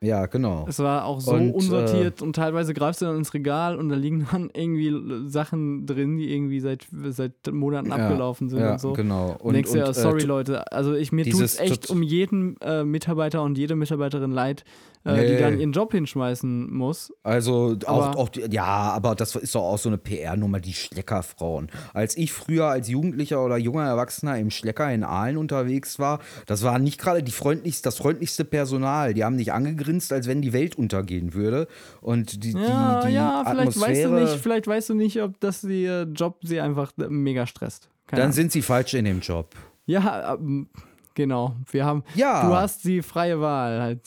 [0.00, 0.64] Ja, genau.
[0.68, 3.88] Es war auch so Und, äh, unsortiert und teilweise greifst du dann ins Regal und
[3.88, 8.80] da liegen dann irgendwie Sachen drin, die irgendwie seit, seit Monaten abgelaufen sind ja, und
[8.80, 8.92] so.
[8.92, 9.36] genau.
[9.40, 12.02] Und, denkst dir, und, äh, sorry t- Leute, also ich mir tut es echt um
[12.02, 14.64] jeden äh, Mitarbeiter und jede Mitarbeiterin leid,
[15.04, 15.38] äh, die Nee.
[15.40, 17.12] dann ihren Job hinschmeißen muss.
[17.22, 20.72] Also auch, Aber- auch, die- ja, aber das ist doch auch so eine PR-Nummer, die
[20.74, 21.68] Schleckerfrauen.
[21.94, 26.62] Als ich früher als Jugendlicher oder junger Erwachsener im Schlecker in Aalen unterwegs war, das
[26.62, 29.14] war nicht gerade die freundlichste, das freundlichste Personal.
[29.14, 31.68] Die haben dich angegrinst, als wenn die Welt untergehen würde.
[32.00, 35.22] Und die, Ja, die, die ja, vielleicht weißt du Atmosphäre, nicht, vielleicht weißt du nicht,
[35.22, 37.88] ob das ihr Job sie einfach äh, mega stresst.
[38.06, 38.32] Keine dann Ahnung.
[38.34, 39.54] sind sie falsch in dem Job.
[39.86, 40.68] Ja, ähm,
[41.14, 41.54] genau.
[41.70, 42.46] Wir haben, Ja.
[42.46, 44.00] du hast die freie Wahl halt.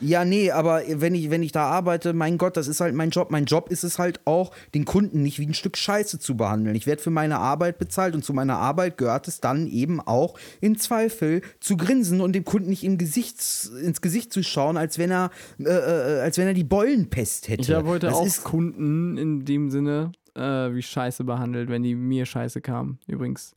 [0.00, 2.94] Äh, Ja, nee, aber wenn ich, wenn ich da arbeite, mein Gott, das ist halt
[2.94, 3.30] mein Job.
[3.30, 6.74] Mein Job ist es halt auch, den Kunden nicht wie ein Stück Scheiße zu behandeln.
[6.76, 10.38] Ich werde für meine Arbeit bezahlt und zu meiner Arbeit gehört es dann eben auch
[10.60, 13.36] im Zweifel zu grinsen und dem Kunden nicht im Gesicht,
[13.82, 17.62] ins Gesicht zu schauen, als wenn er, äh, äh, als wenn er die Beulenpest hätte.
[17.62, 21.94] Ich habe heute das auch Kunden in dem Sinne äh, wie Scheiße behandelt, wenn die
[21.94, 23.54] mir Scheiße kamen, übrigens.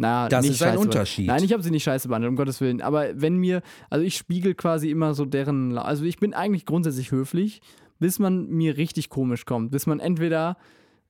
[0.00, 0.78] Na, Das ist ein.
[0.78, 1.26] Unterschied.
[1.26, 2.80] Nein, ich habe sie nicht scheiße behandelt, um Gottes Willen.
[2.80, 7.10] Aber wenn mir, also ich spiegel quasi immer so deren, also ich bin eigentlich grundsätzlich
[7.12, 7.60] höflich,
[7.98, 9.70] bis man mir richtig komisch kommt.
[9.72, 10.56] Bis man entweder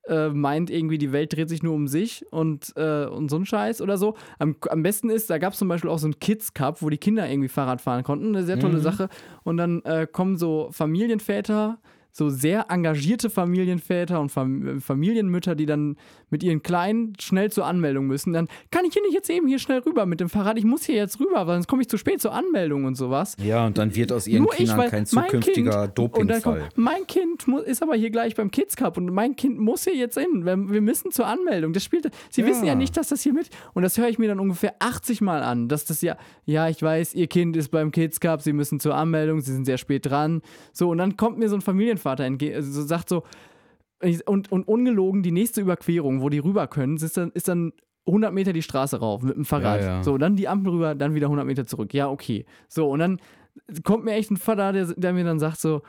[0.09, 3.47] äh, meint, irgendwie die Welt dreht sich nur um sich und, äh, und so ein
[3.47, 4.17] Scheiß oder so.
[4.39, 6.89] Am, am besten ist, da gab es zum Beispiel auch so einen Kids Cup, wo
[6.91, 8.35] die Kinder irgendwie Fahrrad fahren konnten.
[8.35, 8.83] Eine sehr tolle Mhm.
[8.83, 9.09] Sache.
[9.45, 11.79] Und dann äh, kommen so Familienväter,
[12.13, 15.97] so sehr engagierte Familienväter und Fam Familienmütter, die dann
[16.31, 18.33] mit ihren Kleinen schnell zur Anmeldung müssen.
[18.33, 20.59] Dann kann ich hier nicht jetzt eben hier schnell rüber mit dem Fahrrad.
[20.59, 23.37] Ich muss hier jetzt rüber, weil sonst komme ich zu spät zur Anmeldung und sowas.
[23.43, 26.43] ja, und dann wird aus ihren Nur ich, Kindern weil kein zukünftiger kind, und dann
[26.43, 26.61] Dopingfall.
[26.61, 29.95] kommt, mein Kind ist aber hier gleich beim Kids Cup und mein Kind muss hier
[29.97, 30.45] jetzt hin.
[30.45, 31.73] Wir, wir müssen zur Anmeldung.
[31.73, 32.47] Das spielt, Sie Ja.
[32.47, 33.51] wissen ja nicht, dass das hier mit.
[33.75, 35.69] Und das höre ich mir dann ungefähr 80 Mal an.
[35.69, 38.95] Dass das ja, ja, ich weiß, Ihr Kind ist beim Kids Cup, Sie müssen zur
[38.95, 40.43] Anmeldung, Sie sind sehr spät dran.
[40.73, 43.25] So, und dann kommt mir so ein Familienvater entgegen, also so sagt so,
[44.27, 47.73] und, und ungelogen, die nächste Überquerung, wo die rüber können, ist dann, ist dann
[48.07, 49.81] 100 Meter die Straße rauf mit dem Fahrrad.
[49.81, 50.03] Ja, ja.
[50.03, 51.93] So, dann die Ampel rüber, dann wieder 100 Meter zurück.
[51.93, 52.47] Ja, okay.
[52.69, 53.21] So, und dann
[53.85, 55.83] kommt mir echt ein Vater, der, der mir dann sagt so,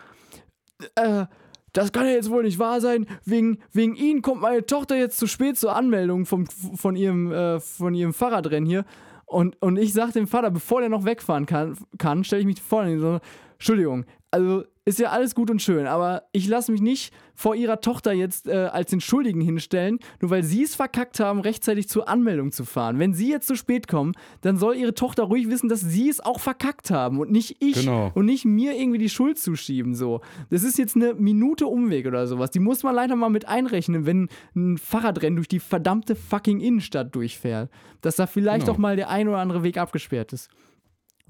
[0.96, 1.26] äh,
[1.74, 3.08] das kann ja jetzt wohl nicht wahr sein.
[3.24, 7.60] Wegen, wegen Ihnen kommt meine Tochter jetzt zu spät zur Anmeldung vom, von, ihrem, äh,
[7.60, 8.86] von ihrem Fahrradrennen hier.
[9.26, 12.62] Und, und ich sage dem Vater, bevor der noch wegfahren kann, kann stelle ich mich
[12.62, 13.20] vorne und so,
[13.54, 17.82] Entschuldigung, also ist ja alles gut und schön, aber ich lasse mich nicht vor ihrer
[17.82, 22.10] Tochter jetzt äh, als den Schuldigen hinstellen, nur weil sie es verkackt haben, rechtzeitig zur
[22.10, 22.98] Anmeldung zu fahren.
[22.98, 26.20] Wenn sie jetzt zu spät kommen, dann soll ihre Tochter ruhig wissen, dass sie es
[26.20, 28.12] auch verkackt haben und nicht ich Genau.
[28.16, 29.94] und nicht mir irgendwie die Schuld zuschieben.
[29.94, 32.50] So, das ist jetzt eine Minute Umweg oder sowas.
[32.50, 37.14] Die muss man leider mal mit einrechnen, wenn ein Fahrradrennen durch die verdammte fucking Innenstadt
[37.16, 37.70] durchfährt,
[38.02, 38.74] dass da vielleicht Genau.
[38.74, 40.50] auch mal der ein oder andere Weg abgesperrt ist.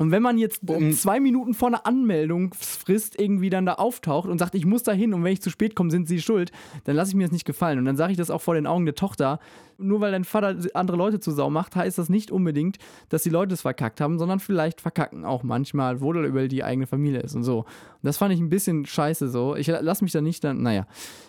[0.01, 4.27] Und wenn man jetzt um Um- zwei Minuten vor einer Anmeldungsfrist irgendwie dann da auftaucht
[4.27, 6.51] und sagt, ich muss da hin und wenn ich zu spät komme, sind sie schuld,
[6.85, 7.77] dann lasse ich mir das nicht gefallen.
[7.77, 9.39] Und dann sage ich das auch vor den Augen der Tochter.
[9.77, 12.79] Nur weil dein Vater andere Leute zu Sau macht, heißt das nicht unbedingt,
[13.09, 16.63] dass die Leute es verkackt haben, sondern vielleicht verkacken auch manchmal, wo oder über die
[16.63, 17.65] eigene Familie ist und so.
[18.03, 19.55] Das fand ich ein bisschen scheiße so.
[19.55, 20.87] Ich lasse mich da nicht dann, naja,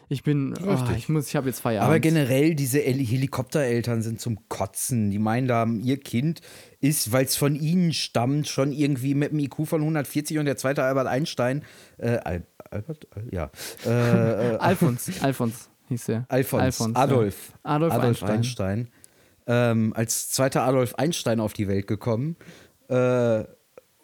[0.08, 1.88] ich bin, oh, ich muss, ich habe jetzt Feierabend.
[1.90, 5.10] Aber generell, diese El- Helikoptereltern sind zum Kotzen.
[5.10, 6.40] Die meinen da, ihr Kind
[6.80, 10.56] ist, weil es von ihnen stammt, schon irgendwie mit einem IQ von 140 und der
[10.56, 11.62] zweite Albert Einstein,
[11.98, 13.06] äh, Al Albert?
[13.14, 13.50] Al- Ja.
[13.86, 16.24] Äh, äh, Alfons, Alfons hieß er.
[16.28, 17.50] Alfons, Alfons, Adolf.
[17.64, 17.70] ja.
[17.74, 18.30] Adolf, Adolf Einstein.
[18.78, 18.88] Einstein.
[19.46, 22.36] Ähm, als zweiter Adolf Einstein auf die Welt gekommen.
[22.88, 23.44] Äh,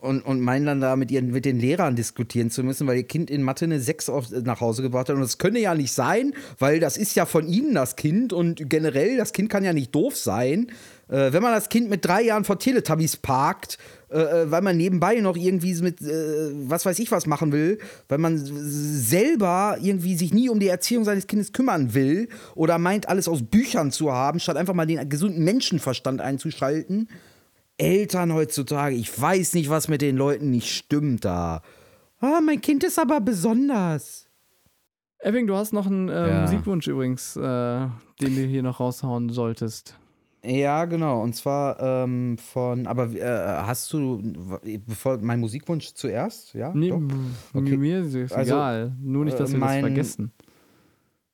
[0.00, 3.06] und, und meinen dann da mit, ihren, mit den Lehrern diskutieren zu müssen, weil ihr
[3.06, 5.16] Kind in Mathe eine 6 auf, nach Hause gebracht hat.
[5.16, 8.70] Und das könne ja nicht sein, weil das ist ja von ihnen das Kind und
[8.70, 10.68] generell, das Kind kann ja nicht doof sein.
[11.08, 13.78] Äh, wenn man das Kind mit drei Jahren vor Teletubbies parkt,
[14.10, 17.78] äh, äh, weil man nebenbei noch irgendwie mit, äh, was weiß ich was machen will,
[18.08, 23.08] weil man selber irgendwie sich nie um die Erziehung seines Kindes kümmern will oder meint,
[23.08, 27.08] alles aus Büchern zu haben, statt einfach mal den gesunden Menschenverstand einzuschalten.
[27.78, 31.62] Eltern heutzutage, ich weiß nicht, was mit den Leuten nicht stimmt da.
[32.20, 34.26] Ah, mein Kind ist aber besonders.
[35.20, 36.40] Epping, du hast noch einen ähm, Ja.
[36.42, 39.96] Musikwunsch übrigens, äh, den du hier noch raushauen solltest.
[40.44, 41.20] Ja, genau.
[41.22, 43.22] Und zwar ähm, von, aber äh,
[43.64, 44.22] hast du,
[44.86, 46.54] bevor mein Musikwunsch zuerst?
[46.54, 46.92] Ja, Nee,
[47.52, 47.76] Okay.
[47.76, 48.92] Mir ist es Also, egal.
[49.00, 50.32] Nur nicht, dass äh, wir mein- das vergessen.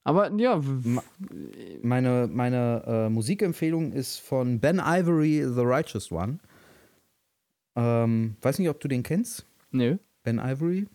[0.05, 0.61] Aber ja,
[1.82, 6.38] Meine, meine äh, Musikempfehlung ist von Ben Ivory, The Righteous One.
[7.74, 9.96] Ähm, weiß nicht, ob du den kennst, nö.
[10.22, 10.86] Ben Ivory.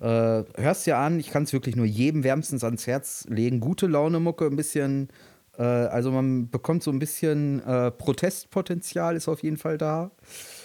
[0.00, 3.60] Äh, hörst dir an, ich kann es wirklich nur jedem wärmstens ans Herz legen.
[3.60, 5.08] Gute Laune Mucke, ein bisschen,
[5.56, 10.10] äh, also man bekommt so ein bisschen äh, Protestpotenzial, ist auf jeden Fall da.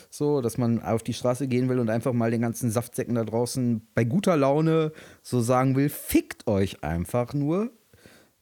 [0.10, 3.24] So, dass man auf die Straße gehen will und einfach mal den ganzen Saftsäcken da
[3.24, 4.91] draußen bei guter Laune
[5.22, 7.72] so sagen will, fickt euch einfach nur.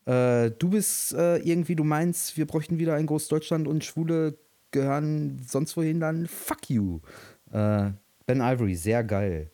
[0.08, 4.38] Äh, du bist äh, irgendwie, du meinst, wir bräuchten wieder ein Großdeutschland und Schwule
[4.72, 6.99] gehören sonst wohin, dann fuck you.
[7.51, 7.91] Äh,
[8.26, 9.51] ben Ivory, sehr geil.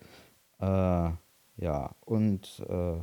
[0.59, 1.09] Äh,
[1.57, 2.97] ja, und äh,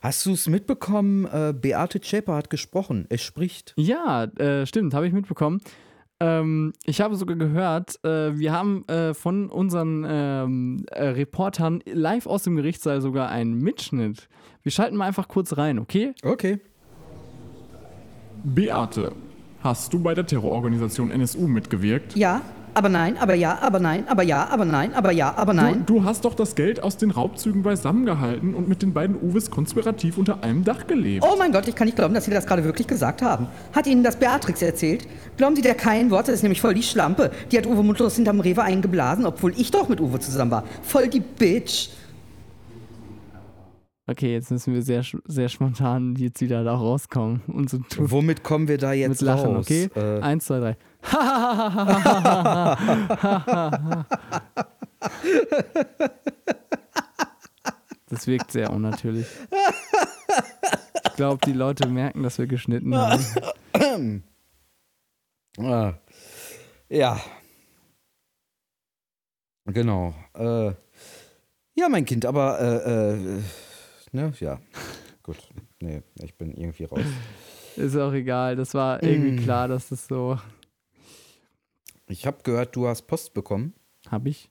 [0.00, 1.26] hast du es mitbekommen?
[1.26, 3.06] Äh, Beate Zschäper hat gesprochen.
[3.08, 3.74] Es spricht.
[3.76, 4.28] Ja,
[4.64, 5.60] stimmt, habe ich mitbekommen.
[6.18, 12.26] Ähm, ich habe sogar gehört, äh, wir haben äh, von unseren ähm, äh, Reportern live
[12.26, 14.28] aus dem Gerichtssaal sogar einen Mitschnitt.
[14.62, 16.14] Wir schalten mal einfach kurz rein, okay?
[16.22, 16.58] Okay.
[18.48, 19.10] Beate,
[19.60, 22.14] hast du bei der Terrororganisation NSU mitgewirkt?
[22.14, 22.42] Ja,
[22.74, 25.82] aber nein, aber ja, aber nein, aber ja, aber nein, aber ja, aber nein.
[25.84, 29.50] Du, du hast doch das Geld aus den Raubzügen beisammengehalten und mit den beiden Uwes
[29.50, 31.26] konspirativ unter einem Dach gelebt.
[31.28, 33.48] Oh mein Gott, ich kann nicht glauben, dass Sie das gerade wirklich gesagt haben.
[33.72, 35.08] Hat Ihnen das Beatrix erzählt?
[35.36, 36.28] Glauben Sie der kein Wort?
[36.28, 37.32] Das ist nämlich voll die Schlampe.
[37.50, 40.62] Die hat Uwe mundlos hinterm Rewe eingeblasen, obwohl ich doch mit Uwe zusammen war.
[40.82, 41.88] Voll die Bitch.
[44.08, 47.42] Okay, jetzt müssen wir sehr, sehr spontan jetzt wieder da rauskommen.
[47.48, 49.66] Und so tun, Womit kommen wir da jetzt mit Lachen, raus?
[49.66, 49.88] okay?
[49.96, 50.76] Äh, Eins, zwei, drei.
[58.08, 59.26] Das wirkt sehr unnatürlich.
[61.08, 64.22] Ich glaube, die Leute merken, dass wir geschnitten haben.
[65.58, 65.94] ah,
[66.88, 67.20] ja.
[69.66, 70.14] Genau.
[70.34, 70.72] Äh,
[71.74, 73.42] ja, mein Kind, aber äh, äh,
[74.16, 74.58] ne, ja.
[75.22, 75.36] Gut.
[75.80, 77.04] Nee, ich bin irgendwie raus.
[77.76, 78.56] Ist auch egal.
[78.56, 79.44] Das war irgendwie Mm.
[79.44, 80.38] klar, dass das so.
[82.08, 83.72] Ich habe gehört, du hast Post bekommen.
[84.10, 84.50] Hab ich?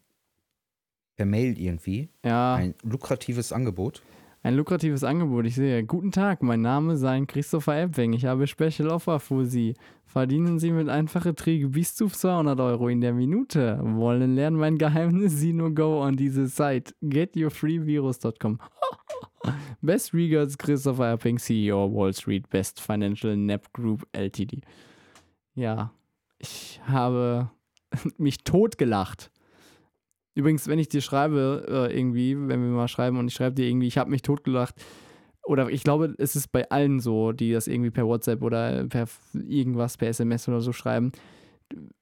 [1.15, 2.09] Per Mail irgendwie.
[2.25, 4.01] Ja, Ein lukratives Angebot.
[4.45, 5.47] Ein lukratives Angebot.
[5.47, 5.83] Ich sehe.
[5.83, 8.13] Guten Tag, mein Name sei Christopher Epping.
[8.13, 9.73] Ich habe Special Offer für Sie.
[10.05, 13.79] Verdienen Sie mit einfachen Träge bis zu 200 Euro in der Minute.
[13.81, 15.39] Wollen lernen mein Geheimnis?
[15.39, 16.93] Sie nur go on diese Seite.
[17.01, 18.59] Getyourfreevirus.com.
[19.81, 24.61] Best regards, Christopher Epping, CEO Wall Street, Best Financial Nap Group Ltd.
[25.55, 25.91] Ja,
[26.37, 27.49] ich habe
[28.19, 29.31] mich totgelacht.
[30.35, 33.67] Übrigens, wenn ich dir schreibe, äh, irgendwie, wenn wir mal schreiben und ich schreibe dir
[33.67, 34.75] irgendwie, ich habe mich totgelacht,
[35.43, 39.07] oder ich glaube, es ist bei allen so, die das irgendwie per WhatsApp oder per
[39.33, 41.11] irgendwas, per SMS oder so schreiben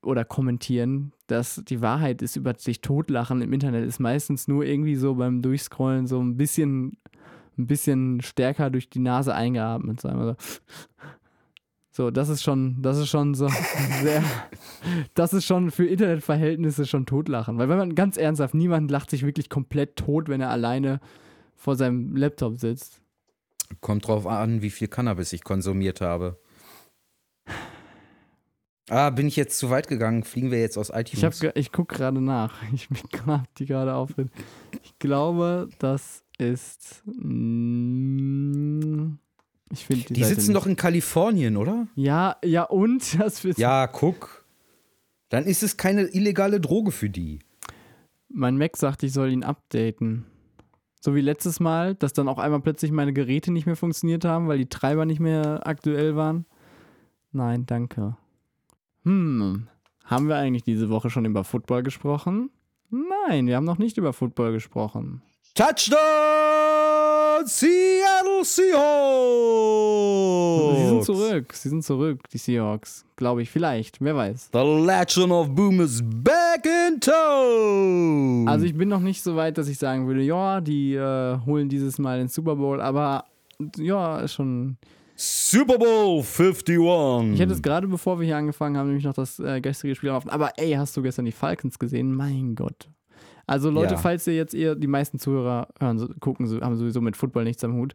[0.02, 4.96] oder kommentieren, dass die Wahrheit ist über sich totlachen im Internet ist meistens nur irgendwie
[4.96, 6.98] so beim Durchscrollen so ein bisschen,
[7.58, 10.18] ein bisschen stärker durch die Nase eingeatmet sein.
[10.18, 10.60] Also, so,
[11.98, 13.48] das ist schon, das ist schon so
[14.02, 14.24] sehr,
[15.14, 17.58] das ist schon für Internetverhältnisse schon totlachen.
[17.58, 21.00] Weil wenn man ganz ernsthaft, niemand lacht sich wirklich komplett tot, wenn er alleine
[21.56, 23.00] vor seinem Laptop sitzt.
[23.80, 26.40] Kommt drauf an, wie viel Cannabis ich konsumiert habe.
[28.90, 30.24] Ah, bin ich jetzt zu weit gegangen?
[30.24, 31.42] Fliegen wir jetzt aus iTunes?
[31.42, 32.62] Ich, ich gucke gerade nach.
[32.74, 34.12] Ich bin gerade die gerade auf.
[34.84, 37.04] Ich glaube, das ist.
[37.06, 39.14] mm,
[39.74, 41.88] Ich finde die sitzen doch in Kalifornien, oder?
[41.96, 43.02] Ja, ja, und?
[43.20, 44.46] Das wird Ja, guck.
[45.30, 47.40] Dann ist es keine illegale Droge für die.
[48.30, 50.26] Mein Mac sagt, ich soll ihn updaten.
[51.02, 54.48] So wie letztes Mal, dass dann auch einmal plötzlich meine Geräte nicht mehr funktioniert haben,
[54.48, 56.46] weil die Treiber nicht mehr aktuell waren.
[57.32, 58.16] Nein, danke.
[59.04, 59.68] Hm,
[60.06, 62.52] haben wir eigentlich diese Woche schon über Football gesprochen?
[62.92, 65.24] Nein, wir haben noch nicht über Football gesprochen.
[65.56, 66.33] Touchdown
[67.48, 68.78] Seattle Seahawks!
[70.78, 73.06] Sie sind zurück, sie sind zurück, die Seahawks.
[73.16, 74.50] Glaube ich, vielleicht, wer weiß.
[74.54, 78.48] The Legend of Boom is back in town!
[78.48, 81.70] Also ich bin noch nicht so weit, dass ich sagen würde, ja, die äh, holen
[81.70, 83.26] dieses Mal den Super Bowl, aber
[83.78, 84.78] ja, ist schon.
[85.16, 87.34] Super Bowl 51.
[87.34, 90.10] Ich hätte es gerade, bevor wir hier angefangen haben, nämlich noch das äh, gestrige Spiel
[90.10, 90.30] laufen.
[90.30, 92.16] Aber ey, hast du gestern die Falcons gesehen?
[92.16, 92.90] Mein Gott.
[93.46, 94.00] Also Leute, Ja.
[94.00, 97.74] falls ihr jetzt eher, die meisten Zuhörer hören, gucken, haben sowieso mit Football nichts am
[97.76, 97.94] Hut.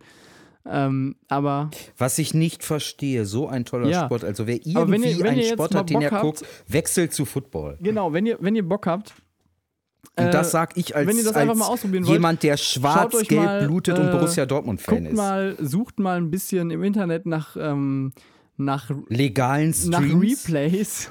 [0.70, 4.04] Ähm, aber Was ich nicht verstehe, so ein toller Ja.
[4.04, 4.24] Sport.
[4.24, 7.14] Also wer Aber wenn irgendwie ihr- wenn einen Sport hat, den er Bock guckt, wechselt
[7.14, 7.78] zu Football.
[7.80, 9.14] genau, wenn ihr, wenn ihr Bock habt,
[10.16, 12.42] Und äh, das sag ich als, wenn ihr das als einfach mal ausprobieren wollt, jemand,
[12.42, 15.16] der schwarz-gelb blutet und äh, Borussia Dortmund-Fan ist.
[15.16, 18.12] mal, sucht mal ein bisschen im Internet nach, ähm,
[18.58, 20.44] nach Legalen nach Streams.
[20.48, 21.10] Replays.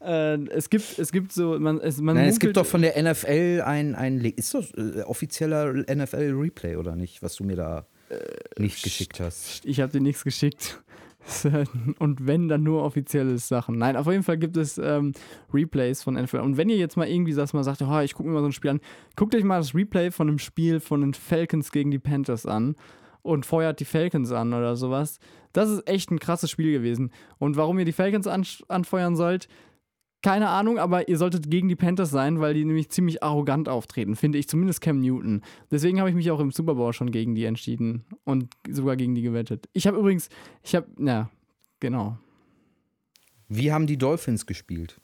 [0.00, 3.00] Äh, es gibt, es gibt so, man, es, man Nein, es gibt doch von der
[3.02, 8.62] NFL ein, ein ist doch äh, offizieller NFL-Replay oder nicht, was du mir da Äh,
[8.62, 9.64] nicht geschickt hast.
[9.66, 10.82] Ich habe dir nichts geschickt.
[11.98, 13.76] Und wenn, dann nur offizielle Sachen.
[13.76, 15.12] Nein, auf jeden Fall gibt es ähm,
[15.52, 16.38] Replays von NFL.
[16.38, 18.46] Und wenn ihr jetzt mal irgendwie das mal sagt, oh, ich gucke mir mal so
[18.46, 18.80] ein Spiel an,
[19.16, 22.76] guckt euch mal das Replay von einem Spiel von den Falcons gegen die Panthers an
[23.22, 25.18] und feuert die Falcons an oder sowas.
[25.52, 27.10] Das ist echt ein krasses Spiel gewesen.
[27.38, 29.48] Und warum ihr die Falcons an anfeuern sollt,
[30.22, 34.16] keine Ahnung, aber ihr solltet gegen die Panthers sein, weil die nämlich ziemlich arrogant auftreten,
[34.16, 35.42] finde ich, zumindest Cam Newton.
[35.70, 39.14] Deswegen habe ich mich auch im Super Bowl schon gegen die entschieden und sogar gegen
[39.14, 39.68] die gewettet.
[39.72, 40.28] Ich habe übrigens,
[40.62, 41.30] ich habe, na,
[41.78, 42.18] genau.
[43.48, 45.00] Wie haben die Dolphins gespielt?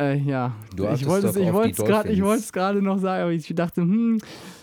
[0.00, 2.22] Äh, ja, Du ich wollte es gerade ich Dolphins.
[2.22, 4.18] wollte es gerade noch sagen, aber ich dachte, hm,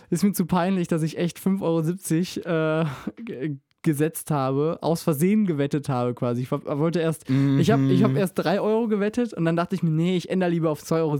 [0.09, 2.87] ist mir zu peinlich, dass ich echt 5,70 Euro
[3.31, 6.41] äh, gesetzt habe, aus Versehen gewettet habe quasi.
[6.41, 8.03] Ich wollte erst, ich habe ich Mhm.
[8.03, 10.81] hab erst 3 Euro gewettet und dann dachte ich mir, nee, ich ändere lieber auf
[10.83, 11.17] 2,70 Euro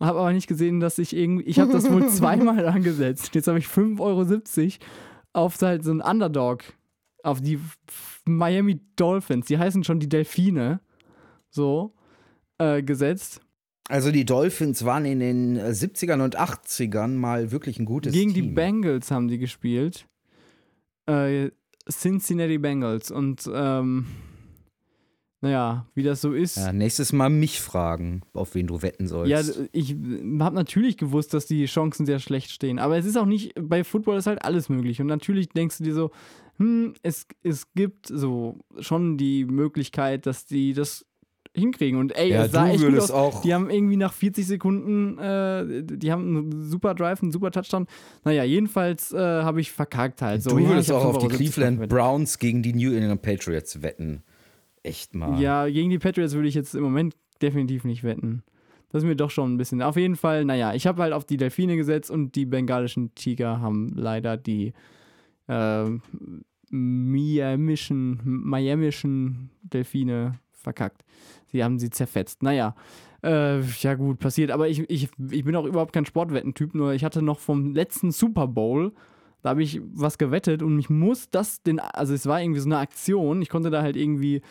[0.00, 3.34] habe aber nicht gesehen, dass ich irgendwie, ich habe das wohl zweimal angesetzt.
[3.34, 4.86] Jetzt habe ich 5,70 Euro
[5.34, 6.62] auf halt so einen Underdog,
[7.22, 7.58] auf die
[8.24, 10.80] Miami Dolphins, die heißen schon die Delfine,
[11.50, 11.94] so,
[12.58, 13.40] äh, gesetzt.
[13.88, 18.44] Also die Dolphins waren in den 70ern und 80ern mal wirklich ein gutes Gegen Team.
[18.48, 20.06] die Bengals haben die gespielt.
[21.06, 21.50] Äh,
[21.90, 23.10] Cincinnati Bengals.
[23.10, 24.06] Und ähm,
[25.44, 26.56] naja, wie das so ist.
[26.56, 29.30] Ja, nächstes Mal mich fragen, auf wen du wetten sollst.
[29.30, 29.40] Ja,
[29.72, 32.78] ich habe natürlich gewusst, dass die Chancen sehr schlecht stehen.
[32.78, 35.02] Aber es ist auch nicht, bei Football ist halt alles möglich.
[35.02, 36.10] Und natürlich denkst du dir so,
[36.56, 41.04] hm, es, es gibt so schon die Möglichkeit, dass die das
[41.54, 41.98] hinkriegen.
[42.00, 43.10] Und ey, Ja, es sah echt gut aus.
[43.10, 47.50] auch- Die haben irgendwie nach 40 Sekunden, äh, die haben einen super Drive, einen super
[47.50, 47.86] Touchdown.
[48.24, 50.42] Naja, jedenfalls äh, habe ich verkackt halt.
[50.42, 51.88] So, du ja, würdest auch auf die 5,70 Cleveland.
[51.88, 54.22] Browns gegen die New England Patriots wetten.
[54.82, 55.40] Echt mal.
[55.40, 58.42] Ja, gegen die Patriots würde ich jetzt im Moment definitiv nicht wetten.
[58.90, 59.80] Das ist mir doch schon ein bisschen.
[59.82, 63.60] Auf jeden Fall, naja, ich habe halt auf die Delfine gesetzt und die bengalischen Tiger
[63.60, 64.72] haben leider die
[65.48, 65.84] äh,
[66.70, 71.04] miamischen, miamischen Delfine verkackt.
[71.46, 72.42] Sie haben sie zerfetzt.
[72.42, 72.74] Naja,
[73.22, 74.50] äh, ja gut, passiert.
[74.50, 78.10] Aber ich, ich, ich bin auch überhaupt kein Sportwettentyp, nur ich hatte noch vom letzten
[78.10, 78.92] Super Bowl,
[79.42, 82.68] da habe ich was gewettet und ich muss das, den, also es war irgendwie so
[82.68, 84.42] eine Aktion, ich konnte da halt irgendwie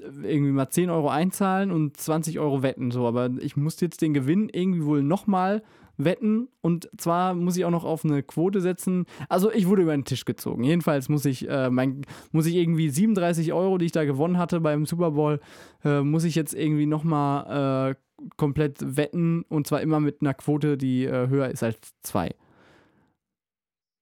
[0.00, 4.14] irgendwie mal 10 Euro einzahlen und 20 Euro wetten, so, aber ich musste jetzt den
[4.14, 5.62] Gewinn irgendwie wohl nochmal
[5.98, 9.06] wetten und zwar muss ich auch noch auf eine Quote setzen.
[9.28, 10.64] Also ich wurde über den Tisch gezogen.
[10.64, 14.60] Jedenfalls muss ich, äh, mein, muss ich irgendwie 37 Euro, die ich da gewonnen hatte
[14.60, 15.40] beim Super Bowl,
[15.84, 20.76] äh, muss ich jetzt irgendwie nochmal äh, komplett wetten und zwar immer mit einer Quote,
[20.76, 22.34] die äh, höher ist als 2.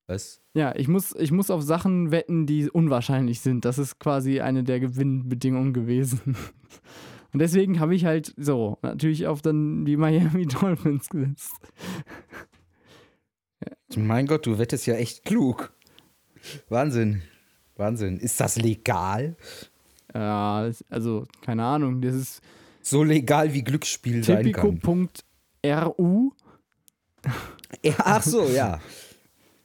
[0.07, 0.43] Was?
[0.55, 3.65] Ja, ich muss, ich muss auf Sachen wetten, die unwahrscheinlich sind.
[3.65, 6.37] Das ist quasi eine der Gewinnbedingungen gewesen.
[7.35, 11.53] Und deswegen habe ich halt so natürlich auf dann die Miami Dolphins gesetzt.
[13.97, 15.73] Mein Gott, du wettest ja echt klug.
[16.69, 17.23] Wahnsinn.
[17.77, 18.19] Wahnsinn.
[18.19, 19.37] Ist das legal?
[20.15, 22.41] Ja, also keine Ahnung, das ist
[22.83, 24.81] So legal wie Glücksspiel sein kann.
[24.81, 26.31] typico.ru.
[27.83, 28.81] Ja, ach so, ja.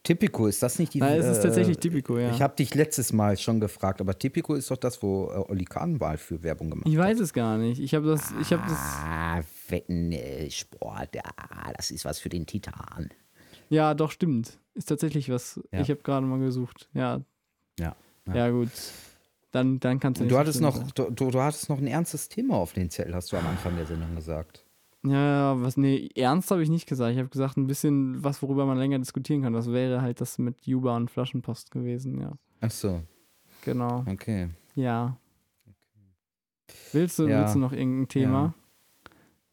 [0.10, 2.32] Tipico, ist das nicht die Nein, es ist äh, tatsächlich Typico, ja.
[2.32, 5.66] Ich habe dich letztes Mal schon gefragt, aber Tipico ist doch das, wo äh, Olli
[5.66, 7.05] Kahnwahl für Werbung gemacht Ich hat.
[7.05, 7.80] weiß es gar nicht.
[7.80, 11.22] Ich habe das, ich habe das, Ah, Wetten, äh, Sport, ja,
[11.78, 13.10] das ist was für den Titan.
[13.70, 14.57] ja, doch stimmt.
[14.74, 15.60] Ist tatsächlich was.
[15.72, 15.82] Ja.
[15.82, 16.89] Ich habe gerade mal gesucht.
[16.95, 17.22] Ja,
[17.80, 17.95] Ja.
[18.34, 18.70] ja, gut.
[19.51, 22.55] Dann, dann kannst du nicht Du hattest, noch, du, du hattest noch ein ernstes Thema
[22.55, 24.66] auf den Zettel, hast du am Anfang der Sendung gesagt.
[25.06, 25.14] Ja,
[25.56, 27.14] ja, was, nee, ernst habe ich nicht gesagt.
[27.14, 29.54] Ich habe gesagt, ein bisschen was, worüber man länger diskutieren kann.
[29.54, 32.34] Das wäre halt das mit Juba und Flaschenpost gewesen, ja.
[32.62, 33.02] Ach so,
[33.64, 34.50] Genau, okay.
[34.76, 35.18] ja.
[36.91, 37.41] Willst du, Ja.
[37.41, 38.54] willst du noch irgendein Thema?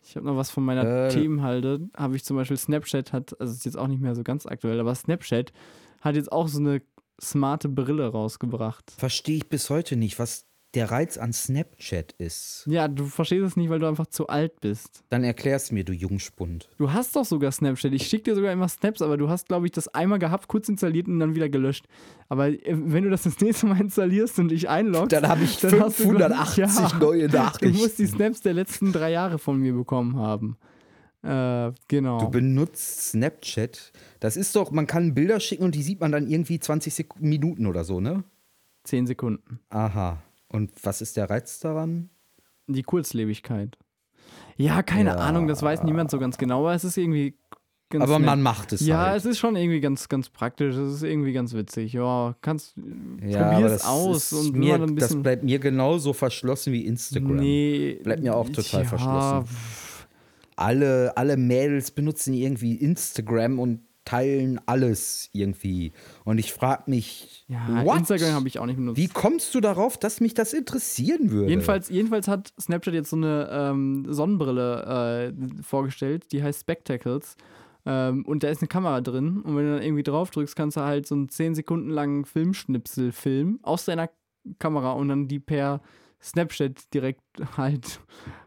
[0.04, 1.88] Ich habe noch was von meiner Äh, Themenhalde.
[1.96, 4.78] Habe ich zum Beispiel Snapchat hat, also ist jetzt auch nicht mehr so ganz aktuell,
[4.80, 5.52] aber Snapchat
[6.00, 6.82] hat jetzt auch so eine
[7.20, 8.92] smarte Brille rausgebracht.
[8.96, 10.44] Verstehe ich bis heute nicht, was
[10.76, 12.64] der Reiz an Snapchat ist.
[12.68, 15.02] Ja, du verstehst es nicht, weil du einfach zu alt bist.
[15.08, 16.68] Dann erklärst mir, du Jungspund.
[16.78, 17.92] Du hast doch sogar Snapchat.
[17.92, 20.68] Ich schicke dir sogar immer Snaps, aber du hast, glaube ich, das einmal gehabt, kurz
[20.68, 21.86] installiert und dann wieder gelöscht.
[22.28, 25.58] Aber äh, wenn du das das nächste Mal installierst und dich einloggst, Dann habe ich
[25.58, 26.98] Dann hast du, glaub ich, 580 ja.
[26.98, 27.78] neue du Nachrichten.
[27.78, 30.56] musst die Snaps der letzten drei Jahre von mir bekommen haben.
[31.22, 32.18] Äh, genau.
[32.20, 33.92] Du benutzt Snapchat.
[34.20, 37.20] Das ist doch, man kann Bilder schicken und die sieht man dann irgendwie 20 Sek
[37.20, 38.24] Minuten oder so, ne?
[38.84, 39.58] Zehn Sekunden.
[39.70, 40.22] Aha.
[40.56, 42.10] Und was ist der Reiz daran?
[42.66, 43.78] Die Kurzlebigkeit.
[44.56, 45.16] Ja, keine Ja.
[45.16, 47.36] Ahnung, das weiß niemand so ganz genau, aber es ist irgendwie
[47.90, 48.26] ganz Aber nett.
[48.26, 49.18] man macht es Ja, halt.
[49.18, 50.74] es ist schon irgendwie ganz, ganz praktisch.
[50.74, 51.92] Es ist irgendwie ganz witzig.
[51.92, 52.74] Ja, kannst,
[53.24, 56.86] ja, probier es das aus und mir, ein das bisschen bleibt mir genauso verschlossen wie
[56.86, 57.36] Instagram.
[57.36, 58.00] Nee.
[58.02, 59.56] Bleibt mir auch total ja, verschlossen.
[60.56, 65.92] Alle, alle Mädels benutzen irgendwie Instagram und teilen alles irgendwie.
[66.24, 67.98] Und ich frage mich, Ja, what?
[67.98, 68.96] Instagram habe ich auch nicht benutzt.
[68.96, 71.50] Wie kommst du darauf, dass mich das interessieren würde?
[71.50, 77.36] Jedenfalls, jedenfalls hat Snapchat jetzt so eine ähm, Sonnenbrille äh, vorgestellt, die heißt Spectacles.
[77.84, 79.42] Ähm, und da ist eine Kamera drin.
[79.42, 82.24] Und wenn du dann irgendwie drauf drückst, kannst du halt so einen 10 Sekunden langen
[82.24, 84.08] Filmschnipsel filmen aus deiner
[84.58, 85.80] Kamera und dann die per
[86.22, 87.22] Snapchat direkt
[87.56, 88.00] halt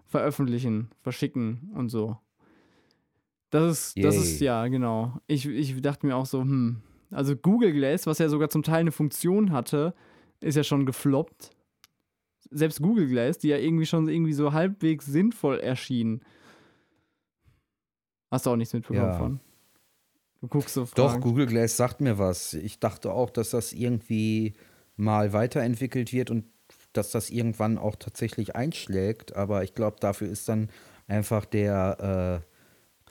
[0.05, 2.17] veröffentlichen, verschicken und so.
[3.49, 4.23] Das ist, das Yay.
[4.23, 5.19] ist, ja, genau.
[5.27, 6.81] Ich, ich dachte mir auch so, hm.
[7.11, 9.95] Also Google Glass, was ja sogar zum Teil eine Funktion hatte,
[10.41, 11.51] ist ja schon gefloppt
[12.51, 16.21] selbst Google Glass, die ja irgendwie schon irgendwie so halbwegs sinnvoll erschien.
[18.31, 19.17] Hast du auch nichts mitbekommen Ja.
[19.17, 19.39] von?
[20.41, 21.19] Du guckst so Doch.
[21.19, 22.53] Google Glass sagt mir was.
[22.53, 24.53] Ich dachte auch, dass das irgendwie
[24.95, 26.45] mal weiterentwickelt wird und
[26.93, 29.35] dass das irgendwann auch tatsächlich einschlägt.
[29.35, 30.69] Aber ich glaube, dafür ist dann
[31.07, 32.43] einfach der.
[32.45, 32.48] Äh,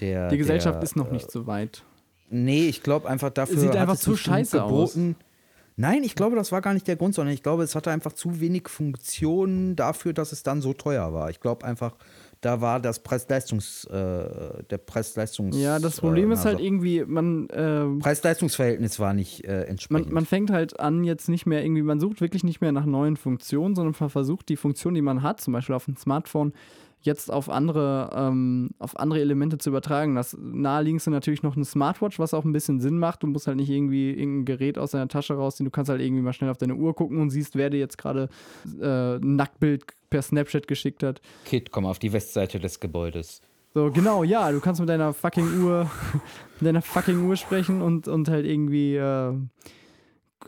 [0.01, 1.85] der Die Gesellschaft der, ist noch äh, nicht so weit.
[2.31, 3.59] Nee, ich glaube einfach dafür.
[3.59, 4.95] Sieht einfach es zu scheiße aus.
[4.95, 5.17] geboten.
[5.81, 8.13] Nein, ich glaube, das war gar nicht der Grund, sondern ich glaube, es hatte einfach
[8.13, 11.31] zu wenig Funktionen dafür, dass es dann so teuer war.
[11.31, 11.95] Ich glaube einfach,
[12.41, 15.57] da war das Preis-Leistungs, äh, der Preis-Leistungs.
[15.57, 20.13] Ja, das Problem äh, ist halt irgendwie, man, äh, Preis-Leistungs-Verhältnis war nicht äh, man, entsprechend.
[20.13, 23.17] man fängt halt an, jetzt nicht mehr irgendwie, man sucht wirklich nicht mehr nach neuen
[23.17, 26.53] Funktionen, sondern man versucht die Funktion, die man hat, zum Beispiel auf dem Smartphone,
[27.03, 30.15] jetzt auf andere, ähm, auf andere Elemente zu übertragen.
[30.15, 33.23] Das naheliegendste natürlich noch eine Smartwatch, was auch ein bisschen Sinn macht.
[33.23, 35.65] Du musst halt nicht irgendwie irgendein Gerät aus deiner Tasche rausziehen.
[35.65, 37.99] Du kannst halt irgendwie mal schnell auf deine Uhr gucken und siehst, wer dir jetzt
[37.99, 38.29] gerade
[38.81, 41.21] äh, ein Nacktbild per Snapchat geschickt hat.
[41.45, 43.43] Kid, komm auf die Westseite des Gebäudes.
[43.75, 45.91] So, genau, ja, du kannst mit deiner fucking Uhr,
[46.61, 49.35] mit deiner fucking Uhr sprechen und, und halt irgendwie äh,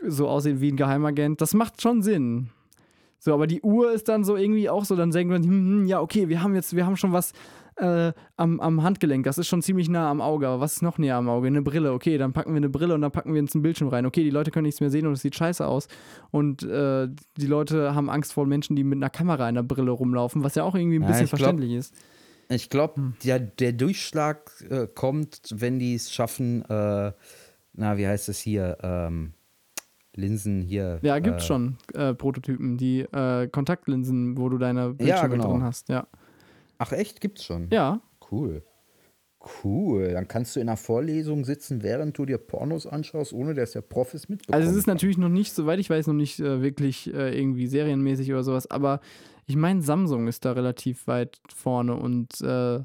[0.07, 1.39] so aussehen wie ein Geheimagent.
[1.39, 2.49] Das macht schon Sinn.
[3.23, 5.85] So, aber die Uhr ist dann so irgendwie auch so, dann denkt man, hm, hm,
[5.85, 7.33] ja, okay, wir haben jetzt, wir haben schon was
[7.75, 10.97] äh, am, am Handgelenk, das ist schon ziemlich nah am Auge, aber was ist noch
[10.97, 11.45] näher am Auge?
[11.45, 13.89] Eine Brille, okay, dann packen wir eine Brille und dann packen wir uns einen Bildschirm
[13.89, 14.07] rein.
[14.07, 15.87] Okay, die Leute können nichts mehr sehen und es sieht scheiße aus.
[16.31, 19.91] Und äh, die Leute haben Angst vor Menschen, die mit einer Kamera in der Brille
[19.91, 21.93] rumlaufen, was ja auch irgendwie ein Ja, bisschen ich glaub- verständlich ist.
[22.49, 27.11] Ich glaube, der, der Durchschlag äh, kommt, wenn die es schaffen, äh,
[27.73, 29.33] na, wie heißt es hier, ähm,
[30.21, 30.99] Linsen hier.
[31.01, 35.51] Ja, gibt's äh, schon äh, Prototypen, die äh, Kontaktlinsen, wo du deine Bildschirme genau.
[35.51, 35.89] drin hast.
[35.89, 36.07] Ja.
[36.77, 37.67] Ach echt, gibt's schon?
[37.71, 38.01] ja,
[38.31, 38.63] Cool.
[39.63, 40.13] Cool.
[40.13, 43.81] Dann kannst du in einer Vorlesung sitzen, während du dir Pornos anschaust, ohne dass der
[43.81, 44.55] Prof es mitbekommt.
[44.55, 47.67] also es ist natürlich noch nicht, soweit ich weiß, noch nicht äh, wirklich äh, irgendwie
[47.67, 49.01] serienmäßig oder sowas, aber
[49.47, 52.81] ich meine, Samsung ist da relativ weit vorne und äh,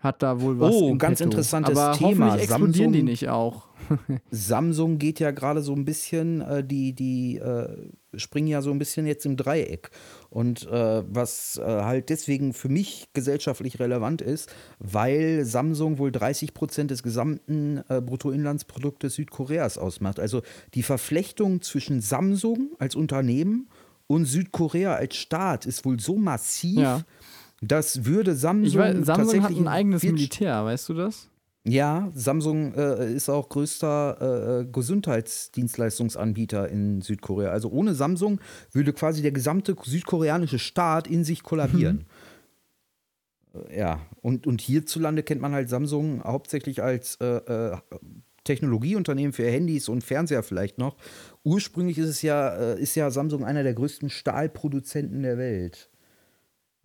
[0.00, 0.74] hat da wohl was.
[0.74, 1.30] Oh, ganz petto.
[1.30, 2.36] interessantes aber Thema.
[2.36, 3.68] Explodieren die Samsung- nicht auch.
[4.30, 7.68] Samsung geht ja gerade so ein bisschen, äh, die, die äh,
[8.16, 9.90] springen ja so ein bisschen jetzt im Dreieck.
[10.30, 16.52] Und äh, was äh, halt deswegen für mich gesellschaftlich relevant ist, weil Samsung wohl 30
[16.54, 20.20] Prozent des gesamten äh, Bruttoinlandsproduktes Südkoreas ausmacht.
[20.20, 20.42] Also
[20.74, 23.68] die Verflechtung zwischen Samsung als Unternehmen
[24.06, 27.02] und Südkorea als Staat ist wohl so massiv, Ja.
[27.60, 31.28] Das würde Samsung, Ich weiß, Samsung hat ein eigenes Militär, weißt du das?
[31.64, 37.50] ja, Samsung äh, ist auch größter äh, Gesundheitsdienstleistungsanbieter in Südkorea.
[37.50, 38.40] Also ohne Samsung
[38.72, 42.06] würde quasi der gesamte südkoreanische Staat in sich kollabieren.
[43.54, 47.76] Äh, Ja, und, und hierzulande kennt man halt Samsung hauptsächlich als äh, äh,
[48.44, 50.96] Technologieunternehmen für Handys und Fernseher vielleicht noch.
[51.44, 55.90] Ursprünglich ist es ja, äh, ist ja Samsung einer der größten Stahlproduzenten der Welt.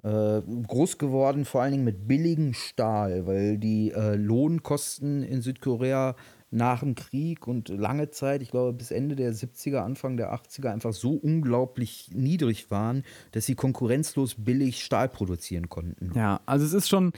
[0.04, 6.16] Äh, groß geworden, vor allen Dingen mit billigem Stahl, weil die äh, Lohnkosten in Südkorea
[6.51, 10.72] nach dem Krieg und lange Zeit, ich glaube bis Ende der 70er, Anfang der 80er,
[10.72, 16.12] einfach so unglaublich niedrig waren, dass sie konkurrenzlos billig Stahl produzieren konnten.
[16.16, 17.14] Ja, also es ist schon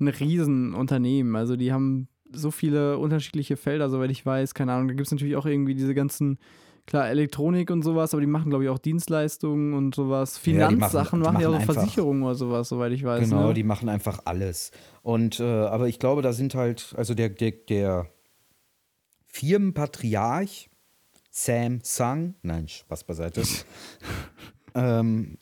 [0.00, 1.36] ein Riesenunternehmen.
[1.36, 4.54] Also die haben so viele unterschiedliche Felder, soweit ich weiß.
[4.54, 6.38] Keine Ahnung, da gibt es natürlich auch irgendwie diese ganzen,
[6.90, 10.38] klar, Elektronik und sowas, aber die machen, glaube ich, auch Dienstleistungen und sowas.
[10.44, 13.02] Ja, die machen- Finanzsachen die machen, ja machen auch einfach- Versicherungen oder sowas, soweit ich
[13.04, 13.28] weiß.
[13.30, 13.54] Genau, ne?
[13.54, 14.72] die machen einfach alles.
[15.02, 18.06] Und äh, aber ich glaube, da sind halt, also der, der, der
[19.26, 20.68] Firmenpatriarch
[21.30, 23.42] Sam Sung, nein, Spaß beiseite,
[24.74, 25.38] ähm,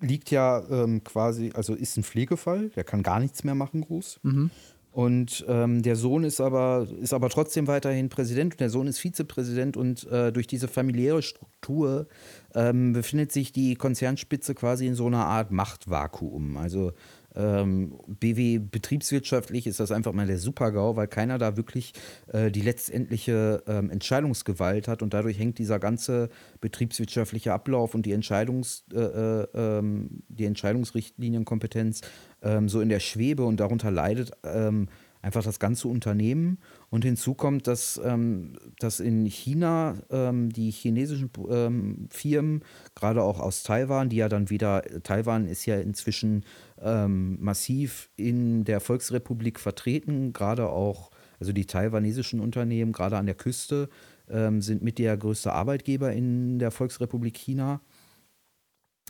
[0.00, 4.20] liegt ja ähm, quasi, also ist ein Pflegefall, der kann gar nichts mehr machen, groß.
[4.22, 4.50] Mhm.
[4.94, 9.00] Und ähm, der Sohn ist aber, ist aber trotzdem weiterhin Präsident und der Sohn ist
[9.00, 12.06] Vizepräsident und äh, durch diese familiäre Struktur
[12.54, 16.56] ähm, befindet sich die Konzernspitze quasi in so einer Art Machtvakuum.
[16.58, 16.92] Also
[17.34, 21.92] ähm, BW betriebswirtschaftlich ist das einfach mal der Super-GAU, weil keiner da wirklich
[22.28, 26.28] äh, die letztendliche ähm, Entscheidungsgewalt hat und dadurch hängt dieser ganze
[26.60, 32.02] betriebswirtschaftliche Ablauf und die, Entscheidungs, äh, äh, ähm, die Entscheidungsrichtlinienkompetenz
[32.44, 34.88] ähm, so in der Schwebe und darunter leidet ähm,
[35.24, 36.58] einfach das ganze Unternehmen.
[36.90, 42.62] Und hinzu kommt, dass, ähm, dass in China ähm, die chinesischen ähm, Firmen,
[42.94, 46.44] gerade auch aus Taiwan, die ja dann wieder, Taiwan ist ja inzwischen
[46.80, 53.34] ähm, massiv in der Volksrepublik vertreten, gerade auch, also die taiwanesischen Unternehmen, gerade an der
[53.34, 53.88] Küste,
[54.28, 57.80] ähm, sind mit der größte Arbeitgeber in der Volksrepublik China.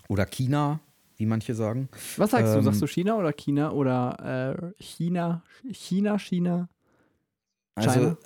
[0.09, 0.81] Oder China,
[1.17, 1.89] wie manche sagen.
[2.17, 2.59] Was sagst du?
[2.59, 5.43] Ähm, Sagst du China oder China oder äh, China,
[5.73, 6.69] China, China?
[7.75, 8.17] Also China?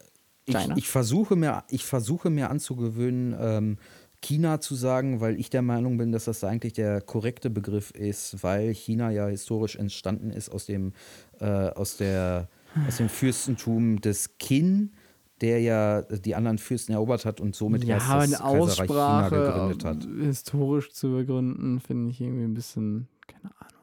[0.47, 0.74] ich, China?
[0.77, 3.78] ich, versuche mir, ich versuche mir anzugewöhnen, ähm,
[4.20, 8.43] China zu sagen, weil ich der Meinung bin, dass das eigentlich der korrekte Begriff ist,
[8.43, 10.93] weil China ja historisch entstanden ist aus dem,
[11.40, 12.48] äh, aus der,
[12.86, 14.93] aus dem Fürstentum des Qin,
[15.40, 19.19] der ja die anderen Fürsten erobert hat und somit ja, erst das eine Kaiserreich China
[19.19, 20.05] Aussprache gegründet hat.
[20.05, 23.78] äh, historisch zu begründen, finde ich irgendwie ein bisschen, keine Ahnung.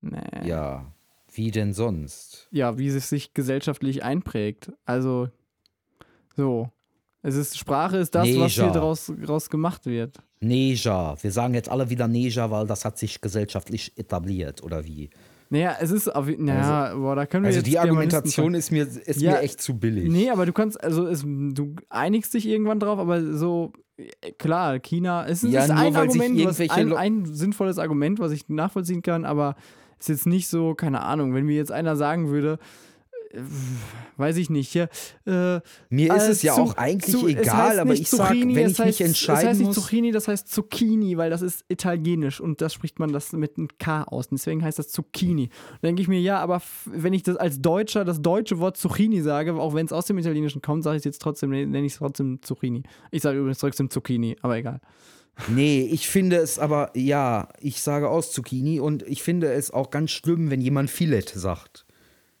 [0.00, 0.48] Nee.
[0.48, 0.92] Ja,
[1.32, 2.48] wie denn sonst?
[2.50, 4.72] ja, wie es sich gesellschaftlich einprägt.
[4.84, 5.28] Also,
[6.36, 6.70] so.
[7.20, 10.18] Es ist, Sprache ist das, was hier draus, draus gemacht wird.
[10.40, 11.16] Neger.
[11.20, 15.10] Wir sagen jetzt alle wieder Neger, weil das hat sich gesellschaftlich etabliert, oder wie?
[15.50, 18.70] Naja, es ist auf, naja, also, boah, da können wir Also jetzt die Argumentation ist
[18.70, 20.10] mir, ist Ja, mir echt zu billig.
[20.10, 24.78] Nee, aber du kannst, also es, du einigst dich irgendwann drauf, aber so, äh, klar,
[24.78, 29.02] China, es ist, Ja, ist ein Argument, was, ein, ein sinnvolles Argument, was ich nachvollziehen
[29.02, 29.56] kann, aber
[29.98, 32.58] ist jetzt nicht so, keine Ahnung, wenn mir jetzt einer sagen würde,
[34.16, 34.84] weiß ich nicht, ja,
[35.26, 35.60] äh,
[35.90, 38.78] Mir ist es ja zu- auch eigentlich zu- egal, aber ich sag, Zucchini, wenn ich
[38.78, 39.72] mich heißt, Es entscheiden heißt nicht.
[39.74, 43.68] Zucchini, das heißt Zucchini, weil das ist italienisch und das spricht man das mit einem
[43.78, 44.26] K aus.
[44.28, 45.48] Und deswegen heißt das Zucchini.
[45.82, 49.20] Dann denke ich mir, ja, aber wenn ich das als Deutscher das deutsche Wort Zucchini
[49.20, 51.92] sage, auch wenn es aus dem Italienischen kommt, sage ich es jetzt trotzdem, nenne ich
[51.92, 52.82] es trotzdem Zucchini.
[53.10, 54.80] Ich sage übrigens trotzdem Zucchini, aber egal.
[55.48, 59.90] Nee, ich finde es aber, ja, ich sage aus Zucchini und ich finde es auch
[59.90, 61.84] ganz schlimm, wenn jemand Filet sagt.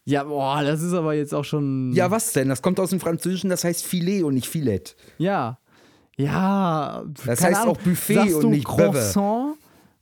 [0.08, 1.92] Ja, boah, das ist aber jetzt auch schon.
[1.92, 2.48] Ja, was denn?
[2.48, 4.96] Das kommt aus dem Französischen, das heißt Filet und nicht Filet.
[5.18, 5.58] Ja.
[6.16, 7.04] Ja.
[7.26, 7.76] Das heißt Ahnung.
[7.76, 8.90] auch Buffet sagst und du nicht Bebe.
[8.92, 9.56] Croissant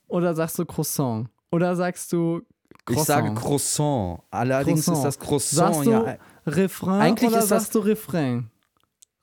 [0.07, 1.29] oder sagst du Croissant?
[1.51, 2.43] Oder sagst du
[2.85, 3.01] Croissant?
[3.01, 4.21] Ich sage Croissant.
[4.31, 4.99] Allerdings Croissant.
[4.99, 6.17] ist das Croissant Sagst du ja
[6.47, 8.49] Refrain Eigentlich oder ist das- sagst du Refrain?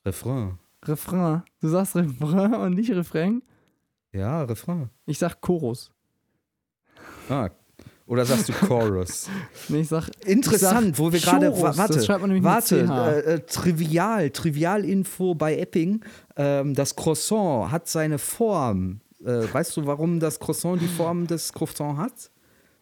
[0.05, 0.59] Refrain.
[0.83, 1.43] Refrain.
[1.61, 3.41] Du sagst Refrain und nicht Refrain?
[4.11, 4.89] Ja, Refrain.
[5.05, 5.91] Ich sag Chorus.
[7.29, 7.49] Ah.
[8.05, 9.29] Oder sagst du Chorus?
[9.69, 10.09] Nee, ich sag.
[10.25, 11.51] Interessant, ich sag wo wir gerade.
[11.61, 12.07] Warte,
[12.43, 12.79] warte,
[13.25, 16.03] äh, äh, trivial, Trivialinfo bei Epping.
[16.35, 18.99] Ähm, das Croissant hat seine Form.
[19.23, 22.29] Äh, weißt du, warum das Croissant die Form des Croissant hat?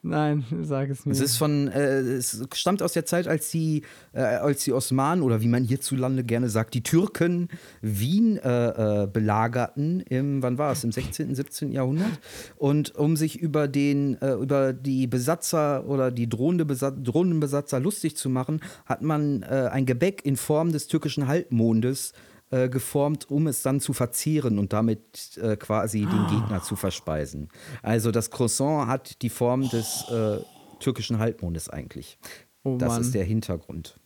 [0.04, 1.12] Nein, sag es mir.
[1.12, 3.84] Es ist von, äh, es stammt aus der Zeit, als die,
[4.14, 7.50] äh, als die Osmanen oder wie man hierzulande gerne sagt, die Türken
[7.82, 11.72] Wien äh, äh, belagerten im, wann war es, im 16., 17.
[11.72, 12.20] Jahrhundert.
[12.56, 17.80] Und um sich über den, äh, über die Besatzer oder die drohende Besatz, drohenden Besatzer
[17.80, 22.31] lustig zu machen, hat man äh, ein Gebäck in Form des türkischen Halbmondes äh,
[22.70, 27.50] geformt, um es dann zu verzehren und damit äh, quasi den Gegner zu verspeisen.
[27.82, 30.40] Also das Croissant hat die Form des äh,
[30.80, 32.18] türkischen Halbmondes eigentlich.
[32.64, 33.02] oh Das Mann.
[33.02, 34.00] ist der Hintergrund.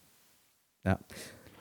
[0.85, 0.99] Ja.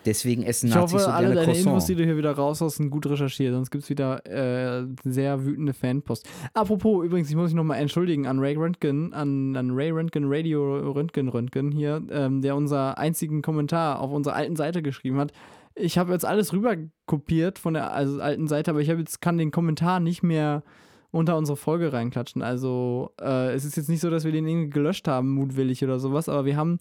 [0.07, 1.67] Deswegen essen Ich Nazis hoffe, so alle gerne deine Croissant.
[1.67, 5.47] Infos, die du hier wieder raushaust, sind gut recherchiert, sonst gibt es wieder äh, sehr
[5.47, 6.29] wütende Fanpost.
[6.53, 10.93] Apropos, übrigens, ich muss mich nochmal entschuldigen an Ray Röntgen, an, an Ray Röntgen, Radio
[10.93, 15.33] Röntgen Röntgen hier, ähm, der unser einzigen Kommentar auf unserer alten Seite geschrieben hat.
[15.77, 16.77] Ich habe jetzt alles rüber
[17.07, 20.63] kopiert von der also, alten Seite, aber ich habe jetzt kann den Kommentar nicht mehr
[21.11, 22.43] unter unsere Folge reinklatschen.
[22.43, 25.99] Also äh, es ist jetzt nicht so, dass wir den irgendwie gelöscht haben, mutwillig oder
[25.99, 26.79] sowas, aber wir haben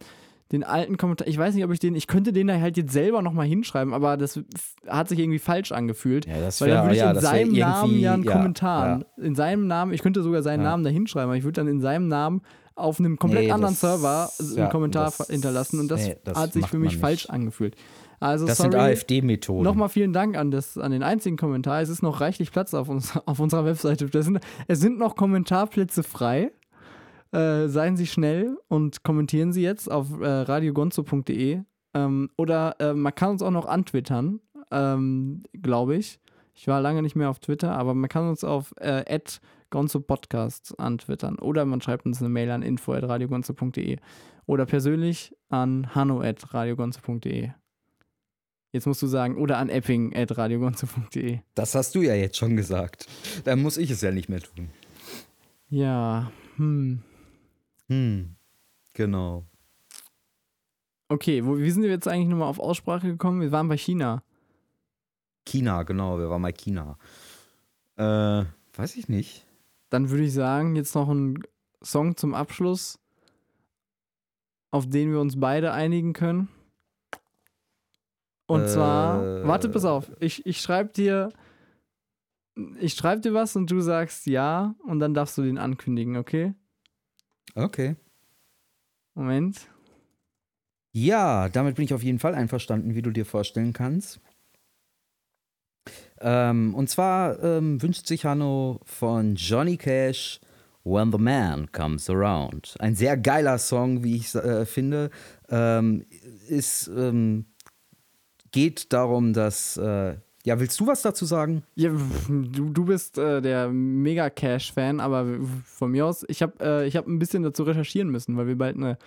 [0.52, 2.94] den alten Kommentar, ich weiß nicht, ob ich den, ich könnte den da halt jetzt
[2.94, 4.40] selber nochmal hinschreiben, aber das
[4.88, 6.28] hat sich irgendwie falsch angefühlt.
[6.28, 8.32] Ja, das weil dann wär- würde ich ja, in wär seinem Namen ja einen ja,
[8.32, 10.70] Kommentar, in seinem Namen, ich könnte sogar seinen Ja.
[10.70, 12.41] Namen da hinschreiben, aber ich würde dann in seinem Namen
[12.76, 16.18] auf einem komplett Nee, anderen das- Server einen ja, Kommentar das- hinterlassen und das, nee,
[16.24, 17.76] das hat sich für mich falsch angefühlt.
[18.23, 18.71] Also Das sorry.
[18.71, 19.63] sind AfD-Methoden.
[19.63, 21.81] Nochmal vielen Dank an, das, an den einzigen Kommentar.
[21.81, 24.07] Es ist noch reichlich Platz auf, uns, auf unserer Webseite.
[24.23, 26.51] Sind, es sind noch Kommentarplätze frei.
[27.33, 31.63] Äh, seien Sie schnell und kommentieren Sie jetzt auf äh, radiogonzo.de.
[31.95, 34.39] Ähm, oder äh, man kann uns auch noch antwittern,
[34.71, 36.19] ähm, glaube ich.
[36.53, 39.03] Ich war lange nicht mehr auf Twitter, aber man kann uns auf äh,
[39.69, 41.39] @gonzo_podcast antwittern.
[41.39, 43.97] Oder man schreibt uns eine Mail an info.radiogonzo.de.
[44.45, 47.49] Oder persönlich an hanno.radiogonzo.de.
[48.73, 51.39] Jetzt musst du sagen, oder an epping.radiogonzo.de.
[51.53, 53.05] Das hast du ja jetzt schon gesagt.
[53.43, 54.69] Dann muss ich es ja nicht mehr tun.
[55.69, 57.03] Ja, hm.
[57.87, 58.35] Hm.
[58.93, 59.45] Genau.
[61.07, 63.41] Okay, wo, wie sind wir jetzt eigentlich nochmal auf Aussprache gekommen?
[63.41, 64.23] Wir waren bei China.
[65.45, 66.97] China, genau, wir waren mal China.
[67.97, 68.45] Äh,
[68.75, 69.45] weiß ich nicht.
[69.91, 71.43] Dann würde ich sagen, jetzt noch ein
[71.83, 72.97] Song zum Abschluss,
[74.71, 76.47] auf den wir uns beide einigen können.
[78.45, 78.68] Und Äh.
[78.68, 81.32] zwar, warte, pass auf, ich, ich schreibe dir,
[82.80, 86.53] ich schreibe dir was und du sagst ja und dann darfst du den ankündigen, okay?
[87.56, 87.95] Okay.
[89.15, 89.68] Moment.
[90.91, 94.20] Ja, damit bin ich auf jeden Fall einverstanden, wie du dir vorstellen kannst.
[96.22, 100.40] Ähm, und zwar ähm, wünscht sich Hanno von Johnny Cash
[100.84, 102.76] When the Man Comes Around.
[102.80, 105.10] Ein sehr geiler Song, wie ich äh, finde.
[105.49, 106.06] Ähm,
[106.48, 107.45] ist, ähm,
[108.53, 109.75] geht darum, dass.
[109.75, 110.15] Äh,
[110.45, 111.63] ja, willst du was dazu sagen?
[111.75, 111.89] Ja,
[112.27, 115.25] du, du bist äh, der Mega-Cash-Fan, aber
[115.65, 118.57] von mir aus, ich habe äh, ich hab ein bisschen dazu recherchieren müssen, weil wir
[118.57, 118.97] bald eine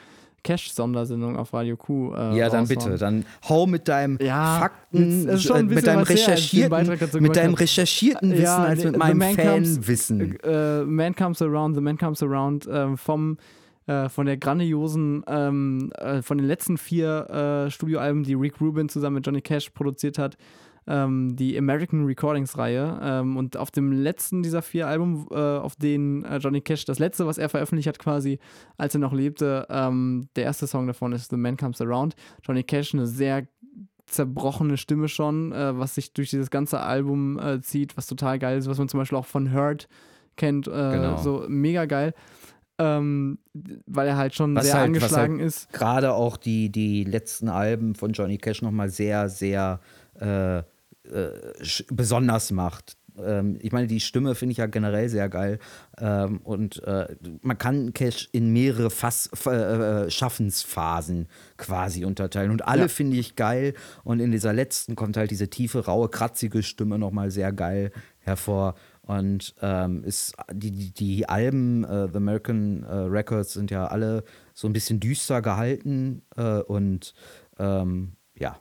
[0.45, 2.97] Cash-Sondersendung auf Radio Q äh, ja, dann bitte.
[2.97, 7.55] Dann hau mit deinem Ja, Fakten, ist schon ein äh, mit deinem recherchierten, mit deinem
[7.55, 10.39] recherchierten Wissen Ja, als mit meinem Man Comes- Fanwissen.
[10.43, 13.37] Äh, Man Comes Around, The Man Comes Around ähm, vom
[13.87, 18.89] äh, von der grandiosen, ähm, äh, von den letzten vier äh, Studioalben, die Rick Rubin
[18.89, 20.37] zusammen mit Johnny Cash produziert hat,
[20.89, 23.01] ähm, die American Recordings-Reihe.
[23.03, 26.99] Ähm, und auf dem letzten dieser vier Alben, äh, auf denen äh, Johnny Cash, das
[26.99, 28.39] letzte, was er veröffentlicht hat, quasi,
[28.77, 32.15] als er noch lebte, ähm, der erste Song davon ist The Man Comes Around.
[32.45, 33.47] Johnny Cash, eine sehr
[34.07, 38.57] zerbrochene Stimme schon, äh, was sich durch dieses ganze Album äh, zieht, was total geil
[38.59, 39.89] ist, was man zum Beispiel auch von Hurt
[40.37, 41.17] kennt, Genau.
[41.17, 42.13] so mega geil.
[42.79, 43.39] Ähm,
[43.87, 45.73] weil er halt schon Was sehr halt- was angeschlagen halt ist.
[45.73, 49.81] Gerade auch die, die letzten Alben von Johnny Cash nochmal sehr, sehr
[50.21, 50.63] äh, äh,
[51.91, 52.97] besonders macht.
[53.19, 55.59] Ähm, ich meine, die Stimme finde ich ja generell sehr geil.
[55.99, 62.51] Ähm, und äh, man kann Cash in mehrere Fass, f- äh, Schaffensphasen quasi unterteilen.
[62.51, 62.89] Und alle Ja.
[62.89, 63.73] finde ich geil.
[64.05, 68.75] Und in dieser letzten kommt halt diese tiefe, raue, kratzige Stimme nochmal sehr geil hervor.
[69.07, 74.25] Und ähm, ist, die, die, die Alben, äh, The American äh, Records, sind ja alle
[74.53, 76.23] so ein bisschen düster gehalten.
[76.37, 77.15] Äh, und
[77.59, 78.59] ähm, ja.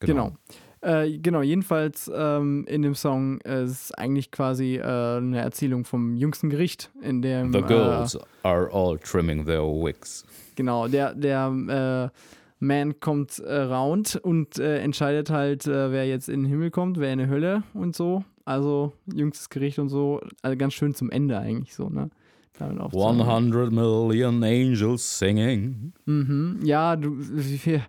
[0.00, 0.32] Genau.
[0.80, 6.16] Äh, genau, jedenfalls ähm, in dem Song äh, ist eigentlich quasi äh, eine Erzählung vom
[6.16, 10.22] jüngsten Gericht, in dem The girls are all trimming their wigs.
[10.22, 12.18] Äh, genau, der, der äh,
[12.58, 16.98] Man kommt äh, round und äh, entscheidet halt, äh, wer jetzt in den Himmel kommt,
[16.98, 18.24] wer in die Hölle und so.
[18.44, 20.20] Also jüngstes Gericht und so.
[20.42, 22.10] Also ganz schön zum Ende eigentlich so, ne?
[22.58, 23.20] Damit aufzuhören.
[23.20, 25.92] 100 million angels singing.
[26.04, 26.60] Mhm.
[26.62, 27.82] Ja, du, wir,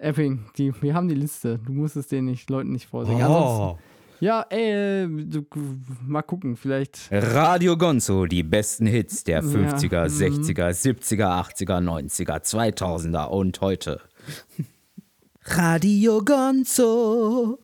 [0.00, 1.58] Epping, die, wir haben die Liste.
[1.58, 3.26] Du musst es den nicht, Leuten nicht vorsingen.
[3.26, 3.78] Oh.
[4.20, 5.44] ja, ey, du,
[6.06, 7.08] mal gucken, vielleicht.
[7.10, 10.42] Radio Gonzo, die besten Hits der 50er, mhm.
[10.42, 14.00] 60er, 70er, 80er, 90er, 2000er und heute.
[15.44, 17.58] Radio Gonzo.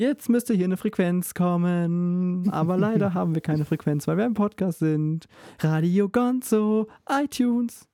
[0.00, 2.48] Jetzt müsste hier eine Frequenz kommen.
[2.50, 5.26] Aber leider haben wir keine Frequenz, weil wir im Podcast sind.
[5.58, 7.86] Radio Gonzo, iTunes.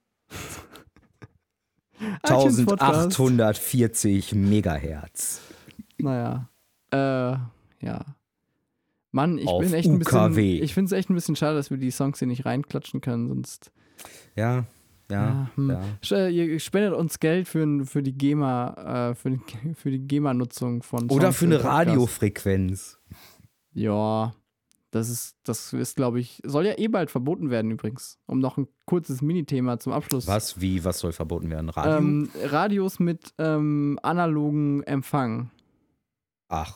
[2.23, 3.19] iTunes Podcast.
[3.19, 5.41] 1840 Megahertz.
[5.97, 6.47] Naja.
[6.91, 6.95] Äh,
[7.85, 8.05] ja.
[9.11, 10.17] Mann, ich Auf bin echt ein bisschen.
[10.17, 10.59] UKW.
[10.61, 13.27] Ich finde es echt ein bisschen schade, dass wir die Songs hier nicht reinklatschen können,
[13.27, 13.69] sonst.
[14.37, 14.63] Ja,
[15.09, 15.69] ja, Ja, hm.
[15.69, 15.81] ja.
[16.03, 20.83] Sch- Ihr spendet uns Geld für, für die GEMA, äh, für, die- für die GEMA-Nutzung
[20.83, 21.63] von Oder Songs für eine.
[21.63, 22.99] Radiofrequenz.
[23.73, 24.33] Ja,
[24.91, 28.17] das ist, das ist, glaube ich, soll ja eh bald verboten werden übrigens.
[28.25, 30.25] Um noch ein kurzes Minithema zum Abschluss.
[30.27, 30.59] Was?
[30.61, 30.83] Wie?
[30.83, 31.69] Was soll verboten werden?
[31.69, 31.97] Radio?
[31.97, 35.51] Ähm, Radios mit ähm, analogen Empfang.
[36.49, 36.73] Ach,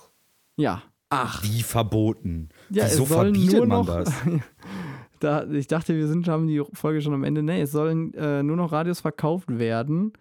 [0.57, 0.83] Ja.
[1.09, 1.43] Ach.
[1.43, 2.49] wie verboten.
[2.69, 4.13] Ja, Wieso verbietet nur man noch, das?
[5.21, 7.43] da, ich dachte, wir sind, haben die Folge schon am Ende.
[7.43, 10.13] Nee, es sollen äh, nur noch Radios verkauft werden.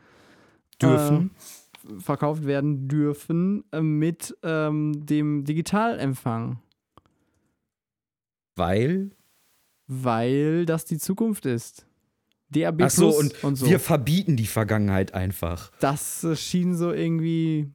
[0.81, 1.31] Dürfen?
[1.89, 6.59] Äh, verkauft werden dürfen äh, mit ähm, dem Digitalempfang.
[8.57, 9.11] Weil?
[9.87, 11.87] Weil das die Zukunft ist.
[12.51, 13.67] DAB Ach so, Plus und, so.
[13.67, 15.71] wir verbieten die Vergangenheit einfach.
[15.81, 17.71] das äh, schien so irgendwie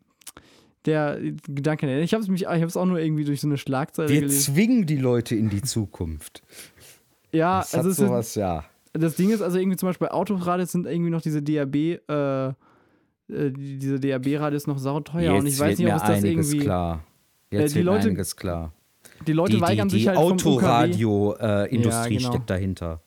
[0.86, 2.02] der Gedanke.
[2.02, 4.22] Ich habe es mich, ich habe es auch nur irgendwie durch so eine Schlagzeile Wir
[4.22, 4.54] gelesen.
[4.54, 6.44] zwingen die Leute in die Zukunft.
[7.36, 8.64] Ja, Das also hat sowas, ja.
[8.94, 12.54] das Ding ist also irgendwie zum Beispiel Autoradios sind irgendwie noch diese DAB, äh, äh,
[13.28, 16.66] die- diese DAB-Radios noch sauteuer und ich weiß nicht, ob es das einiges irgendwie.
[16.66, 17.04] klar.
[17.52, 18.72] Jetzt die wird Leute- einiges klar.
[19.28, 20.50] Die Leute Die, die, weigern sich die halt vom UKW.
[20.56, 22.32] Autoradio-Industrie Ja, genau.
[22.32, 23.02] steckt dahinter.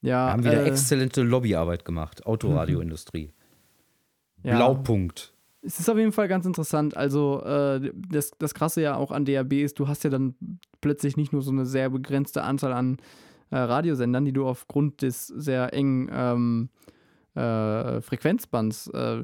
[0.00, 2.26] Ja, Wir haben wieder äh, exzellente Lobbyarbeit gemacht.
[2.26, 3.32] Autoradioindustrie.
[4.42, 4.56] ja.
[4.56, 5.32] Blaupunkt.
[5.64, 6.96] Es ist auf jeden Fall ganz interessant.
[6.96, 10.34] Also, äh, das, das Krasse ja auch an DAB ist, du hast ja dann
[10.80, 12.98] plötzlich nicht nur so eine sehr begrenzte Anzahl an
[13.50, 16.68] äh, Radiosendern, die du aufgrund des sehr engen ähm,
[17.34, 19.22] äh, Frequenzbands äh,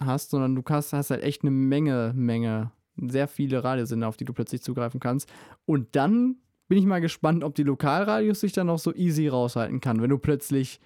[0.00, 4.24] hast, sondern du hast, hast halt echt eine Menge, Menge, sehr viele Radiosender, auf die
[4.24, 5.32] du plötzlich zugreifen kannst.
[5.66, 6.36] Und dann
[6.68, 10.10] bin ich mal gespannt, ob die Lokalradios sich dann noch so easy raushalten kann, wenn
[10.10, 10.80] du plötzlich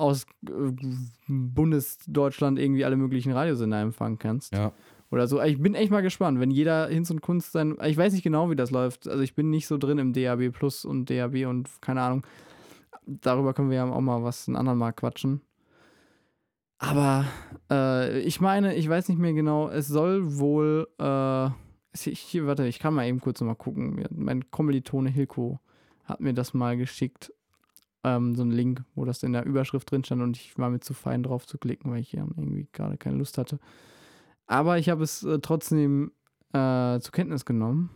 [0.00, 0.72] aus äh,
[1.28, 4.54] Bundesdeutschland irgendwie alle möglichen Radiosender empfangen kannst.
[4.54, 4.72] Ja.
[5.10, 5.42] Oder so.
[5.42, 7.76] Ich bin echt mal gespannt, wenn jeder Hinz und Kunst sein.
[7.84, 9.08] Ich weiß nicht genau, wie das läuft.
[9.08, 12.26] Also ich bin nicht so drin im DAB Plus und DAB und keine Ahnung.
[13.06, 15.40] Darüber können wir ja auch mal was ein anderen Mal quatschen.
[16.78, 17.26] Aber
[17.70, 20.88] äh, ich meine, ich weiß nicht mehr genau, es soll wohl.
[20.98, 21.50] Äh,
[21.92, 24.06] ich, warte, ich kann mal eben kurz noch mal gucken.
[24.10, 25.58] Mein Kommilitone Hilko
[26.04, 27.32] hat mir das mal geschickt.
[28.02, 30.80] Ähm, so einen Link, wo das in der Überschrift drin stand und ich war mir
[30.80, 33.58] zu fein drauf zu klicken, weil ich ja irgendwie gerade keine Lust hatte.
[34.46, 36.12] Aber ich habe es äh, trotzdem
[36.52, 37.90] äh, zur Kenntnis genommen.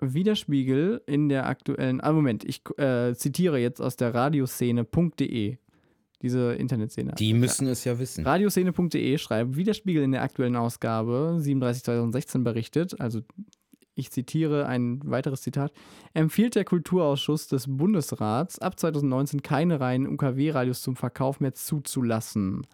[0.00, 2.00] Widerspiegel in der aktuellen.
[2.00, 5.58] Ah, Moment, ich äh, zitiere jetzt aus der Radioszene.de.
[6.22, 7.14] Diese Internetszene.
[7.18, 8.26] Die müssen es ja wissen.
[8.26, 13.20] Radioszene.de schreibt, Widerspiegel in der aktuellen Ausgabe 37 2016 berichtet, also
[13.94, 15.72] ich zitiere ein weiteres Zitat,
[16.14, 22.66] empfiehlt der Kulturausschuss des Bundesrats ab 2019 keine reinen UKW-Radios zum Verkauf mehr zuzulassen.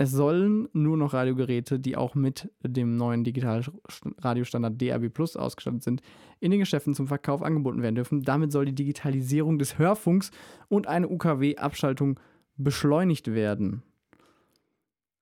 [0.00, 6.02] es sollen nur noch Radiogeräte, die auch mit dem neuen Digitalradiostandard DAB Plus ausgestattet sind,
[6.38, 8.22] in den Geschäften zum Verkauf angeboten werden dürfen.
[8.22, 10.30] Damit soll die Digitalisierung des Hörfunks
[10.68, 12.20] und eine UKW-Abschaltung
[12.56, 13.82] beschleunigt werden.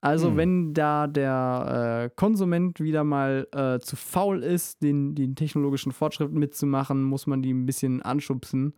[0.00, 0.36] Also, Hm.
[0.36, 6.32] wenn da der äh, Konsument wieder mal äh, zu faul ist, den, den technologischen Fortschritt
[6.32, 8.74] mitzumachen, muss man die ein bisschen anschubsen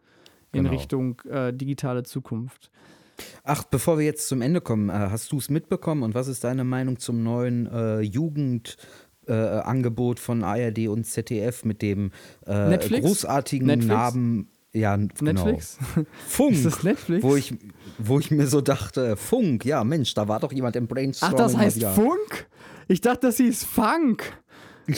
[0.53, 0.75] in Genau.
[0.75, 2.71] Richtung äh, digitale Zukunft.
[3.43, 6.45] Ach, bevor wir jetzt zum Ende kommen, äh, hast du es mitbekommen und was ist
[6.45, 12.13] deine Meinung zum neuen äh, Jugendangebot äh, von ARD und ZDF mit dem
[12.47, 13.89] großartigen Netflix?
[13.89, 15.79] Namen ja, Netflix?
[15.95, 16.07] Genau.
[16.27, 16.53] Funk.
[16.53, 17.23] Ist das Netflix?
[17.23, 17.55] Wo ich,
[17.99, 21.37] wo ich mir so dachte, Funk, ja Mensch, da war doch jemand im Ach, Brainstorming.
[21.37, 21.83] das mal heißt.
[21.83, 22.47] Funk?
[22.89, 24.25] Ich dachte, das hieß Funk.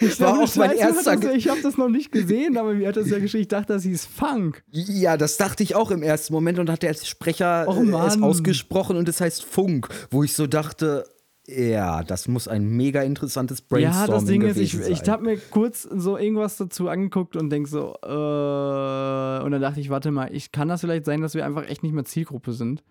[0.00, 2.96] Ich War auch mein erster das, ich habe das noch nicht gesehen, aber wie hat
[2.96, 3.42] das ja geschrieben?
[3.42, 4.62] Ich dachte, das hieß Funk.
[4.70, 8.20] Ja, das dachte ich auch im ersten Moment und hat der Sprecher Oh äh, es
[8.20, 11.04] ausgesprochen und es heißt Funk, wo ich so dachte,
[11.48, 15.08] ja, das muss ein mega interessantes Ja, Brainstorming das Ding ist, ich, ich sein.
[15.12, 19.90] habe mir kurz so irgendwas dazu angeguckt und denk so, äh, und dann dachte ich,
[19.90, 22.82] warte mal, ich kann das vielleicht sein, dass wir einfach echt nicht mehr Zielgruppe sind.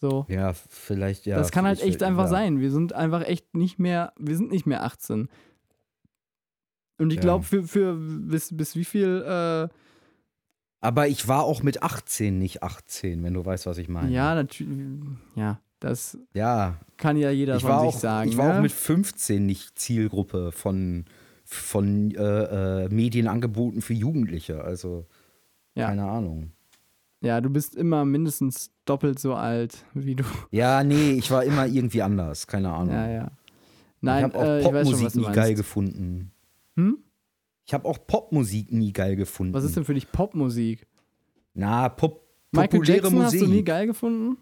[0.00, 0.24] So.
[0.28, 1.36] Ja, vielleicht ja.
[1.36, 2.28] das kann halt echt einfach ja.
[2.28, 2.60] sein.
[2.60, 5.28] Wir sind einfach echt nicht mehr, wir sind nicht mehr 18.
[6.98, 7.22] Und ich Ja.
[7.22, 9.68] glaube, für, für bis, bis wie viel, äh,
[10.80, 14.10] Aber ich war auch mit 18 nicht 18, wenn du weißt, was ich meine.
[14.12, 14.78] ja, natürlich,
[15.34, 18.30] ja, das Ja, kann ja jeder ich von sich auch, sagen.
[18.30, 18.58] ich war ne?
[18.58, 21.04] auch mit 15 nicht Zielgruppe von,
[21.44, 24.62] von äh, äh, Medienangeboten für Jugendliche.
[24.64, 25.06] Also,
[25.74, 25.86] Ja.
[25.88, 26.52] keine Ahnung.
[27.20, 30.24] Ja, du bist immer mindestens doppelt so alt wie du.
[30.52, 32.46] Ja, nee, ich war immer irgendwie anders.
[32.46, 32.94] Keine Ahnung.
[32.94, 33.24] Ja, ja.
[33.26, 36.30] ich Nein, habe auch äh, ich Popmusik schon, nie geil gefunden.
[36.76, 36.98] Hm?
[37.66, 39.52] Ich habe auch Popmusik nie geil gefunden.
[39.52, 40.86] Was ist denn für dich Popmusik?
[41.54, 42.24] Na, Pop.
[42.52, 43.40] Michael populäre Jackson Musik.
[43.40, 44.38] hast du nie geil gefunden?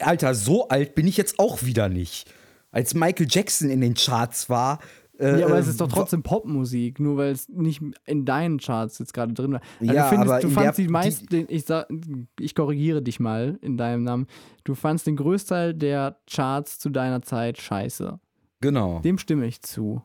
[0.00, 2.32] Alter, so alt bin ich jetzt auch wieder nicht.
[2.70, 4.78] Als Michael Jackson in den Charts war.
[5.18, 8.58] Äh, Ja, aber es ist doch äh, trotzdem Popmusik, nur weil es nicht in deinen
[8.58, 9.60] Charts jetzt gerade drin war.
[9.80, 11.88] Also Ja, du findest, aber du fandst die meisten, ich, sag,
[12.40, 14.26] ich korrigiere dich mal in deinem Namen,
[14.64, 18.18] du fandst den Größteil der Charts zu deiner Zeit scheiße.
[18.62, 19.00] Genau.
[19.00, 20.02] Dem stimme ich zu.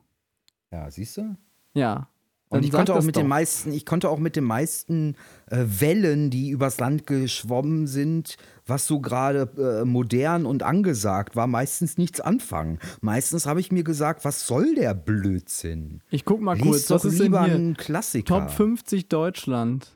[0.71, 1.35] Ja, siehst du?
[1.73, 2.09] Ja.
[2.49, 3.21] Und ich konnte auch das mit doch.
[3.21, 5.15] den meisten, ich konnte auch mit den meisten
[5.47, 11.47] äh, Wellen, die übers Land geschwommen sind, was so gerade äh, modern und angesagt war,
[11.47, 12.79] meistens nichts anfangen.
[13.01, 16.01] Meistens habe ich mir gesagt, was soll der Blödsinn?
[16.09, 17.55] Ich guck mal Lies kurz, doch was ist lieber hier?
[17.55, 18.39] einen Klassiker.
[18.39, 19.93] Top 50 Deutschland.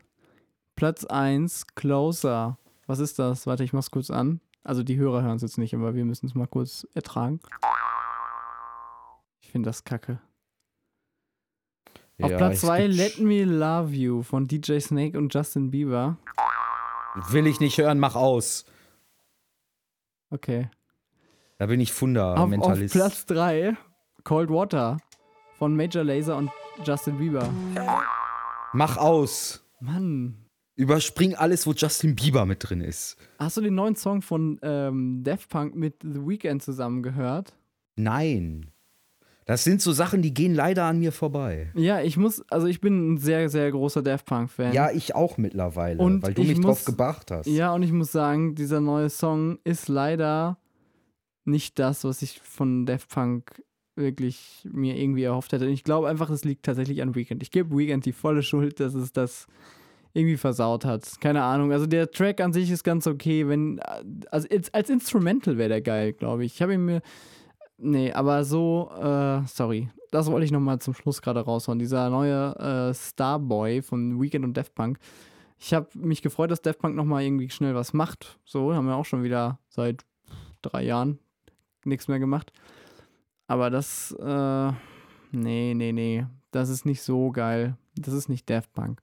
[0.75, 2.57] Platz 1, Closer.
[2.85, 3.47] Was ist das?
[3.47, 4.41] Warte, ich mach's kurz an.
[4.63, 7.39] Also die Hörer hören es jetzt nicht, aber wir müssen es mal kurz ertragen.
[9.39, 10.19] Ich finde das kacke.
[12.21, 15.71] Auf Ja, Platz es 2 gibt- Let Me Love You von DJ Snake und Justin
[15.71, 16.17] Bieber.
[17.29, 18.65] Will ich nicht hören, mach aus.
[20.29, 20.69] Okay.
[21.57, 22.93] Da bin ich Auf, auf Fundamentalist.
[22.93, 23.75] Platz 3
[24.23, 24.97] Cold Water
[25.57, 26.49] von Major Lazer und
[26.83, 27.49] Justin Bieber.
[28.73, 29.63] Mach aus.
[29.79, 30.37] Mann.
[30.75, 33.17] Überspring alles, wo Justin Bieber mit drin ist.
[33.37, 37.53] Hast du den neuen Song von ähm, Daft Punk mit The Weeknd zusammen gehört?
[37.97, 38.71] Nein.
[39.45, 41.71] Das sind so Sachen, die gehen leider an mir vorbei.
[41.73, 44.71] Ja, ich muss, also ich bin ein sehr, sehr großer Daft Punk-Fan.
[44.73, 47.47] Ja, ich auch mittlerweile, Und weil du ich mich muss- drauf gebracht hast.
[47.47, 50.57] Ja, und ich muss sagen, dieser neue Song ist leider
[51.43, 53.61] nicht das, was ich von Daft Punk
[53.95, 55.65] wirklich mir irgendwie erhofft hätte.
[55.65, 57.43] Ich glaube einfach, es liegt tatsächlich an Weekend.
[57.43, 59.47] Ich gebe Weekend die volle Schuld, dass es das
[60.13, 61.19] irgendwie versaut hat.
[61.19, 61.71] Keine Ahnung.
[61.71, 63.79] Also der Track an sich ist ganz okay, wenn
[64.29, 66.53] also als, als Instrumental wäre der geil, glaube ich.
[66.55, 67.01] Ich habe ihn mir
[67.81, 69.89] nee, aber so äh, sorry.
[70.11, 71.79] Das wollte ich noch mal zum Schluss gerade raushauen.
[71.79, 74.99] Dieser neue äh, Starboy von Weekend und Daft Punk.
[75.57, 78.39] Ich habe mich gefreut, dass Daft Punk noch mal irgendwie schnell was macht.
[78.43, 80.03] So haben wir auch schon wieder seit
[80.61, 81.19] drei Jahren
[81.85, 82.51] nichts mehr gemacht.
[83.47, 84.71] Aber das, äh,
[85.31, 86.25] nee, nee, nee.
[86.51, 87.77] Das ist nicht so geil.
[87.95, 89.01] Das ist nicht Daft Punk.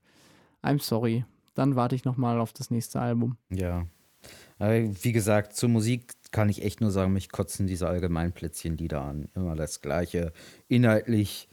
[0.63, 1.25] I'm sorry.
[1.55, 3.37] Dann warte ich noch mal auf das nächste Album.
[3.51, 3.87] Ja.
[4.59, 9.29] Wie gesagt, zur Musik kann ich echt nur sagen, mich kotzen diese Allgemeinplätzchen-Lieder an.
[9.35, 10.33] Immer das Gleiche.
[10.69, 11.49] Inhaltlich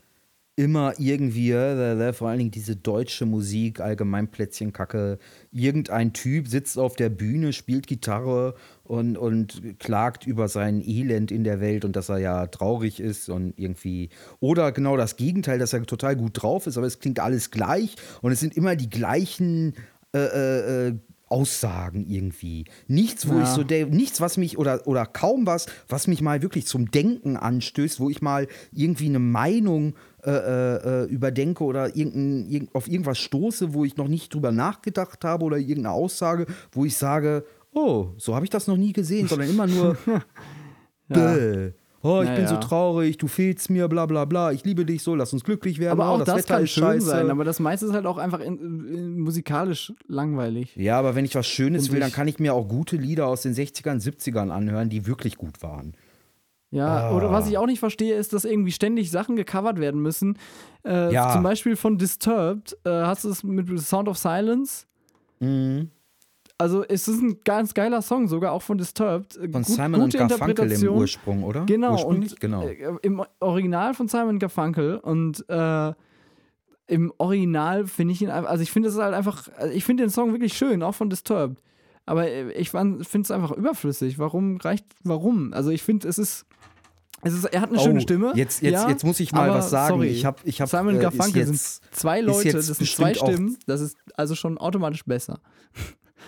[0.56, 5.18] immer irgendwie, äh, äh, vor allen Dingen diese deutsche Musik, Allgemeinplätzchen-Kacke.
[5.52, 11.44] Irgendein Typ sitzt auf der Bühne, spielt Gitarre und, und klagt über sein Elend in
[11.44, 14.08] der Welt und dass er ja traurig ist und irgendwie.
[14.40, 17.94] Oder genau das Gegenteil, dass er total gut drauf ist, aber es klingt alles gleich
[18.22, 19.74] und es sind immer die gleichen.
[20.14, 20.94] Äh, äh, äh,
[21.28, 22.64] Aussagen irgendwie.
[22.86, 23.42] Nichts, wo Ja.
[23.42, 27.36] ich so, nichts, was mich, oder, oder kaum was, was mich mal wirklich zum Denken
[27.36, 29.94] anstößt, wo ich mal irgendwie eine Meinung
[30.24, 34.52] äh, äh, äh, überdenke oder irgendein, irgend, auf irgendwas stoße, wo ich noch nicht drüber
[34.52, 38.92] nachgedacht habe oder irgendeine Aussage, wo ich sage, oh, so habe ich das noch nie
[38.92, 39.96] gesehen, sondern immer nur,
[41.08, 41.72] bäh.
[42.02, 45.02] Oh, ich Ja, bin so traurig, du fehlst mir, bla bla bla, ich liebe dich
[45.02, 45.98] so, lass uns glücklich werden.
[46.00, 47.06] Aber oh, auch das, Wetter kann ist schön scheiße.
[47.06, 48.58] sein, aber das meiste ist halt auch einfach in,
[48.88, 50.76] in, musikalisch langweilig.
[50.76, 53.26] Ja, aber wenn ich was Schönes Und will, dann kann ich mir auch gute Lieder
[53.26, 55.94] aus den 60ern, 70ern anhören, die wirklich gut waren.
[56.70, 57.16] Ja, Ah.
[57.16, 60.36] oder was ich auch nicht verstehe, ist, dass irgendwie ständig Sachen gecovert werden müssen.
[60.84, 61.32] Äh, Ja.
[61.32, 62.76] Zum Beispiel von Disturbed.
[62.84, 64.84] Äh, hast du es mit Sound of Silence?
[65.40, 65.90] Mhm.
[66.58, 69.36] Also, es ist ein ganz geiler Song, sogar auch von Disturbed.
[69.36, 70.88] Äh, Von gut- Simon und Garfunkel im.
[70.88, 71.66] Ursprung, oder?
[71.66, 72.66] Genau, und genau.
[72.66, 75.92] äh, im Original von Simon Garfunkel und äh,
[76.88, 80.04] im Original finde ich ihn einfach, also ich finde es halt einfach, also ich finde
[80.04, 81.60] den Song wirklich schön, auch von Disturbed.
[82.06, 84.18] Aber äh, ich finde es einfach überflüssig.
[84.18, 85.52] Warum reicht, warum?
[85.52, 86.46] Also ich finde, es ist,
[87.22, 88.32] es ist, er hat eine schöne Oh, Stimme.
[88.36, 89.94] Jetzt, jetzt, ja, jetzt muss ich mal was sagen.
[89.96, 92.78] Sorry, ich habe, ich hab, Simon äh, Garfunkel ist sind jetzt, zwei Leute, jetzt das
[92.78, 95.40] sind zwei Stimmen, das ist also schon automatisch besser.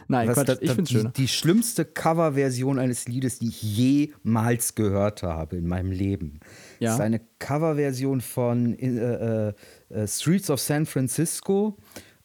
[0.06, 1.10] Nein, Quatsch, da, ich finde es die, schöner.
[1.10, 6.40] die schlimmste Coverversion eines Liedes, die ich jemals gehört habe in meinem Leben.
[6.78, 6.94] Ja.
[6.94, 9.52] ist eine Coverversion von äh, äh,
[9.90, 11.76] äh, Streets of San Francisco.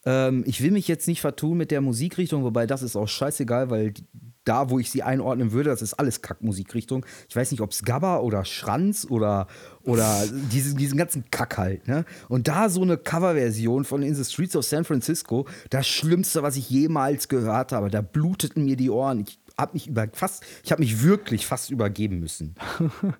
[0.05, 3.69] Ähm, ich will mich jetzt nicht vertun mit der Musikrichtung, wobei das ist auch scheißegal,
[3.69, 4.03] weil die-
[4.43, 7.05] da, wo ich sie einordnen würde, das ist alles Kackmusikrichtung.
[7.29, 9.47] Ich weiß nicht, ob es Gabba oder Schranz oder,
[9.83, 11.87] oder diesen, diesen ganzen Kack halt.
[11.87, 12.05] Ne?
[12.29, 16.57] Und da so eine Coverversion von In the Streets of San Francisco, das Schlimmste, was
[16.57, 17.89] ich jemals gehört habe.
[17.89, 19.21] Da bluteten mir die Ohren.
[19.21, 22.55] Ich habe mich über fast, ich habe mich wirklich fast übergeben müssen.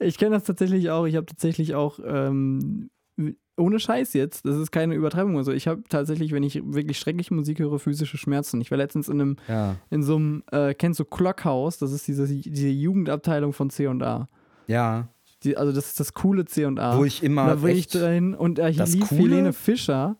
[0.00, 1.06] Ich kenne das tatsächlich auch.
[1.06, 2.90] Ich habe tatsächlich auch, ähm,
[3.56, 5.36] ohne Scheiß jetzt, das ist keine Übertreibung.
[5.36, 8.60] Also ich habe tatsächlich, wenn ich wirklich schreckliche Musik höre, physische Schmerzen.
[8.60, 9.76] Ich war letztens in einem, Ja.
[9.90, 11.78] in so einem, äh, kennst du Clockhouse?
[11.78, 14.28] Das ist diese, diese Jugendabteilung von C&A.
[14.66, 15.08] Ja.
[15.44, 16.96] Die, also das ist das coole C&A.
[16.96, 19.20] Wo ich immer da bin ich dahin und äh, hier lief Coole?
[19.22, 20.16] Helene Fischer.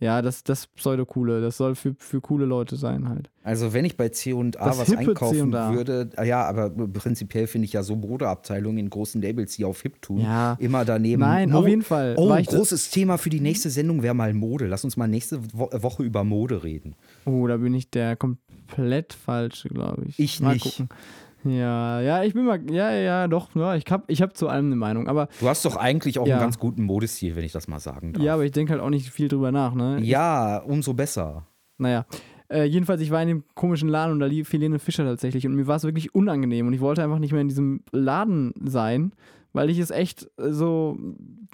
[0.00, 1.40] Ja, das, das Pseudo-Coole.
[1.40, 3.30] Das soll für, für coole Leute sein halt.
[3.42, 5.74] Also wenn ich bei C&A was hippe einkaufen C&A.
[5.74, 9.82] würde, ah ja, aber prinzipiell finde ich ja so Modeabteilungen in großen Labels, die auf
[9.82, 10.56] Hip tun, Ja.
[10.60, 11.20] immer daneben.
[11.20, 12.14] Nein, auf jeden Fall.
[12.16, 14.66] Oh, War großes Thema für die nächste Sendung wäre mal Mode.
[14.66, 16.94] Lass uns mal nächste Wo Woche über Mode reden.
[17.24, 20.18] Oh, da bin ich der komplett falsche, glaube ich.
[20.18, 20.64] Ich mal nicht.
[20.64, 20.88] Gucken.
[21.44, 24.66] Ja, ja, ich bin mal, ja, ja, doch, ja, ich habe ich hab zu allem
[24.66, 26.34] eine Meinung, aber Du hast doch eigentlich auch Ja.
[26.36, 28.22] einen ganz guten Modestil, wenn ich das mal sagen darf.
[28.22, 29.98] ja, aber ich denke halt auch nicht viel drüber nach, ne?
[30.02, 31.46] Ja, umso besser.
[31.78, 32.06] Naja.
[32.50, 35.54] Äh, jedenfalls, ich war in dem komischen Laden und da lief Helene Fischer tatsächlich und
[35.54, 39.12] mir war es wirklich unangenehm und ich wollte einfach nicht mehr in diesem Laden sein,
[39.52, 40.96] weil ich es echt äh, so,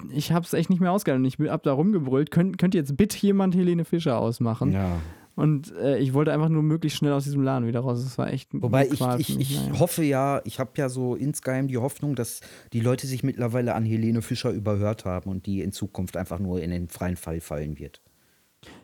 [0.09, 1.25] ich habe es echt nicht mehr ausgehalten.
[1.25, 4.71] Ich hab da rumgebrüllt, könnt, könnt jetzt bitte jemand Helene Fischer ausmachen?
[4.71, 4.97] Ja.
[5.35, 8.01] Und äh, ich wollte einfach nur möglichst schnell aus diesem Laden wieder raus.
[8.03, 9.79] Das war echt ein Wobei ich, ich, ich naja.
[9.79, 12.39] hoffe ja, ich habe ja so insgeheim die Hoffnung, dass
[12.71, 16.61] die Leute sich mittlerweile an Helene Fischer überhört haben und die in Zukunft einfach nur
[16.61, 18.01] in den freien Fall fallen wird.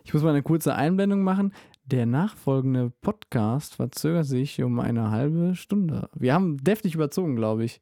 [0.04, 1.54] Ich muss mal eine kurze Einblendung machen.
[1.86, 6.10] Der nachfolgende Podcast verzögert sich um eine halbe Stunde.
[6.14, 7.80] Wir haben deftig überzogen, glaube ich.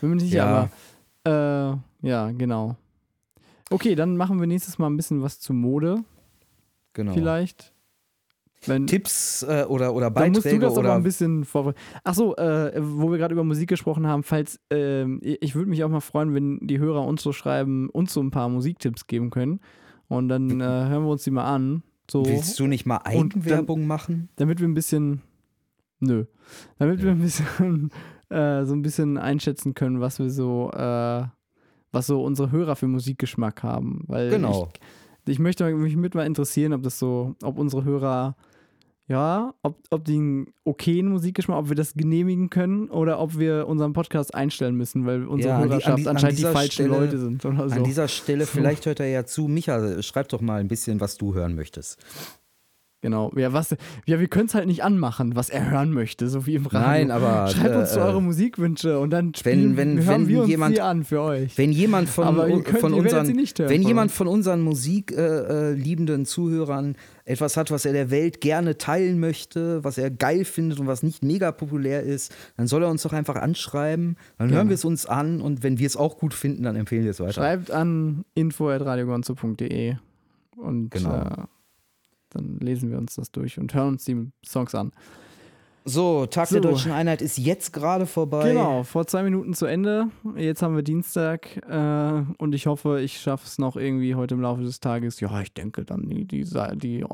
[0.00, 0.70] Bin mir nicht sicher, Ja.
[1.24, 2.76] aber äh, ja, genau.
[3.68, 6.04] Okay, dann machen wir nächstes Mal ein bisschen was zu Mode,
[6.94, 7.12] Genau.
[7.12, 7.72] vielleicht.
[8.68, 11.74] Wenn, Tipps äh, oder, oder dann musst du Beiträge das aber oder ein bisschen vor.
[12.04, 15.88] Achso, äh, wo wir gerade über Musik gesprochen haben, falls, ähm, ich würde mich auch
[15.88, 19.60] mal freuen, wenn die Hörer uns so schreiben, uns so ein paar Musiktipps geben können.
[20.08, 21.82] Und dann äh, hören wir uns die mal an.
[22.10, 22.24] So.
[22.24, 24.28] willst du nicht mal Und dann- Eigenwerbung machen?
[24.36, 25.22] damit wir ein bisschen,
[25.98, 26.24] nö,
[26.78, 27.90] damit wir ein bisschen,
[28.28, 31.24] äh, so ein bisschen einschätzen können, was wir so, äh,
[31.92, 34.04] was so unsere Hörer für Musikgeschmack haben.
[34.06, 34.68] Weil Genau.
[35.26, 38.36] ich, ich möchte mich mit mal interessieren, ob das so, ob unsere Hörer,
[39.08, 43.68] ja, ob, ob die einen okayen Musikgeschmack, ob wir das genehmigen können oder ob wir
[43.68, 46.72] unseren Podcast einstellen müssen, weil unsere Ja, die- an Hörerschaft die- an anscheinend die falschen
[46.72, 47.74] Stelle- Leute sind oder so.
[47.76, 49.46] An dieser Stelle, vielleicht hört er ja zu.
[49.48, 51.98] Micha, schreib doch mal ein bisschen, was du hören möchtest.
[53.02, 53.30] Genau.
[53.36, 56.54] Ja, was, ja wir können es halt nicht anmachen, was er hören möchte, so wie
[56.56, 56.80] im Radio.
[56.88, 60.40] Nein, aber, Schreibt uns äh, so eure Musikwünsche und dann spielen, wenn- hören wenn wir
[60.40, 61.56] uns jemand- die an für euch.
[61.58, 64.16] Wenn jemand von, könnt- von unseren, sie hören wenn jemand uns.
[64.16, 66.96] von unseren musikliebenden äh, liebenden Zuhörern
[67.26, 71.02] etwas hat, was er der Welt gerne teilen möchte, was er geil findet und was
[71.02, 74.16] nicht mega populär ist, dann soll er uns doch einfach anschreiben.
[74.38, 74.70] Dann hören Gerne.
[74.70, 77.20] wir es uns an und wenn wir es auch gut finden, dann empfehlen wir es
[77.20, 77.32] weiter.
[77.34, 79.96] Schreibt an info.radiogonzo.de
[80.56, 81.14] und Genau.
[81.14, 81.30] äh,
[82.36, 84.92] dann lesen wir uns das durch und hören uns die Songs an.
[85.88, 86.58] So, Tag So.
[86.58, 88.48] der Deutschen Einheit ist jetzt gerade vorbei.
[88.48, 90.08] Genau, vor zwei Minuten zu Ende.
[90.34, 94.40] Jetzt haben wir Dienstag äh, und ich hoffe, ich schaffe es noch irgendwie heute im
[94.40, 95.20] Laufe des Tages.
[95.20, 96.44] Ja, ich denke dann, die, die,
[96.74, 97.06] die äh,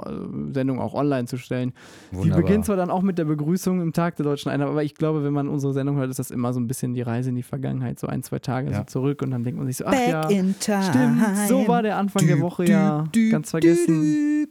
[0.54, 1.74] Sendung auch online zu stellen.
[2.12, 2.40] Die Wunderbar.
[2.44, 5.22] beginnt zwar dann auch mit der Begrüßung im Tag der Deutschen Einheit, aber ich glaube,
[5.22, 7.42] wenn man unsere Sendung hört, ist das immer so ein bisschen die Reise in die
[7.42, 8.78] Vergangenheit, so ein, zwei Tage Ja.
[8.78, 10.82] so zurück und dann denkt man sich so, ach Back ja, in time.
[10.82, 14.48] stimmt, so war der Anfang der Düb, Woche düb, ja düb, ganz vergessen.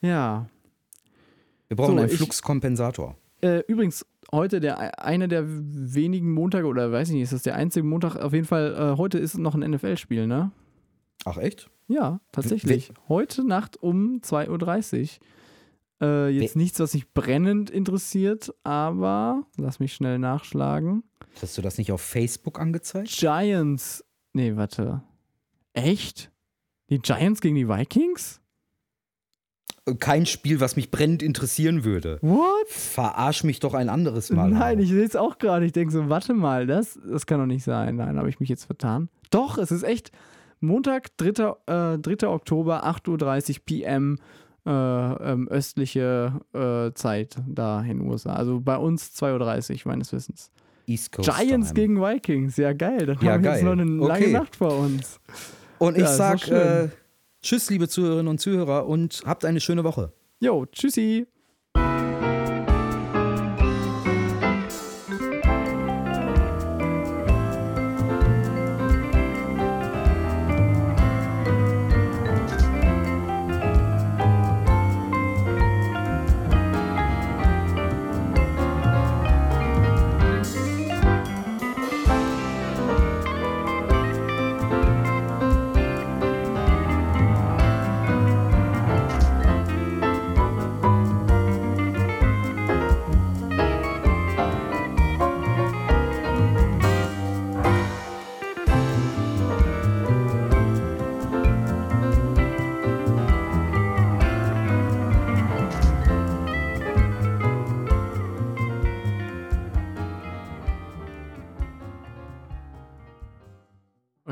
[0.00, 0.46] Ja.
[1.68, 3.16] Wir brauchen So, einen Fluxkompensator.
[3.42, 7.56] Äh, übrigens, heute der eine der wenigen Montage, oder weiß ich nicht, ist das der
[7.56, 8.16] einzige Montag?
[8.16, 10.52] Auf jeden Fall, äh, heute ist noch ein NFL-Spiel, ne?
[11.24, 11.70] Ach, echt?
[11.88, 12.92] Ja, tatsächlich.
[13.08, 15.18] Heute Nacht um 2.30
[16.00, 16.06] Uhr.
[16.08, 21.04] Äh, jetzt We- nichts, was mich brennend interessiert, aber lass mich schnell nachschlagen.
[21.36, 23.08] Kriegst du das nicht auf Facebook angezeigt?
[23.08, 24.04] Giants.
[24.32, 25.02] Nee, warte.
[25.72, 26.30] Echt?
[26.90, 28.40] Die Giants gegen die Vikings?
[30.00, 32.18] Kein Spiel, was mich brennend interessieren würde.
[32.20, 32.66] What?
[32.68, 34.48] Verarsch mich doch ein anderes Mal.
[34.50, 34.78] Nein, Harro.
[34.80, 35.64] ich sehe es auch gerade.
[35.64, 37.96] Ich denke so, warte mal, das, das kann doch nicht sein.
[37.96, 39.08] Nein, habe ich mich jetzt vertan.
[39.30, 40.10] Doch, es ist echt
[40.60, 41.28] Montag, 3.
[41.94, 42.26] Äh, 3.
[42.28, 44.18] Oktober, 8.30 Uhr PM,
[44.66, 48.32] äh, ähm, östliche äh, Zeit da in den USA.
[48.32, 50.50] Also bei uns 2.30 Uhr, meines Wissens.
[50.88, 51.80] East Coast Giants Time.
[51.80, 53.06] gegen Vikings, ja geil.
[53.06, 54.32] Dann Ja, haben wir jetzt noch eine lange Okay.
[54.32, 55.20] Nacht vor uns.
[55.78, 56.48] Und ich Ja, sag
[57.46, 60.12] Tschüss, liebe Zuhörerinnen und Zuhörer, und habt eine schöne Woche.
[60.40, 61.28] Jo, tschüssi.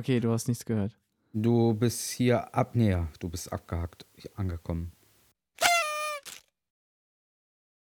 [0.05, 0.99] Okay, du hast nichts gehört.
[1.33, 4.05] Du bist hier ab, ja, du bist abgehackt
[4.35, 4.93] angekommen.